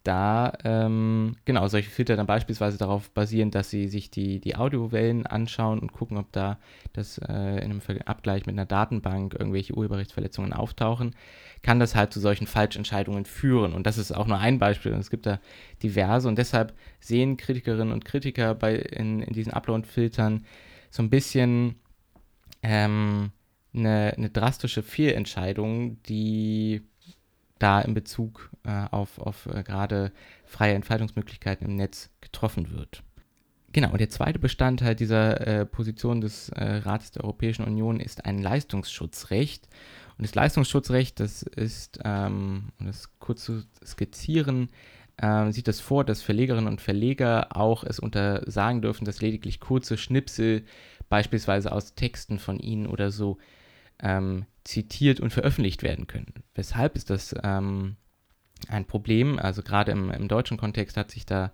da, 0.04 0.52
ähm, 0.64 1.36
genau, 1.44 1.68
solche 1.68 1.90
Filter 1.90 2.16
dann 2.16 2.26
beispielsweise 2.26 2.78
darauf 2.78 3.10
basieren, 3.10 3.50
dass 3.50 3.68
sie 3.68 3.88
sich 3.88 4.10
die, 4.10 4.40
die 4.40 4.56
Audiowellen 4.56 5.26
anschauen 5.26 5.78
und 5.80 5.92
gucken, 5.92 6.16
ob 6.16 6.32
da 6.32 6.58
das 6.94 7.18
äh, 7.18 7.58
in 7.62 7.70
einem 7.70 7.82
Abgleich 8.06 8.46
mit 8.46 8.54
einer 8.54 8.64
Datenbank 8.64 9.34
irgendwelche 9.38 9.74
Urheberrechtsverletzungen 9.74 10.54
auftauchen, 10.54 11.14
kann 11.62 11.78
das 11.78 11.94
halt 11.94 12.12
zu 12.12 12.20
solchen 12.20 12.46
Falschentscheidungen 12.46 13.26
führen. 13.26 13.74
Und 13.74 13.86
das 13.86 13.98
ist 13.98 14.12
auch 14.12 14.26
nur 14.26 14.38
ein 14.38 14.58
Beispiel. 14.58 14.94
Und 14.94 15.00
es 15.00 15.10
gibt 15.10 15.26
da 15.26 15.40
diverse. 15.82 16.28
Und 16.28 16.38
deshalb 16.38 16.74
sehen 17.00 17.36
Kritikerinnen 17.36 17.92
und 17.92 18.06
Kritiker 18.06 18.54
bei, 18.54 18.76
in, 18.76 19.20
in 19.20 19.34
diesen 19.34 19.52
Upload-Filtern 19.52 20.46
so 20.90 21.02
ein 21.02 21.10
bisschen 21.10 21.74
ähm, 22.62 23.30
eine, 23.74 24.14
eine 24.16 24.30
drastische 24.30 24.82
Fehlentscheidung, 24.82 26.02
die 26.04 26.82
da 27.58 27.80
in 27.80 27.94
Bezug 27.94 28.50
äh, 28.64 28.86
auf, 28.90 29.18
auf 29.18 29.46
äh, 29.46 29.62
gerade 29.62 30.12
freie 30.44 30.74
Entfaltungsmöglichkeiten 30.74 31.66
im 31.66 31.76
Netz 31.76 32.10
getroffen 32.20 32.70
wird. 32.70 33.02
Genau, 33.72 33.90
und 33.92 34.00
der 34.00 34.08
zweite 34.08 34.38
Bestandteil 34.38 34.94
dieser 34.94 35.46
äh, 35.46 35.66
Position 35.66 36.20
des 36.20 36.48
äh, 36.50 36.64
Rates 36.64 37.10
der 37.10 37.24
Europäischen 37.24 37.64
Union 37.64 38.00
ist 38.00 38.24
ein 38.24 38.38
Leistungsschutzrecht. 38.38 39.68
Und 40.16 40.26
das 40.26 40.34
Leistungsschutzrecht, 40.34 41.20
das 41.20 41.42
ist, 41.42 42.00
ähm, 42.04 42.70
um 42.80 42.86
das 42.86 43.10
kurz 43.18 43.44
zu 43.44 43.62
skizzieren, 43.84 44.70
äh, 45.18 45.52
sieht 45.52 45.68
das 45.68 45.80
vor, 45.80 46.04
dass 46.04 46.22
Verlegerinnen 46.22 46.66
und 46.66 46.80
Verleger 46.80 47.56
auch 47.56 47.84
es 47.84 47.98
untersagen 47.98 48.80
dürfen, 48.80 49.04
dass 49.04 49.20
lediglich 49.20 49.60
kurze 49.60 49.98
Schnipsel, 49.98 50.64
beispielsweise 51.10 51.70
aus 51.72 51.94
Texten 51.94 52.38
von 52.38 52.58
ihnen 52.58 52.86
oder 52.86 53.10
so, 53.10 53.38
ähm, 54.02 54.46
zitiert 54.64 55.20
und 55.20 55.32
veröffentlicht 55.32 55.82
werden 55.82 56.06
können. 56.06 56.32
Weshalb 56.54 56.96
ist 56.96 57.10
das 57.10 57.34
ähm, 57.42 57.96
ein 58.68 58.84
Problem? 58.84 59.38
Also 59.38 59.62
gerade 59.62 59.92
im, 59.92 60.10
im, 60.10 60.28
deutschen 60.28 60.56
Kontext 60.56 60.96
hat 60.96 61.10
sich 61.10 61.26
da, 61.26 61.52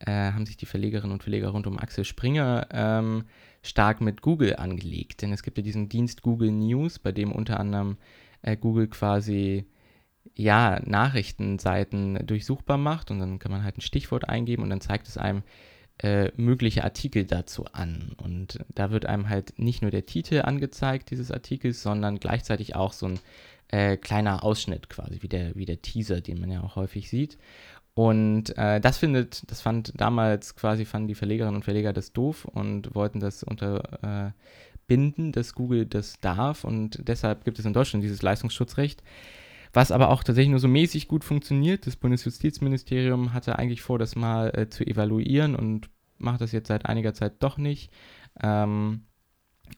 äh, 0.00 0.32
haben 0.32 0.46
sich 0.46 0.56
die 0.56 0.66
Verlegerinnen 0.66 1.12
und 1.12 1.22
Verleger 1.22 1.48
rund 1.48 1.66
um 1.66 1.78
Axel 1.78 2.04
Springer 2.04 2.66
ähm, 2.70 3.24
stark 3.62 4.00
mit 4.00 4.22
Google 4.22 4.56
angelegt. 4.56 5.22
Denn 5.22 5.32
es 5.32 5.42
gibt 5.42 5.58
ja 5.58 5.62
diesen 5.62 5.88
Dienst 5.88 6.22
Google 6.22 6.50
News, 6.50 6.98
bei 6.98 7.12
dem 7.12 7.32
unter 7.32 7.60
anderem 7.60 7.98
äh, 8.42 8.56
Google 8.56 8.88
quasi 8.88 9.66
ja, 10.34 10.80
Nachrichtenseiten 10.84 12.26
durchsuchbar 12.26 12.78
macht 12.78 13.10
und 13.10 13.20
dann 13.20 13.38
kann 13.38 13.52
man 13.52 13.64
halt 13.64 13.78
ein 13.78 13.82
Stichwort 13.82 14.28
eingeben 14.28 14.62
und 14.62 14.70
dann 14.70 14.80
zeigt 14.80 15.08
es 15.08 15.16
einem, 15.16 15.42
äh, 16.02 16.30
mögliche 16.36 16.84
Artikel 16.84 17.24
dazu 17.24 17.64
an. 17.72 18.12
Und 18.16 18.60
da 18.74 18.90
wird 18.90 19.06
einem 19.06 19.28
halt 19.28 19.58
nicht 19.58 19.82
nur 19.82 19.90
der 19.90 20.06
Titel 20.06 20.42
angezeigt 20.42 21.10
dieses 21.10 21.30
Artikels, 21.30 21.82
sondern 21.82 22.18
gleichzeitig 22.18 22.74
auch 22.76 22.92
so 22.92 23.06
ein 23.06 23.18
äh, 23.68 23.96
kleiner 23.96 24.44
Ausschnitt 24.44 24.88
quasi, 24.88 25.22
wie 25.22 25.28
der, 25.28 25.54
wie 25.56 25.64
der 25.64 25.82
Teaser, 25.82 26.20
den 26.20 26.40
man 26.40 26.50
ja 26.50 26.62
auch 26.62 26.76
häufig 26.76 27.08
sieht. 27.08 27.38
Und 27.94 28.56
äh, 28.58 28.78
das 28.78 28.98
findet, 28.98 29.50
das 29.50 29.62
fand 29.62 29.98
damals 29.98 30.54
quasi, 30.54 30.84
fanden 30.84 31.08
die 31.08 31.14
Verlegerinnen 31.14 31.56
und 31.56 31.64
Verleger 31.64 31.94
das 31.94 32.12
doof 32.12 32.44
und 32.44 32.94
wollten 32.94 33.20
das 33.20 33.42
unterbinden, 33.42 35.32
dass 35.32 35.54
Google 35.54 35.86
das 35.86 36.20
darf. 36.20 36.64
Und 36.64 37.00
deshalb 37.08 37.44
gibt 37.44 37.58
es 37.58 37.64
in 37.64 37.72
Deutschland 37.72 38.04
dieses 38.04 38.20
Leistungsschutzrecht 38.20 39.02
was 39.76 39.92
aber 39.92 40.08
auch 40.08 40.24
tatsächlich 40.24 40.50
nur 40.50 40.58
so 40.58 40.68
mäßig 40.68 41.06
gut 41.06 41.22
funktioniert. 41.22 41.86
Das 41.86 41.96
Bundesjustizministerium 41.96 43.34
hatte 43.34 43.58
eigentlich 43.58 43.82
vor, 43.82 43.98
das 43.98 44.16
mal 44.16 44.48
äh, 44.56 44.70
zu 44.70 44.86
evaluieren 44.86 45.54
und 45.54 45.90
macht 46.16 46.40
das 46.40 46.52
jetzt 46.52 46.68
seit 46.68 46.86
einiger 46.86 47.12
Zeit 47.12 47.34
doch 47.40 47.58
nicht. 47.58 47.92
Ähm, 48.42 49.02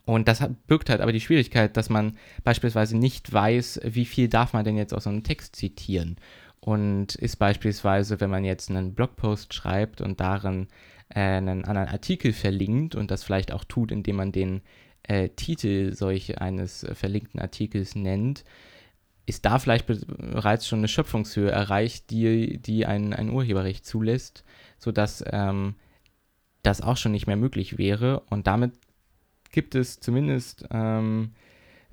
und 0.05 0.29
das 0.29 0.41
hat, 0.41 0.69
birgt 0.69 0.89
halt 0.89 1.01
aber 1.01 1.11
die 1.11 1.21
Schwierigkeit, 1.21 1.77
dass 1.77 1.91
man 1.91 2.17
beispielsweise 2.45 2.97
nicht 2.97 3.33
weiß, 3.33 3.81
wie 3.85 4.05
viel 4.05 4.29
darf 4.29 4.53
man 4.53 4.65
denn 4.65 4.77
jetzt 4.77 4.95
aus 4.95 5.03
so 5.03 5.11
einem 5.11 5.25
Text 5.25 5.57
zitieren. 5.57 6.15
Und 6.61 7.17
ist 7.17 7.41
beispielsweise, 7.41 8.21
wenn 8.21 8.31
man 8.31 8.45
jetzt 8.45 8.71
einen 8.71 8.95
Blogpost 8.95 9.53
schreibt 9.53 10.01
und 10.01 10.21
darin 10.21 10.69
äh, 11.09 11.19
einen 11.19 11.65
anderen 11.65 11.89
Artikel 11.89 12.33
verlinkt 12.33 12.95
und 12.95 13.11
das 13.11 13.25
vielleicht 13.25 13.53
auch 13.53 13.65
tut, 13.65 13.91
indem 13.91 14.15
man 14.15 14.31
den 14.31 14.61
äh, 15.03 15.31
Titel 15.31 15.93
solch 15.93 16.41
eines 16.41 16.85
äh, 16.85 16.95
verlinkten 16.95 17.41
Artikels 17.41 17.97
nennt, 17.97 18.45
ist 19.29 19.45
da 19.45 19.59
vielleicht 19.59 19.87
bereits 19.87 20.67
schon 20.67 20.79
eine 20.81 20.89
Schöpfungshöhe 20.89 21.51
erreicht, 21.51 22.11
die, 22.11 22.59
die 22.59 22.87
ein, 22.87 23.13
ein 23.13 23.31
Urheberrecht 23.31 23.85
zulässt, 23.85 24.43
sodass 24.79 25.23
ähm, 25.31 25.75
das 26.63 26.81
auch 26.81 26.97
schon 26.97 27.13
nicht 27.13 27.27
mehr 27.27 27.37
möglich 27.37 27.77
wäre. 27.77 28.21
Und 28.31 28.47
damit 28.47 28.73
gibt 29.53 29.75
es 29.75 30.01
zumindest 30.01 30.65
ähm, 30.71 31.35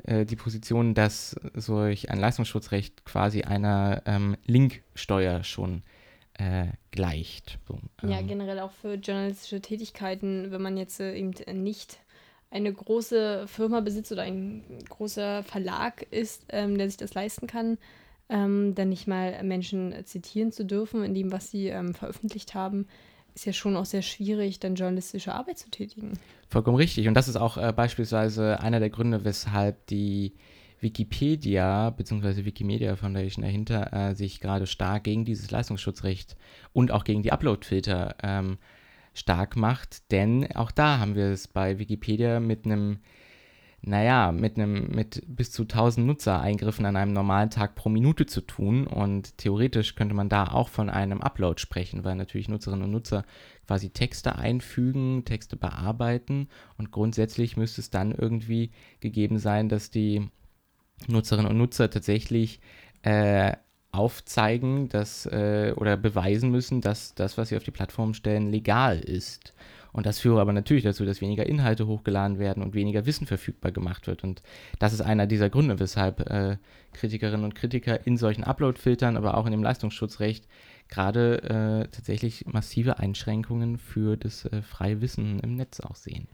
äh, 0.04 0.26
die 0.26 0.38
Position, 0.38 0.94
dass 0.94 1.36
solch 1.54 2.10
ein 2.10 2.20
Leistungsschutzrecht 2.20 3.04
quasi 3.04 3.42
einer 3.42 4.02
ähm, 4.06 4.38
Linksteuer 4.46 5.44
schon 5.44 5.84
äh, 6.36 6.68
gleicht. 6.92 7.60
So, 7.68 7.80
ja, 8.02 8.20
ähm. 8.20 8.28
generell 8.28 8.60
auch 8.60 8.72
für 8.72 8.94
journalistische 8.96 9.62
Tätigkeiten, 9.62 10.52
wenn 10.52 10.62
man 10.62 10.78
jetzt 10.78 11.02
äh, 11.02 11.16
eben 11.16 11.34
nicht 11.64 12.00
eine 12.52 12.72
große 12.72 13.48
Firma 13.48 13.82
besitzt 13.82 14.12
oder 14.12 14.24
ein 14.24 14.64
großer 14.90 15.44
Verlag 15.44 16.06
ist, 16.12 16.46
ähm, 16.50 16.78
der 16.78 16.88
sich 16.88 16.98
das 16.98 17.14
leisten 17.14 17.48
kann, 17.48 17.78
ähm, 18.30 18.74
dann 18.76 18.90
nicht 18.90 19.08
mal 19.08 19.44
Menschen 19.44 19.94
zitieren 20.06 20.52
zu 20.52 20.66
dürfen 20.66 21.04
in 21.04 21.14
dem, 21.14 21.32
was 21.32 21.52
sie 21.52 21.68
ähm, 21.68 21.94
veröffentlicht 21.94 22.54
haben, 22.56 22.88
ist 23.36 23.46
ja 23.46 23.54
schon 23.54 23.76
auch 23.76 23.86
sehr 23.86 24.02
schwierig, 24.02 24.60
dann 24.60 24.76
journalistische 24.76 25.34
Arbeit 25.34 25.60
zu 25.60 25.70
tätigen. 25.70 26.14
Vollkommen 26.48 26.78
richtig. 26.78 27.08
Und 27.08 27.16
das 27.16 27.28
ist 27.28 27.36
auch 27.36 27.58
äh, 27.58 27.74
beispielsweise 27.74 28.60
einer 28.62 28.80
der 28.80 28.90
Gründe, 28.90 29.26
weshalb 29.26 29.86
die 29.88 30.34
Wikipedia 30.80 31.90
bzw. 31.90 32.46
Wikimedia 32.46 32.96
Foundation 32.96 33.44
dahinter 33.44 33.92
äh, 33.92 34.16
sich 34.16 34.40
gerade 34.40 34.68
stark 34.68 35.04
gegen 35.04 35.26
dieses 35.26 35.52
Leistungsschutzrecht 35.52 36.38
und 36.74 36.92
auch 36.92 37.04
gegen 37.04 37.24
die 37.24 37.32
Uploadfilter 37.32 38.16
ähm, 38.24 38.58
stark 39.16 39.56
macht, 39.56 40.12
denn 40.12 40.52
auch 40.56 40.72
da 40.72 41.00
haben 41.00 41.16
wir 41.16 41.26
es 41.26 41.48
bei 41.48 41.80
Wikipedia 41.80 42.40
mit 42.40 42.66
einem, 42.66 43.00
naja, 43.82 44.32
mit 44.32 44.58
einem, 44.58 44.90
mit 44.92 45.24
bis 45.26 45.52
zu 45.52 45.64
1000 45.64 46.06
Nutzereingriffen 46.06 46.86
an 46.86 46.98
einem 46.98 47.14
normalen 47.14 47.50
Tag 47.50 47.76
pro 47.76 47.90
Minute 47.90 48.26
zu 48.26 48.42
tun. 48.42 48.86
Und 48.86 49.38
theoretisch 49.38 49.96
könnte 49.96 50.16
man 50.16 50.28
da 50.28 50.50
auch 50.50 50.68
von 50.68 50.90
einem 50.90 51.22
Upload 51.22 51.62
sprechen, 51.62 52.04
weil 52.04 52.16
natürlich 52.16 52.50
Nutzerinnen 52.50 52.84
und 52.84 52.92
Nutzer 52.92 53.26
quasi 53.66 53.90
Texte 53.90 54.36
einfügen, 54.36 55.24
Texte 55.24 55.56
bearbeiten. 55.56 56.50
Und 56.78 56.92
grundsätzlich 56.92 57.56
müsste 57.56 57.82
es 57.82 57.90
dann 57.90 58.12
irgendwie 58.12 58.72
gegeben 59.00 59.40
sein, 59.40 59.70
dass 59.70 59.90
die 59.90 60.30
Nutzerinnen 61.08 61.50
und 61.50 61.58
Nutzer 61.58 61.90
tatsächlich 61.90 62.60
äh, 63.04 63.54
aufzeigen 63.96 64.90
dass, 64.90 65.26
äh, 65.26 65.74
oder 65.76 65.98
beweisen 65.98 66.52
müssen, 66.52 66.82
dass 66.82 67.16
das, 67.16 67.38
was 67.38 67.50
sie 67.50 67.58
auf 67.58 67.64
die 67.64 67.72
Plattform 67.72 68.14
stellen, 68.14 68.52
legal 68.52 69.00
ist. 69.00 69.54
Und 69.92 70.06
das 70.06 70.20
führe 70.20 70.42
aber 70.42 70.52
natürlich 70.52 70.84
dazu, 70.84 71.06
dass 71.06 71.22
weniger 71.22 71.46
Inhalte 71.46 71.88
hochgeladen 71.88 72.38
werden 72.38 72.62
und 72.62 72.74
weniger 72.74 73.06
Wissen 73.06 73.28
verfügbar 73.28 73.72
gemacht 73.72 74.08
wird. 74.08 74.26
Und 74.26 74.42
das 74.78 74.92
ist 74.92 75.00
einer 75.00 75.26
dieser 75.26 75.50
Gründe, 75.50 75.80
weshalb 75.80 76.30
äh, 76.30 76.58
Kritikerinnen 76.92 77.46
und 77.46 77.56
Kritiker 77.56 78.06
in 78.06 78.18
solchen 78.18 78.44
Upload-Filtern, 78.44 79.16
aber 79.16 79.38
auch 79.38 79.46
in 79.46 79.54
dem 79.54 79.64
Leistungsschutzrecht 79.64 80.46
gerade 80.90 81.42
äh, 81.44 81.88
tatsächlich 81.88 82.46
massive 82.46 83.00
Einschränkungen 83.00 83.78
für 83.78 84.18
das 84.18 84.46
äh, 84.46 84.62
freie 84.62 85.00
Wissen 85.02 85.40
im 85.40 85.56
Netz 85.56 85.80
auch 85.80 85.96
sehen. 85.96 86.28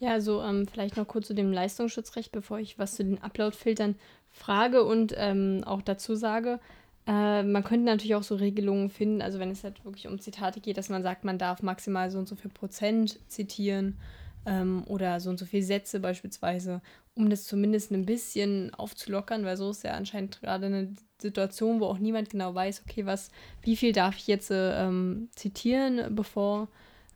Ja, 0.00 0.12
also 0.12 0.42
ähm, 0.42 0.68
vielleicht 0.68 0.96
noch 0.96 1.08
kurz 1.08 1.26
zu 1.26 1.34
dem 1.34 1.52
Leistungsschutzrecht, 1.52 2.30
bevor 2.30 2.60
ich 2.60 2.78
was 2.78 2.94
zu 2.94 3.04
den 3.04 3.20
Upload-Filtern 3.20 3.96
frage 4.30 4.84
und 4.84 5.12
ähm, 5.16 5.62
auch 5.64 5.82
dazu 5.82 6.14
sage. 6.14 6.60
Äh, 7.08 7.42
man 7.42 7.64
könnte 7.64 7.86
natürlich 7.86 8.14
auch 8.14 8.22
so 8.22 8.34
Regelungen 8.34 8.90
finden, 8.90 9.22
also 9.22 9.38
wenn 9.38 9.50
es 9.50 9.64
halt 9.64 9.82
wirklich 9.84 10.06
um 10.06 10.20
Zitate 10.20 10.60
geht, 10.60 10.76
dass 10.76 10.90
man 10.90 11.02
sagt, 11.02 11.24
man 11.24 11.38
darf 11.38 11.62
maximal 11.62 12.10
so 12.10 12.18
und 12.18 12.28
so 12.28 12.36
viel 12.36 12.50
Prozent 12.50 13.18
zitieren 13.28 13.98
ähm, 14.44 14.84
oder 14.86 15.18
so 15.18 15.30
und 15.30 15.38
so 15.38 15.46
viele 15.46 15.62
Sätze 15.62 16.00
beispielsweise, 16.00 16.82
um 17.14 17.30
das 17.30 17.44
zumindest 17.44 17.92
ein 17.92 18.04
bisschen 18.04 18.74
aufzulockern, 18.74 19.46
weil 19.46 19.56
so 19.56 19.70
ist 19.70 19.84
ja 19.84 19.92
anscheinend 19.92 20.42
gerade 20.42 20.66
eine 20.66 20.92
Situation, 21.16 21.80
wo 21.80 21.86
auch 21.86 21.98
niemand 21.98 22.28
genau 22.28 22.54
weiß, 22.54 22.82
okay, 22.86 23.06
was, 23.06 23.30
wie 23.62 23.76
viel 23.76 23.92
darf 23.92 24.16
ich 24.18 24.26
jetzt 24.26 24.50
äh, 24.50 24.86
ähm, 24.86 25.30
zitieren, 25.34 26.14
bevor 26.14 26.68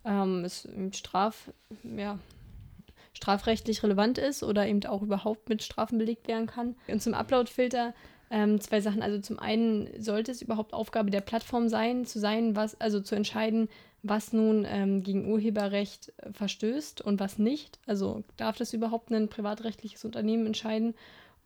ähm, 0.07 0.43
es 0.43 0.67
Straf, 0.93 1.53
ja, 1.97 2.19
strafrechtlich 3.13 3.83
relevant 3.83 4.17
ist 4.17 4.43
oder 4.43 4.67
eben 4.67 4.85
auch 4.87 5.03
überhaupt 5.03 5.51
mit 5.51 5.63
Strafen 5.63 5.99
belegt 5.99 6.29
werden 6.29 6.47
kann. 6.47 6.77
Und 6.89 7.03
zum 7.03 7.13
Upload-Filter 7.13 7.93
ähm, 8.33 8.61
zwei 8.61 8.81
Sachen. 8.81 9.03
Also 9.03 9.21
zum 9.21 9.39
einen 9.39 9.89
sollte 10.03 10.33
es 10.33 10.43
überhaupt 10.43 10.73
Aufgabe 10.73 11.11
der 11.11 11.21
Plattform 11.21 11.69
sein, 11.69 12.07
zu 12.07 12.19
sein, 12.19 12.57
was, 12.57 12.81
also 12.81 12.99
zu 13.01 13.15
entscheiden, 13.15 13.69
was 14.03 14.33
nun 14.33 14.67
ähm, 14.69 15.03
gegen 15.03 15.31
Urheberrecht 15.31 16.13
verstößt 16.33 17.03
und 17.03 17.21
was 17.21 17.39
nicht. 17.39 17.79
Also 17.87 18.25
darf 18.39 18.57
das 18.57 18.73
überhaupt 18.73 19.11
ein 19.11 19.29
privatrechtliches 19.29 20.05
Unternehmen 20.05 20.47
entscheiden? 20.47 20.95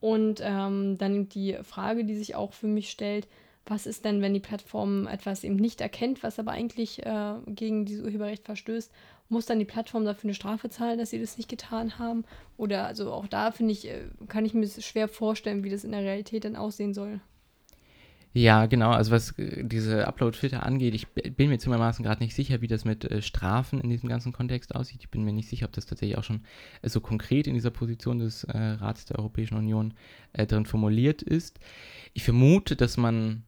Und 0.01 0.41
ähm, 0.43 0.97
dann 0.99 1.28
die 1.28 1.59
Frage, 1.62 2.05
die 2.05 2.16
sich 2.16 2.34
auch 2.34 2.53
für 2.53 2.68
mich 2.68 2.91
stellt, 2.91 3.26
was 3.66 3.87
ist 3.87 4.05
denn, 4.05 4.22
wenn 4.22 4.32
die 4.32 4.41
Plattform 4.41 5.09
etwas 5.09 5.43
eben 5.43 5.57
nicht 5.57 5.80
erkennt, 5.80 6.22
was 6.22 6.39
aber 6.39 6.53
eigentlich 6.53 7.05
äh, 7.05 7.34
gegen 7.47 7.84
dieses 7.84 8.05
Urheberrecht 8.05 8.45
verstößt? 8.45 8.93
Muss 9.29 9.47
dann 9.47 9.59
die 9.59 9.64
Plattform 9.64 10.05
dafür 10.05 10.29
eine 10.29 10.35
Strafe 10.35 10.68
zahlen, 10.68 10.99
dass 10.99 11.11
sie 11.11 11.20
das 11.20 11.37
nicht 11.37 11.49
getan 11.49 11.99
haben? 11.99 12.24
Oder 12.57 12.87
also 12.87 13.12
auch 13.12 13.27
da 13.27 13.51
finde 13.51 13.72
ich, 13.72 13.89
äh, 13.89 14.05
kann 14.29 14.45
ich 14.45 14.55
mir 14.55 14.66
schwer 14.68 15.09
vorstellen, 15.09 15.64
wie 15.64 15.70
das 15.70 15.85
in 15.85 15.93
der 15.93 16.03
Realität 16.03 16.45
dann 16.45 16.57
aussehen 16.57 16.95
soll. 16.95 17.20
Ja, 18.37 18.66
genau. 18.66 18.91
Also 18.91 19.12
was 19.12 19.31
äh, 19.39 19.64
diese 19.64 20.07
Upload-Filter 20.07 20.62
angeht, 20.62 20.95
ich 20.95 21.09
bin 21.09 21.49
mir 21.49 21.59
zumeist 21.59 22.03
gerade 22.03 22.22
nicht 22.22 22.35
sicher, 22.35 22.61
wie 22.61 22.66
das 22.66 22.85
mit 22.85 23.11
äh, 23.11 23.22
Strafen 23.22 23.81
in 23.81 23.89
diesem 23.89 24.11
ganzen 24.11 24.35
Kontext 24.35 24.74
aussieht. 24.74 25.01
Ich 25.01 25.09
bin 25.09 25.24
mir 25.24 25.33
nicht 25.33 25.49
sicher, 25.49 25.64
ob 25.64 25.72
das 25.72 25.87
tatsächlich 25.87 26.18
auch 26.18 26.24
schon 26.24 26.43
äh, 26.83 26.91
so 26.91 27.01
konkret 27.01 27.47
in 27.47 27.55
dieser 27.55 27.70
Position 27.70 28.18
des 28.18 28.45
äh, 28.45 28.59
Rats 28.59 29.07
der 29.07 29.18
Europäischen 29.18 29.57
Union 29.57 29.95
äh, 30.35 30.47
drin 30.47 30.66
formuliert 30.66 31.22
ist. 31.22 31.59
Ich 32.12 32.24
vermute, 32.24 32.77
dass 32.77 32.99
man 32.99 33.45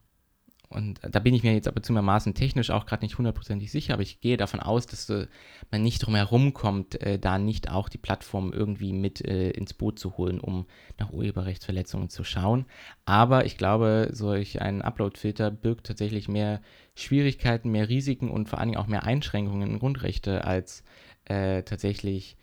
und 0.69 0.99
da 1.01 1.17
bin 1.17 1.33
ich 1.33 1.41
mir 1.41 1.53
jetzt 1.53 1.67
aber 1.67 1.81
zumeist 1.81 2.31
technisch 2.35 2.69
auch 2.69 2.85
gerade 2.85 3.03
nicht 3.03 3.17
hundertprozentig 3.17 3.71
sicher, 3.71 3.93
aber 3.93 4.03
ich 4.03 4.21
gehe 4.21 4.37
davon 4.37 4.59
aus, 4.59 4.85
dass 4.85 5.09
äh, 5.09 5.25
man 5.71 5.81
nicht 5.81 6.05
drum 6.05 6.13
herum 6.13 6.53
kommt, 6.53 7.01
äh, 7.01 7.17
da 7.17 7.39
nicht 7.39 7.71
auch 7.71 7.89
die 7.89 7.97
Plattform 7.97 8.53
irgendwie 8.53 8.93
mit 8.93 9.25
äh, 9.25 9.49
ins 9.49 9.73
Boot 9.73 9.97
zu 9.97 10.17
holen, 10.17 10.39
um 10.39 10.67
nach 10.99 11.11
Urheberrechtsverletzungen 11.11 12.09
zu 12.09 12.23
schauen. 12.23 12.65
Aber 13.05 13.45
ich 13.45 13.57
glaube, 13.57 14.09
solch 14.11 14.61
ein 14.61 14.83
Upload-Filter 14.83 15.49
birgt 15.49 15.87
tatsächlich 15.87 16.27
mehr 16.27 16.61
Schwierigkeiten, 16.93 17.71
mehr 17.71 17.89
Risiken 17.89 18.29
und 18.29 18.47
vor 18.47 18.59
allen 18.59 18.69
Dingen 18.69 18.81
auch 18.81 18.87
mehr 18.87 19.03
Einschränkungen 19.03 19.67
in 19.71 19.79
Grundrechte, 19.79 20.45
als 20.45 20.83
äh, 21.25 21.63
tatsächlich, 21.63 22.37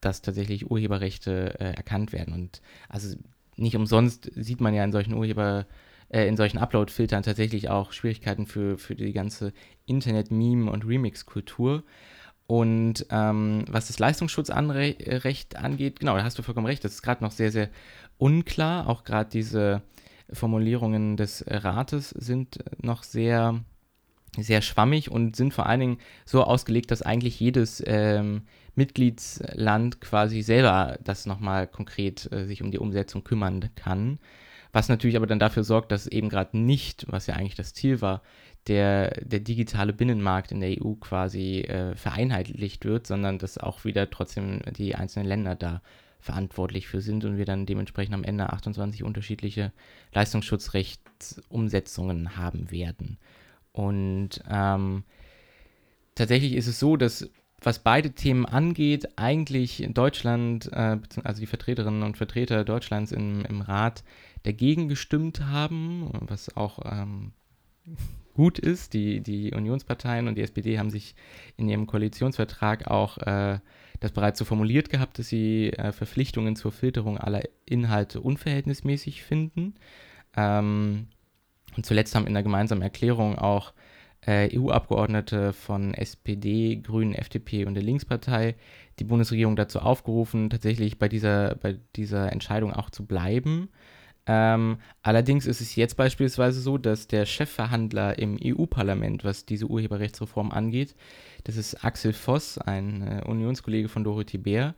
dass 0.00 0.20
tatsächlich 0.20 0.68
Urheberrechte 0.68 1.60
äh, 1.60 1.74
erkannt 1.74 2.12
werden. 2.12 2.34
Und 2.34 2.60
also 2.88 3.16
nicht 3.54 3.76
umsonst 3.76 4.32
sieht 4.34 4.60
man 4.60 4.74
ja 4.74 4.82
in 4.82 4.90
solchen 4.90 5.14
Urheber 5.14 5.66
äh, 6.12 6.28
in 6.28 6.36
solchen 6.36 6.58
Upload-Filtern 6.58 7.22
tatsächlich 7.22 7.70
auch 7.70 7.92
Schwierigkeiten 7.92 8.46
für, 8.46 8.78
für 8.78 8.94
die 8.94 9.12
ganze 9.12 9.52
Internet-Meme- 9.86 10.70
und 10.70 10.86
Remix-Kultur. 10.86 11.82
Und 12.46 13.06
ähm, 13.10 13.64
was 13.68 13.86
das 13.86 13.98
Leistungsschutzrecht 13.98 15.56
angeht, 15.56 16.00
genau, 16.00 16.16
da 16.16 16.22
hast 16.22 16.38
du 16.38 16.42
vollkommen 16.42 16.66
recht, 16.66 16.84
das 16.84 16.92
ist 16.92 17.02
gerade 17.02 17.24
noch 17.24 17.30
sehr, 17.30 17.50
sehr 17.50 17.70
unklar. 18.18 18.88
Auch 18.88 19.04
gerade 19.04 19.30
diese 19.30 19.82
Formulierungen 20.30 21.16
des 21.16 21.44
Rates 21.48 22.10
sind 22.10 22.58
noch 22.82 23.04
sehr, 23.04 23.60
sehr 24.36 24.60
schwammig 24.60 25.10
und 25.10 25.34
sind 25.34 25.54
vor 25.54 25.66
allen 25.66 25.80
Dingen 25.80 25.98
so 26.26 26.44
ausgelegt, 26.44 26.90
dass 26.90 27.00
eigentlich 27.00 27.40
jedes 27.40 27.82
ähm, 27.86 28.42
Mitgliedsland 28.74 30.00
quasi 30.00 30.42
selber 30.42 30.98
das 31.02 31.24
nochmal 31.24 31.66
konkret 31.66 32.30
äh, 32.32 32.44
sich 32.46 32.62
um 32.62 32.70
die 32.70 32.78
Umsetzung 32.78 33.24
kümmern 33.24 33.70
kann. 33.76 34.18
Was 34.72 34.88
natürlich 34.88 35.16
aber 35.16 35.26
dann 35.26 35.38
dafür 35.38 35.64
sorgt, 35.64 35.92
dass 35.92 36.06
eben 36.06 36.30
gerade 36.30 36.56
nicht, 36.56 37.04
was 37.08 37.26
ja 37.26 37.34
eigentlich 37.34 37.56
das 37.56 37.74
Ziel 37.74 38.00
war, 38.00 38.22
der, 38.68 39.10
der 39.22 39.40
digitale 39.40 39.92
Binnenmarkt 39.92 40.52
in 40.52 40.60
der 40.60 40.82
EU 40.82 40.92
quasi 40.94 41.60
äh, 41.60 41.94
vereinheitlicht 41.94 42.86
wird, 42.86 43.06
sondern 43.06 43.38
dass 43.38 43.58
auch 43.58 43.84
wieder 43.84 44.08
trotzdem 44.10 44.60
die 44.76 44.94
einzelnen 44.94 45.26
Länder 45.26 45.56
da 45.56 45.82
verantwortlich 46.20 46.86
für 46.86 47.00
sind 47.00 47.24
und 47.24 47.36
wir 47.36 47.44
dann 47.44 47.66
dementsprechend 47.66 48.14
am 48.14 48.22
Ende 48.24 48.52
28 48.52 49.02
unterschiedliche 49.02 49.72
Leistungsschutzrechtsumsetzungen 50.14 52.36
haben 52.36 52.70
werden. 52.70 53.18
Und 53.72 54.40
ähm, 54.48 55.02
tatsächlich 56.14 56.54
ist 56.54 56.68
es 56.68 56.78
so, 56.78 56.96
dass 56.96 57.28
was 57.64 57.80
beide 57.80 58.12
Themen 58.12 58.46
angeht, 58.46 59.18
eigentlich 59.18 59.82
in 59.82 59.94
Deutschland, 59.94 60.70
äh, 60.72 60.98
also 61.24 61.40
die 61.40 61.46
Vertreterinnen 61.46 62.02
und 62.02 62.16
Vertreter 62.16 62.64
Deutschlands 62.64 63.12
im, 63.12 63.44
im 63.44 63.60
Rat, 63.60 64.04
dagegen 64.42 64.88
gestimmt 64.88 65.44
haben, 65.46 66.08
was 66.20 66.56
auch 66.56 66.78
ähm, 66.84 67.32
gut 68.34 68.58
ist. 68.58 68.94
Die, 68.94 69.20
die 69.20 69.52
Unionsparteien 69.52 70.28
und 70.28 70.36
die 70.36 70.42
SPD 70.42 70.78
haben 70.78 70.90
sich 70.90 71.14
in 71.56 71.68
ihrem 71.68 71.86
Koalitionsvertrag 71.86 72.88
auch 72.88 73.18
äh, 73.18 73.58
das 74.00 74.12
bereits 74.12 74.38
so 74.38 74.44
formuliert 74.44 74.90
gehabt, 74.90 75.18
dass 75.18 75.28
sie 75.28 75.70
äh, 75.70 75.92
Verpflichtungen 75.92 76.56
zur 76.56 76.72
Filterung 76.72 77.18
aller 77.18 77.42
Inhalte 77.66 78.20
unverhältnismäßig 78.20 79.22
finden. 79.22 79.74
Ähm, 80.36 81.06
und 81.76 81.86
zuletzt 81.86 82.14
haben 82.14 82.26
in 82.26 82.34
der 82.34 82.42
gemeinsamen 82.42 82.82
Erklärung 82.82 83.38
auch 83.38 83.72
äh, 84.26 84.56
EU-Abgeordnete 84.56 85.52
von 85.52 85.94
SPD, 85.94 86.76
Grünen, 86.76 87.14
FDP 87.14 87.64
und 87.64 87.74
der 87.74 87.82
Linkspartei 87.82 88.56
die 88.98 89.04
Bundesregierung 89.04 89.56
dazu 89.56 89.80
aufgerufen, 89.80 90.50
tatsächlich 90.50 90.98
bei 90.98 91.08
dieser, 91.08 91.56
bei 91.56 91.78
dieser 91.96 92.30
Entscheidung 92.30 92.72
auch 92.72 92.90
zu 92.90 93.06
bleiben. 93.06 93.68
Ähm, 94.26 94.78
allerdings 95.02 95.46
ist 95.46 95.60
es 95.60 95.74
jetzt 95.74 95.96
beispielsweise 95.96 96.60
so, 96.60 96.78
dass 96.78 97.08
der 97.08 97.26
Chefverhandler 97.26 98.18
im 98.18 98.38
EU-Parlament, 98.42 99.24
was 99.24 99.46
diese 99.46 99.66
Urheberrechtsreform 99.66 100.52
angeht, 100.52 100.94
das 101.44 101.56
ist 101.56 101.84
Axel 101.84 102.12
Voss, 102.12 102.58
ein 102.58 103.02
äh, 103.02 103.24
Unionskollege 103.24 103.88
von 103.88 104.04
Dorothee 104.04 104.38
Bär, 104.38 104.74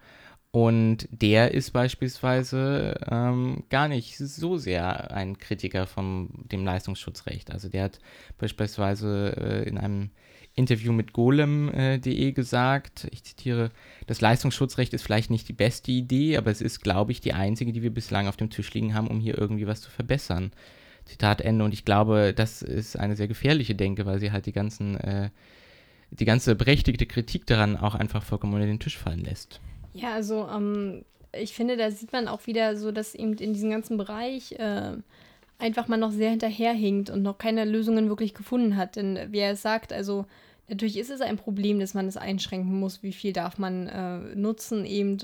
und 0.54 1.08
der 1.10 1.52
ist 1.52 1.72
beispielsweise 1.72 2.94
ähm, 3.10 3.64
gar 3.70 3.88
nicht 3.88 4.16
so 4.16 4.56
sehr 4.56 5.10
ein 5.10 5.36
Kritiker 5.36 5.84
von 5.88 6.28
dem 6.44 6.64
Leistungsschutzrecht. 6.64 7.50
Also 7.50 7.68
der 7.68 7.82
hat 7.82 7.98
beispielsweise 8.38 9.34
äh, 9.36 9.68
in 9.68 9.78
einem 9.78 10.10
Interview 10.54 10.92
mit 10.92 11.12
golem.de 11.12 12.28
äh, 12.28 12.32
gesagt, 12.32 13.08
ich 13.10 13.24
zitiere, 13.24 13.70
das 14.06 14.20
Leistungsschutzrecht 14.20 14.94
ist 14.94 15.02
vielleicht 15.02 15.30
nicht 15.30 15.48
die 15.48 15.52
beste 15.52 15.90
Idee, 15.90 16.36
aber 16.36 16.50
es 16.50 16.60
ist, 16.60 16.80
glaube 16.80 17.12
ich, 17.12 17.20
die 17.20 17.32
einzige, 17.32 17.72
die 17.72 17.82
wir 17.82 17.92
bislang 17.92 18.28
auf 18.28 18.36
dem 18.36 18.50
Tisch 18.50 18.72
liegen 18.72 18.94
haben, 18.94 19.08
um 19.08 19.18
hier 19.18 19.36
irgendwie 19.36 19.66
was 19.66 19.80
zu 19.80 19.90
verbessern. 19.90 20.52
Zitat 21.04 21.40
Ende. 21.40 21.64
Und 21.64 21.74
ich 21.74 21.84
glaube, 21.84 22.32
das 22.34 22.62
ist 22.62 22.96
eine 22.96 23.16
sehr 23.16 23.28
gefährliche 23.28 23.74
Denke, 23.74 24.06
weil 24.06 24.20
sie 24.20 24.32
halt 24.32 24.46
die 24.46 24.52
ganzen, 24.52 24.96
äh, 24.96 25.30
die 26.10 26.24
ganze 26.24 26.54
berechtigte 26.54 27.06
Kritik 27.06 27.46
daran 27.46 27.76
auch 27.76 27.94
einfach 27.94 28.22
vollkommen 28.22 28.54
unter 28.54 28.66
den 28.66 28.80
Tisch 28.80 28.96
fallen 28.96 29.20
lässt. 29.20 29.60
Ja, 29.92 30.14
also 30.14 30.48
ähm, 30.48 31.04
ich 31.32 31.52
finde, 31.52 31.76
da 31.76 31.90
sieht 31.90 32.12
man 32.12 32.28
auch 32.28 32.46
wieder 32.46 32.76
so, 32.76 32.92
dass 32.92 33.14
eben 33.14 33.34
in 33.34 33.52
diesem 33.52 33.70
ganzen 33.70 33.96
Bereich 33.96 34.52
äh, 34.52 34.96
einfach 35.58 35.88
mal 35.88 35.96
noch 35.96 36.12
sehr 36.12 36.30
hinterherhinkt 36.30 37.10
und 37.10 37.22
noch 37.22 37.38
keine 37.38 37.64
Lösungen 37.64 38.08
wirklich 38.08 38.34
gefunden 38.34 38.76
hat. 38.76 38.96
Denn 38.96 39.18
wie 39.30 39.38
er 39.38 39.56
sagt, 39.56 39.92
also 39.92 40.26
natürlich 40.68 40.98
ist 40.98 41.10
es 41.10 41.20
ein 41.20 41.36
Problem, 41.36 41.80
dass 41.80 41.94
man 41.94 42.06
es 42.06 42.16
einschränken 42.16 42.78
muss, 42.78 43.02
wie 43.02 43.12
viel 43.12 43.32
darf 43.32 43.58
man 43.58 43.86
äh, 43.88 44.18
nutzen, 44.34 44.84
eben, 44.84 45.18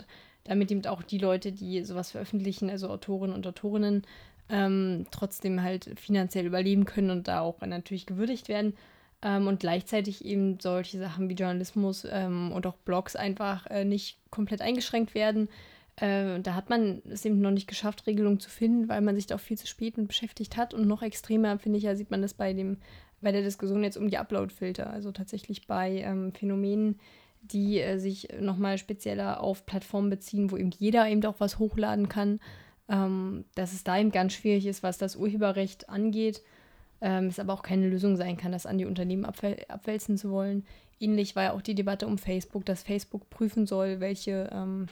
damit 0.45 0.70
eben 0.70 0.84
auch 0.86 1.03
die 1.03 1.18
Leute, 1.18 1.53
die 1.53 1.82
sowas 1.84 2.11
veröffentlichen, 2.11 2.70
also 2.70 2.88
Autorinnen 2.88 3.34
und 3.34 3.47
Autorinnen, 3.47 4.03
ähm, 4.49 5.07
trotzdem 5.11 5.62
halt 5.62 5.91
finanziell 5.99 6.47
überleben 6.47 6.84
können 6.84 7.11
und 7.11 7.28
da 7.28 7.41
auch 7.41 7.61
natürlich 7.61 8.07
gewürdigt 8.07 8.49
werden. 8.49 8.74
Ähm, 9.22 9.47
und 9.47 9.61
gleichzeitig 9.61 10.24
eben 10.24 10.59
solche 10.61 10.99
Sachen 10.99 11.28
wie 11.28 11.34
Journalismus 11.34 12.07
ähm, 12.11 12.53
und 12.53 12.66
auch 12.66 12.76
Blogs 12.76 13.16
einfach 13.16 13.66
äh, 13.66 13.84
nicht 13.84 14.18
komplett 14.30 14.62
eingeschränkt 14.62 15.14
werden. 15.14 15.49
Äh, 15.97 16.41
da 16.41 16.55
hat 16.55 16.70
man 16.70 17.03
es 17.11 17.24
eben 17.26 17.41
noch 17.41 17.51
nicht 17.51 17.66
geschafft, 17.66 18.07
Regelungen 18.07 18.41
zu 18.41 18.49
finden, 18.49 18.88
weil 18.88 19.03
man 19.03 19.16
sich 19.16 19.26
da 19.26 19.34
auch 19.34 19.41
viel 19.41 19.59
zu 19.59 19.66
spät 19.66 19.99
mit 19.99 20.09
beschäftigt 20.09 20.57
hat. 20.57 20.72
Und 20.72 20.88
noch 20.88 21.03
extremer, 21.03 21.59
finde 21.59 21.78
ich 21.78 21.84
ja, 21.84 21.95
sieht 21.95 22.11
man 22.11 22.22
das 22.22 22.32
bei 22.32 22.55
dem, 22.55 22.78
bei 23.20 23.32
der 23.32 23.42
Diskussion 23.42 23.84
jetzt 23.84 23.96
um 23.96 24.08
die 24.08 24.18
Upload-Filter. 24.18 24.90
Also 24.90 25.12
tatsächlich 25.12 25.66
bei 25.66 25.98
ähm, 25.98 26.32
Phänomenen, 26.32 26.98
die 27.42 27.80
äh, 27.80 27.98
sich 27.98 28.28
nochmal 28.40 28.78
spezieller 28.78 29.42
auf 29.42 29.66
Plattformen 29.66 30.10
beziehen, 30.10 30.50
wo 30.50 30.56
eben 30.56 30.70
jeder 30.78 31.08
eben 31.08 31.24
auch 31.24 31.40
was 31.40 31.58
hochladen 31.58 32.08
kann. 32.08 32.40
Ähm, 32.88 33.44
dass 33.54 33.72
es 33.72 33.84
da 33.84 33.98
eben 33.98 34.10
ganz 34.10 34.32
schwierig 34.32 34.66
ist, 34.66 34.82
was 34.82 34.98
das 34.98 35.16
Urheberrecht 35.16 35.88
angeht 35.88 36.42
ähm, 37.00 37.26
es 37.26 37.38
aber 37.38 37.54
auch 37.54 37.62
keine 37.62 37.88
Lösung 37.88 38.16
sein 38.16 38.36
kann, 38.36 38.52
das 38.52 38.66
an 38.66 38.78
die 38.78 38.84
Unternehmen 38.84 39.24
abwäl 39.24 39.64
abwälzen 39.68 40.18
zu 40.18 40.30
wollen. 40.30 40.64
Ähnlich 40.98 41.34
war 41.34 41.44
ja 41.44 41.52
auch 41.52 41.62
die 41.62 41.74
Debatte 41.74 42.06
um 42.06 42.18
Facebook, 42.18 42.66
dass 42.66 42.82
Facebook 42.82 43.30
prüfen 43.30 43.66
soll, 43.66 44.00
welche, 44.00 44.50
ähm, 44.52 44.86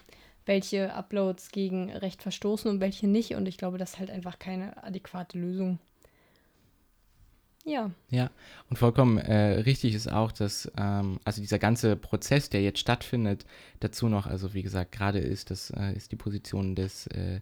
welche 0.47 0.95
Uploads 0.95 1.51
gegen 1.51 1.91
Recht 1.91 2.23
verstoßen 2.23 2.71
und 2.71 2.81
welche 2.81 3.07
nicht. 3.07 3.35
Und 3.35 3.47
ich 3.47 3.59
glaube, 3.59 3.77
das 3.77 3.91
ist 3.93 3.99
halt 3.99 4.11
einfach 4.11 4.39
keine 4.39 4.83
adäquate 4.83 5.39
Lösung. 5.39 5.79
Ja. 7.69 7.91
Ja, 8.11 8.31
und 8.71 8.79
vollkommen 8.79 9.19
äh, 9.19 9.61
richtig 9.61 9.95
ist 9.95 10.11
auch, 10.11 10.33
dass 10.33 10.71
ähm, 10.79 11.21
also 11.25 11.41
dieser 11.41 11.59
ganze 11.59 11.97
Prozess, 11.97 12.49
der 12.49 12.63
jetzt 12.63 12.79
stattfindet, 12.79 13.45
dazu 13.81 14.09
noch, 14.09 14.27
also 14.27 14.55
wie 14.55 14.63
gesagt, 14.63 14.93
gerade 14.93 15.19
ist 15.19 15.51
das 15.51 15.71
äh, 15.71 15.93
ist 15.95 16.11
die 16.13 16.17
Position 16.17 16.75
des 16.75 17.07
äh, 17.09 17.41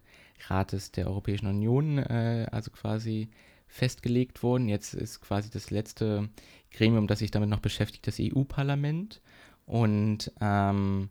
Rates 0.49 0.91
der 0.91 1.07
Europäischen 1.07 1.47
Union, 1.47 1.99
äh, 1.99 2.47
also 2.51 2.71
quasi 2.71 3.29
festgelegt 3.69 4.43
worden. 4.43 4.69
Jetzt 4.69 4.95
ist 4.95 5.21
quasi 5.21 5.51
das 5.51 5.71
letzte 5.71 6.29
Gremium, 6.73 7.07
das 7.07 7.21
sich 7.21 7.31
damit 7.31 7.49
noch 7.49 7.61
beschäftigt, 7.61 8.07
das 8.07 8.19
EU-Parlament. 8.21 9.21
Und 9.67 10.33
ähm, 10.41 11.11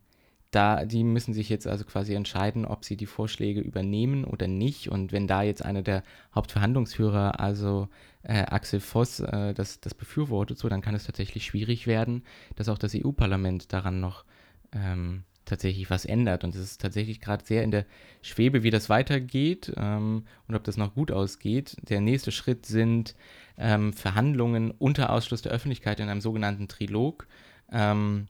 da, 0.55 0.85
die 0.85 1.03
müssen 1.03 1.33
sich 1.33 1.49
jetzt 1.49 1.67
also 1.67 1.83
quasi 1.85 2.13
entscheiden, 2.13 2.65
ob 2.65 2.85
sie 2.85 2.95
die 2.95 3.05
Vorschläge 3.05 3.59
übernehmen 3.59 4.23
oder 4.23 4.47
nicht. 4.47 4.89
Und 4.89 5.11
wenn 5.11 5.27
da 5.27 5.43
jetzt 5.43 5.63
einer 5.63 5.81
der 5.81 6.03
Hauptverhandlungsführer, 6.33 7.39
also 7.39 7.89
äh, 8.23 8.43
Axel 8.43 8.79
Voss, 8.79 9.19
äh, 9.19 9.53
das, 9.53 9.81
das 9.81 9.93
befürwortet, 9.93 10.57
so, 10.57 10.69
dann 10.69 10.81
kann 10.81 10.95
es 10.95 11.05
tatsächlich 11.05 11.45
schwierig 11.45 11.87
werden, 11.87 12.23
dass 12.55 12.69
auch 12.69 12.77
das 12.77 12.95
EU-Parlament 12.95 13.73
daran 13.73 13.99
noch 13.99 14.23
ähm, 14.71 15.23
tatsächlich 15.45 15.89
was 15.89 16.05
ändert. 16.05 16.43
Und 16.43 16.55
es 16.55 16.61
ist 16.61 16.81
tatsächlich 16.81 17.21
gerade 17.21 17.45
sehr 17.45 17.63
in 17.63 17.71
der 17.71 17.85
Schwebe, 18.21 18.63
wie 18.63 18.71
das 18.71 18.89
weitergeht 18.89 19.73
ähm, 19.77 20.25
und 20.47 20.55
ob 20.55 20.63
das 20.63 20.77
noch 20.77 20.95
gut 20.95 21.11
ausgeht. 21.11 21.77
Der 21.89 22.01
nächste 22.01 22.31
Schritt 22.31 22.65
sind 22.65 23.15
ähm, 23.57 23.93
Verhandlungen 23.93 24.71
unter 24.71 25.11
Ausschluss 25.11 25.41
der 25.41 25.51
Öffentlichkeit 25.51 25.99
in 25.99 26.09
einem 26.09 26.21
sogenannten 26.21 26.67
Trilog. 26.67 27.27
Ähm, 27.71 28.27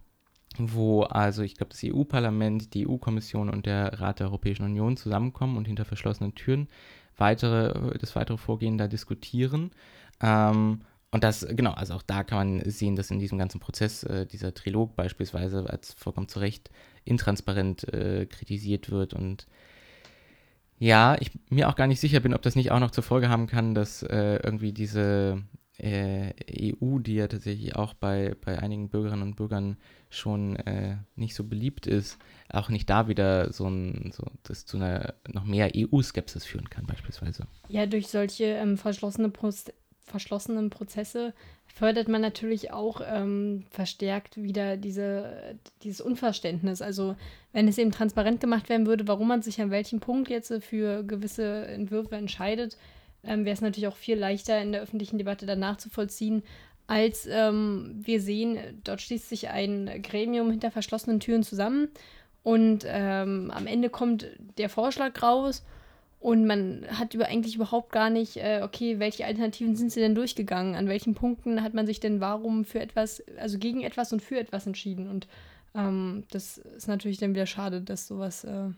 wo 0.57 1.03
also, 1.03 1.41
ich 1.41 1.55
glaube, 1.55 1.71
das 1.71 1.83
EU-Parlament, 1.83 2.73
die 2.73 2.87
EU-Kommission 2.87 3.49
und 3.49 3.65
der 3.65 3.99
Rat 3.99 4.19
der 4.19 4.27
Europäischen 4.27 4.63
Union 4.63 4.97
zusammenkommen 4.97 5.57
und 5.57 5.65
hinter 5.65 5.85
verschlossenen 5.85 6.35
Türen 6.35 6.67
weitere, 7.17 7.97
das 7.97 8.15
weitere 8.15 8.37
Vorgehen 8.37 8.77
da 8.77 8.87
diskutieren. 8.87 9.71
Ähm, 10.21 10.81
und 11.11 11.23
das, 11.23 11.47
genau, 11.49 11.71
also 11.71 11.93
auch 11.93 12.01
da 12.01 12.23
kann 12.23 12.37
man 12.59 12.69
sehen, 12.69 12.95
dass 12.95 13.11
in 13.11 13.19
diesem 13.19 13.37
ganzen 13.37 13.59
Prozess 13.59 14.03
äh, 14.03 14.25
dieser 14.25 14.53
Trilog 14.53 14.95
beispielsweise 14.95 15.69
als 15.69 15.93
vollkommen 15.93 16.27
zu 16.27 16.39
Recht 16.39 16.69
intransparent 17.05 17.93
äh, 17.93 18.25
kritisiert 18.25 18.89
wird 18.89 19.13
und 19.13 19.47
ja, 20.77 21.15
ich 21.21 21.31
mir 21.49 21.69
auch 21.69 21.77
gar 21.77 21.87
nicht 21.87 22.01
sicher 22.01 22.19
bin, 22.19 22.33
ob 22.33 22.41
das 22.41 22.55
nicht 22.55 22.71
auch 22.71 22.81
noch 22.81 22.91
zur 22.91 23.03
Folge 23.03 23.29
haben 23.29 23.47
kann, 23.47 23.73
dass 23.73 24.03
äh, 24.03 24.41
irgendwie 24.43 24.73
diese 24.73 25.41
EU, 25.82 26.99
die 26.99 27.15
ja 27.15 27.28
tatsächlich 27.28 27.76
auch 27.76 27.93
bei, 27.93 28.36
bei 28.43 28.59
einigen 28.59 28.89
Bürgerinnen 28.89 29.23
und 29.23 29.36
Bürgern 29.36 29.78
schon 30.09 30.55
äh, 30.55 30.97
nicht 31.15 31.36
so 31.36 31.43
beliebt 31.43 31.86
ist, 31.86 32.17
auch 32.49 32.69
nicht 32.69 32.89
da 32.89 33.07
wieder 33.07 33.51
so 33.51 33.67
ein, 33.67 34.11
so 34.13 34.23
das 34.43 34.65
zu 34.65 34.78
einer 34.78 35.15
noch 35.28 35.43
mehr 35.43 35.71
EU-Skepsis 35.76 36.45
führen 36.45 36.69
kann, 36.69 36.86
beispielsweise. 36.86 37.47
Ja, 37.67 37.86
durch 37.86 38.07
solche 38.07 38.45
ähm, 38.45 38.78
verschlossene 38.78 39.30
Proz 39.30 39.65
verschlossenen 40.05 40.69
Prozesse 40.69 41.34
fördert 41.65 42.07
man 42.07 42.21
natürlich 42.21 42.71
auch 42.71 43.01
ähm, 43.03 43.65
verstärkt 43.71 44.41
wieder 44.41 44.78
diese, 44.78 45.57
dieses 45.82 45.99
Unverständnis. 45.99 46.82
Also 46.82 47.15
wenn 47.51 47.67
es 47.67 47.78
eben 47.78 47.91
transparent 47.91 48.39
gemacht 48.39 48.69
werden 48.69 48.86
würde, 48.86 49.07
warum 49.07 49.28
man 49.28 49.41
sich 49.41 49.59
an 49.59 49.71
welchem 49.71 49.99
Punkt 49.99 50.30
jetzt 50.30 50.53
für 50.63 51.03
gewisse 51.03 51.65
Entwürfe 51.65 52.15
entscheidet, 52.15 52.78
ähm, 53.26 53.45
wäre 53.45 53.53
es 53.53 53.61
natürlich 53.61 53.88
auch 53.88 53.95
viel 53.95 54.17
leichter 54.17 54.61
in 54.61 54.71
der 54.71 54.82
öffentlichen 54.82 55.17
Debatte 55.17 55.45
danach 55.45 55.78
zu 55.78 55.89
vollziehen, 55.89 56.43
als 56.88 57.28
ähm, 57.30 57.95
wir 57.97 58.21
sehen, 58.21 58.59
dort 58.84 59.01
schließt 59.01 59.30
sich 59.30 59.49
ein 59.49 60.01
Gremium 60.03 60.51
hinter 60.51 60.69
verschlossenen 60.69 61.19
Türen 61.19 61.43
zusammen 61.43 61.89
und 62.43 62.86
ähm, 62.88 63.51
am 63.51 63.65
Ende 63.65 63.89
kommt 63.89 64.28
der 64.57 64.69
Vorschlag 64.69 65.21
raus 65.23 65.65
und 66.19 66.45
man 66.45 66.86
hat 66.89 67.13
über 67.13 67.28
eigentlich 67.28 67.55
überhaupt 67.55 67.91
gar 67.91 68.09
nicht, 68.09 68.38
äh, 68.38 68.61
okay, 68.63 68.99
welche 68.99 69.26
Alternativen 69.26 69.76
sind 69.76 69.91
sie 69.91 69.99
denn 69.99 70.15
durchgegangen? 70.15 70.76
An 70.76 70.88
welchen 70.88 71.15
Punkten 71.15 71.61
hat 71.61 71.73
man 71.73 71.86
sich 71.86 71.99
denn 71.99 72.19
warum 72.19 72.65
für 72.65 72.80
etwas, 72.80 73.23
also 73.38 73.57
gegen 73.57 73.82
etwas 73.82 74.13
und 74.13 74.21
für 74.21 74.39
etwas 74.39 74.65
entschieden? 74.65 75.09
Und 75.09 75.28
ähm, 75.76 76.23
das 76.32 76.57
ist 76.57 76.88
natürlich 76.88 77.17
dann 77.17 77.34
wieder 77.34 77.45
schade, 77.45 77.82
dass 77.82 78.07
sowas 78.07 78.43
äh, 78.43 78.69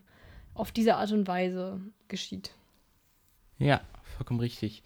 auf 0.54 0.72
diese 0.72 0.96
Art 0.96 1.12
und 1.12 1.26
Weise 1.26 1.80
geschieht. 2.08 2.50
Ja, 3.58 3.80
vollkommen 4.18 4.40
richtig. 4.40 4.82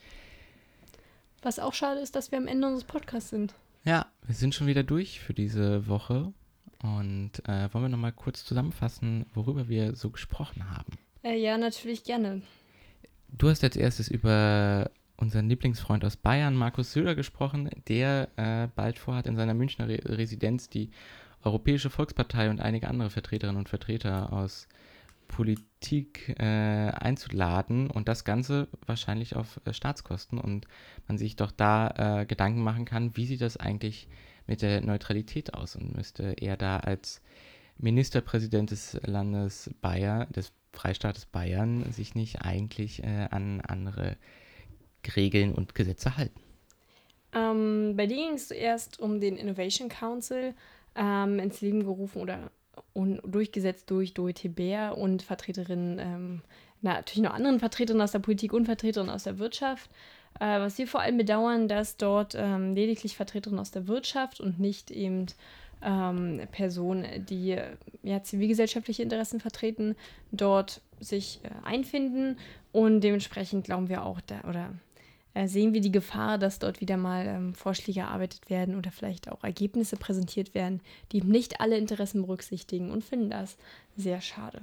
Was 1.42 1.58
auch 1.58 1.74
schade 1.74 2.00
ist, 2.00 2.14
dass 2.14 2.30
wir 2.30 2.38
am 2.38 2.46
Ende 2.46 2.68
unseres 2.68 2.84
Podcasts 2.84 3.30
sind. 3.30 3.54
Ja, 3.84 4.06
wir 4.24 4.34
sind 4.34 4.54
schon 4.54 4.68
wieder 4.68 4.84
durch 4.84 5.20
für 5.20 5.34
diese 5.34 5.88
Woche. 5.88 6.32
Und 6.82 7.46
äh, 7.48 7.72
wollen 7.72 7.84
wir 7.84 7.88
nochmal 7.88 8.12
kurz 8.12 8.44
zusammenfassen, 8.44 9.26
worüber 9.34 9.68
wir 9.68 9.94
so 9.94 10.10
gesprochen 10.10 10.70
haben? 10.70 10.92
Äh, 11.22 11.38
ja, 11.38 11.56
natürlich 11.56 12.04
gerne. 12.04 12.42
Du 13.28 13.48
hast 13.48 13.62
als 13.62 13.76
erstes 13.76 14.08
über 14.08 14.90
unseren 15.16 15.48
Lieblingsfreund 15.48 16.04
aus 16.04 16.16
Bayern, 16.16 16.56
Markus 16.56 16.92
Söder, 16.92 17.14
gesprochen, 17.14 17.70
der 17.88 18.28
äh, 18.36 18.68
bald 18.74 18.98
vorhat, 18.98 19.26
in 19.26 19.36
seiner 19.36 19.54
Münchner 19.54 19.88
Re 19.88 20.00
Residenz 20.04 20.68
die 20.68 20.90
Europäische 21.44 21.90
Volkspartei 21.90 22.50
und 22.50 22.60
einige 22.60 22.88
andere 22.88 23.10
Vertreterinnen 23.10 23.58
und 23.58 23.68
Vertreter 23.68 24.32
aus 24.32 24.68
Politik 25.32 26.36
äh, 26.38 26.44
einzuladen 26.44 27.90
und 27.90 28.06
das 28.06 28.24
Ganze 28.24 28.68
wahrscheinlich 28.86 29.34
auf 29.34 29.60
äh, 29.64 29.72
Staatskosten 29.72 30.38
und 30.38 30.68
man 31.08 31.16
sich 31.16 31.36
doch 31.36 31.50
da 31.50 32.20
äh, 32.20 32.26
Gedanken 32.26 32.62
machen 32.62 32.84
kann, 32.84 33.16
wie 33.16 33.24
sieht 33.24 33.40
das 33.40 33.56
eigentlich 33.56 34.08
mit 34.46 34.60
der 34.60 34.82
Neutralität 34.82 35.54
aus 35.54 35.74
und 35.74 35.96
müsste 35.96 36.34
er 36.38 36.58
da 36.58 36.76
als 36.76 37.22
Ministerpräsident 37.78 38.70
des 38.70 39.00
Landes 39.06 39.70
Bayern, 39.80 40.30
des 40.32 40.52
Freistaates 40.74 41.24
Bayern 41.24 41.90
sich 41.92 42.14
nicht 42.14 42.42
eigentlich 42.42 43.02
äh, 43.02 43.28
an 43.30 43.62
andere 43.62 44.18
Regeln 45.16 45.54
und 45.54 45.74
Gesetze 45.74 46.18
halten? 46.18 46.40
Ähm, 47.34 47.94
bei 47.96 48.06
dir 48.06 48.16
ging 48.16 48.34
es 48.34 48.48
zuerst 48.48 49.00
um 49.00 49.18
den 49.18 49.36
Innovation 49.38 49.88
Council 49.88 50.54
ähm, 50.94 51.38
ins 51.38 51.62
Leben 51.62 51.84
gerufen 51.84 52.20
oder 52.20 52.50
und 52.92 53.20
durchgesetzt 53.24 53.90
durch 53.90 54.14
Dorothee 54.14 54.48
Bär 54.48 54.96
und 54.96 55.22
Vertreterinnen, 55.22 55.98
ähm, 55.98 56.42
na, 56.80 56.94
natürlich 56.94 57.22
noch 57.22 57.34
anderen 57.34 57.60
Vertreterinnen 57.60 58.02
aus 58.02 58.12
der 58.12 58.18
Politik 58.18 58.52
und 58.52 58.66
Vertreterinnen 58.66 59.12
aus 59.12 59.24
der 59.24 59.38
Wirtschaft. 59.38 59.90
Äh, 60.40 60.60
was 60.60 60.78
wir 60.78 60.86
vor 60.86 61.00
allem 61.00 61.18
bedauern, 61.18 61.68
dass 61.68 61.96
dort 61.96 62.34
ähm, 62.36 62.74
lediglich 62.74 63.16
Vertreterinnen 63.16 63.60
aus 63.60 63.70
der 63.70 63.86
Wirtschaft 63.86 64.40
und 64.40 64.58
nicht 64.58 64.90
eben 64.90 65.26
ähm, 65.82 66.40
Personen, 66.52 67.26
die 67.26 67.58
ja, 68.02 68.22
zivilgesellschaftliche 68.22 69.02
Interessen 69.02 69.40
vertreten, 69.40 69.96
dort 70.30 70.80
sich 71.00 71.40
äh, 71.42 71.66
einfinden. 71.66 72.38
Und 72.72 73.00
dementsprechend 73.00 73.64
glauben 73.64 73.88
wir 73.88 74.04
auch, 74.04 74.20
da, 74.20 74.40
oder 74.48 74.66
äh, 74.66 74.91
sehen 75.46 75.72
wir 75.72 75.80
die 75.80 75.92
Gefahr, 75.92 76.38
dass 76.38 76.58
dort 76.58 76.80
wieder 76.80 76.96
mal 76.96 77.26
ähm, 77.26 77.54
Vorschläge 77.54 78.00
erarbeitet 78.00 78.50
werden 78.50 78.76
oder 78.76 78.90
vielleicht 78.90 79.30
auch 79.30 79.42
Ergebnisse 79.44 79.96
präsentiert 79.96 80.54
werden, 80.54 80.80
die 81.12 81.22
nicht 81.22 81.60
alle 81.60 81.78
Interessen 81.78 82.22
berücksichtigen 82.22 82.90
und 82.90 83.04
finden 83.04 83.30
das 83.30 83.56
sehr 83.96 84.20
schade. 84.20 84.60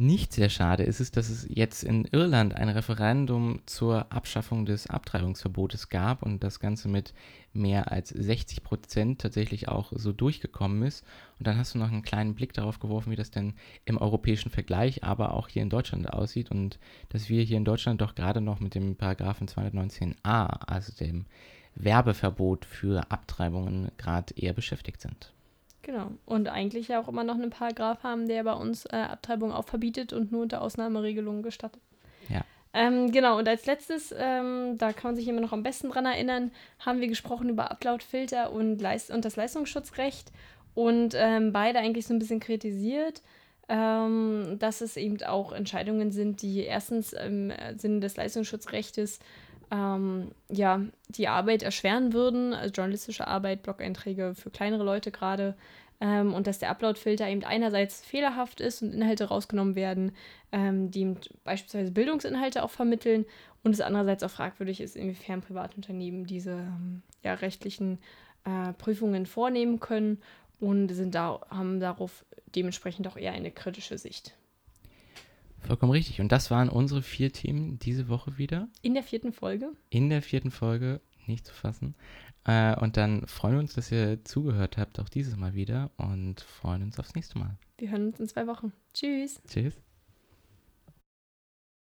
Nicht 0.00 0.32
sehr 0.32 0.48
schade 0.48 0.84
ist 0.84 1.00
es, 1.00 1.10
dass 1.10 1.28
es 1.28 1.44
jetzt 1.50 1.82
in 1.82 2.04
Irland 2.04 2.54
ein 2.54 2.68
Referendum 2.68 3.62
zur 3.66 4.12
Abschaffung 4.12 4.64
des 4.64 4.86
Abtreibungsverbotes 4.86 5.88
gab 5.88 6.22
und 6.22 6.44
das 6.44 6.60
Ganze 6.60 6.88
mit 6.88 7.14
mehr 7.52 7.90
als 7.90 8.10
60 8.10 8.62
Prozent 8.62 9.20
tatsächlich 9.20 9.66
auch 9.66 9.90
so 9.92 10.12
durchgekommen 10.12 10.84
ist. 10.84 11.04
Und 11.40 11.48
dann 11.48 11.58
hast 11.58 11.74
du 11.74 11.78
noch 11.78 11.90
einen 11.90 12.04
kleinen 12.04 12.36
Blick 12.36 12.52
darauf 12.52 12.78
geworfen, 12.78 13.10
wie 13.10 13.16
das 13.16 13.32
denn 13.32 13.54
im 13.86 13.98
europäischen 13.98 14.52
Vergleich, 14.52 15.02
aber 15.02 15.34
auch 15.34 15.48
hier 15.48 15.62
in 15.62 15.70
Deutschland 15.70 16.08
aussieht 16.12 16.52
und 16.52 16.78
dass 17.08 17.28
wir 17.28 17.42
hier 17.42 17.56
in 17.56 17.64
Deutschland 17.64 18.00
doch 18.00 18.14
gerade 18.14 18.40
noch 18.40 18.60
mit 18.60 18.76
dem 18.76 18.94
Paragraphen 18.94 19.48
219a, 19.48 20.60
also 20.68 20.92
dem 20.92 21.26
Werbeverbot 21.74 22.66
für 22.66 23.10
Abtreibungen, 23.10 23.90
gerade 23.96 24.32
eher 24.36 24.52
beschäftigt 24.52 25.00
sind. 25.00 25.34
Genau. 25.88 26.10
Und 26.26 26.48
eigentlich 26.48 26.88
ja 26.88 27.00
auch 27.00 27.08
immer 27.08 27.24
noch 27.24 27.36
einen 27.36 27.48
Paragraph 27.48 28.02
haben, 28.02 28.28
der 28.28 28.44
bei 28.44 28.52
uns 28.52 28.84
äh, 28.84 28.96
Abtreibung 28.96 29.52
auch 29.52 29.64
verbietet 29.64 30.12
und 30.12 30.30
nur 30.30 30.42
unter 30.42 30.60
Ausnahmeregelungen 30.60 31.42
gestattet. 31.42 31.80
Ja. 32.28 32.42
Ähm, 32.74 33.10
genau, 33.10 33.38
und 33.38 33.48
als 33.48 33.64
letztes, 33.64 34.14
ähm, 34.14 34.76
da 34.76 34.92
kann 34.92 35.12
man 35.12 35.16
sich 35.16 35.26
immer 35.26 35.40
noch 35.40 35.54
am 35.54 35.62
besten 35.62 35.88
dran 35.88 36.04
erinnern, 36.04 36.50
haben 36.78 37.00
wir 37.00 37.08
gesprochen 37.08 37.48
über 37.48 37.70
Uploadfilter 37.70 38.52
und, 38.52 38.82
Leist 38.82 39.10
und 39.10 39.24
das 39.24 39.36
Leistungsschutzrecht 39.36 40.30
und 40.74 41.14
ähm, 41.16 41.54
beide 41.54 41.78
eigentlich 41.78 42.06
so 42.06 42.12
ein 42.12 42.18
bisschen 42.18 42.40
kritisiert, 42.40 43.22
ähm, 43.70 44.56
dass 44.58 44.82
es 44.82 44.98
eben 44.98 45.22
auch 45.22 45.52
Entscheidungen 45.52 46.12
sind, 46.12 46.42
die 46.42 46.64
erstens 46.64 47.14
im 47.14 47.50
Sinne 47.78 48.00
des 48.00 48.14
Leistungsschutzrechtes 48.14 49.20
ähm, 49.70 50.30
ja, 50.48 50.80
die 51.08 51.28
Arbeit 51.28 51.62
erschweren 51.62 52.12
würden, 52.12 52.54
also 52.54 52.72
journalistische 52.72 53.26
Arbeit, 53.26 53.62
Blog-Einträge 53.62 54.34
für 54.34 54.50
kleinere 54.50 54.84
Leute 54.84 55.10
gerade. 55.10 55.56
Ähm, 56.00 56.32
und 56.32 56.46
dass 56.46 56.60
der 56.60 56.70
Upload-Filter 56.70 57.28
eben 57.28 57.42
einerseits 57.44 58.04
fehlerhaft 58.04 58.60
ist 58.60 58.82
und 58.82 58.94
Inhalte 58.94 59.24
rausgenommen 59.24 59.74
werden, 59.74 60.12
ähm, 60.52 60.90
die 60.92 61.16
beispielsweise 61.42 61.90
Bildungsinhalte 61.90 62.62
auch 62.62 62.70
vermitteln 62.70 63.26
und 63.64 63.72
es 63.72 63.80
andererseits 63.80 64.22
auch 64.22 64.30
fragwürdig 64.30 64.80
ist, 64.80 64.94
inwiefern 64.94 65.40
Privatunternehmen 65.40 66.24
diese 66.24 66.52
ähm, 66.52 67.02
ja, 67.24 67.34
rechtlichen 67.34 67.98
äh, 68.44 68.72
Prüfungen 68.74 69.26
vornehmen 69.26 69.80
können 69.80 70.22
und 70.60 70.88
sind 70.88 71.16
da, 71.16 71.40
haben 71.50 71.80
darauf 71.80 72.24
dementsprechend 72.54 73.08
auch 73.08 73.16
eher 73.16 73.32
eine 73.32 73.50
kritische 73.50 73.98
Sicht. 73.98 74.34
Vollkommen 75.66 75.92
richtig. 75.92 76.20
Und 76.20 76.32
das 76.32 76.50
waren 76.50 76.68
unsere 76.68 77.02
vier 77.02 77.32
Themen 77.32 77.78
diese 77.78 78.08
Woche 78.08 78.38
wieder. 78.38 78.68
In 78.82 78.94
der 78.94 79.02
vierten 79.02 79.32
Folge. 79.32 79.72
In 79.90 80.08
der 80.08 80.22
vierten 80.22 80.50
Folge, 80.50 81.00
nicht 81.26 81.46
zu 81.46 81.54
fassen. 81.54 81.94
Äh, 82.44 82.74
und 82.76 82.96
dann 82.96 83.26
freuen 83.26 83.54
wir 83.54 83.60
uns, 83.60 83.74
dass 83.74 83.92
ihr 83.92 84.24
zugehört 84.24 84.78
habt, 84.78 84.98
auch 85.00 85.08
dieses 85.08 85.36
Mal 85.36 85.54
wieder. 85.54 85.90
Und 85.96 86.40
freuen 86.40 86.82
uns 86.82 86.98
aufs 86.98 87.14
nächste 87.14 87.38
Mal. 87.38 87.58
Wir 87.76 87.90
hören 87.90 88.08
uns 88.08 88.20
in 88.20 88.28
zwei 88.28 88.46
Wochen. 88.46 88.72
Tschüss. 88.94 89.40
Tschüss. 89.46 89.74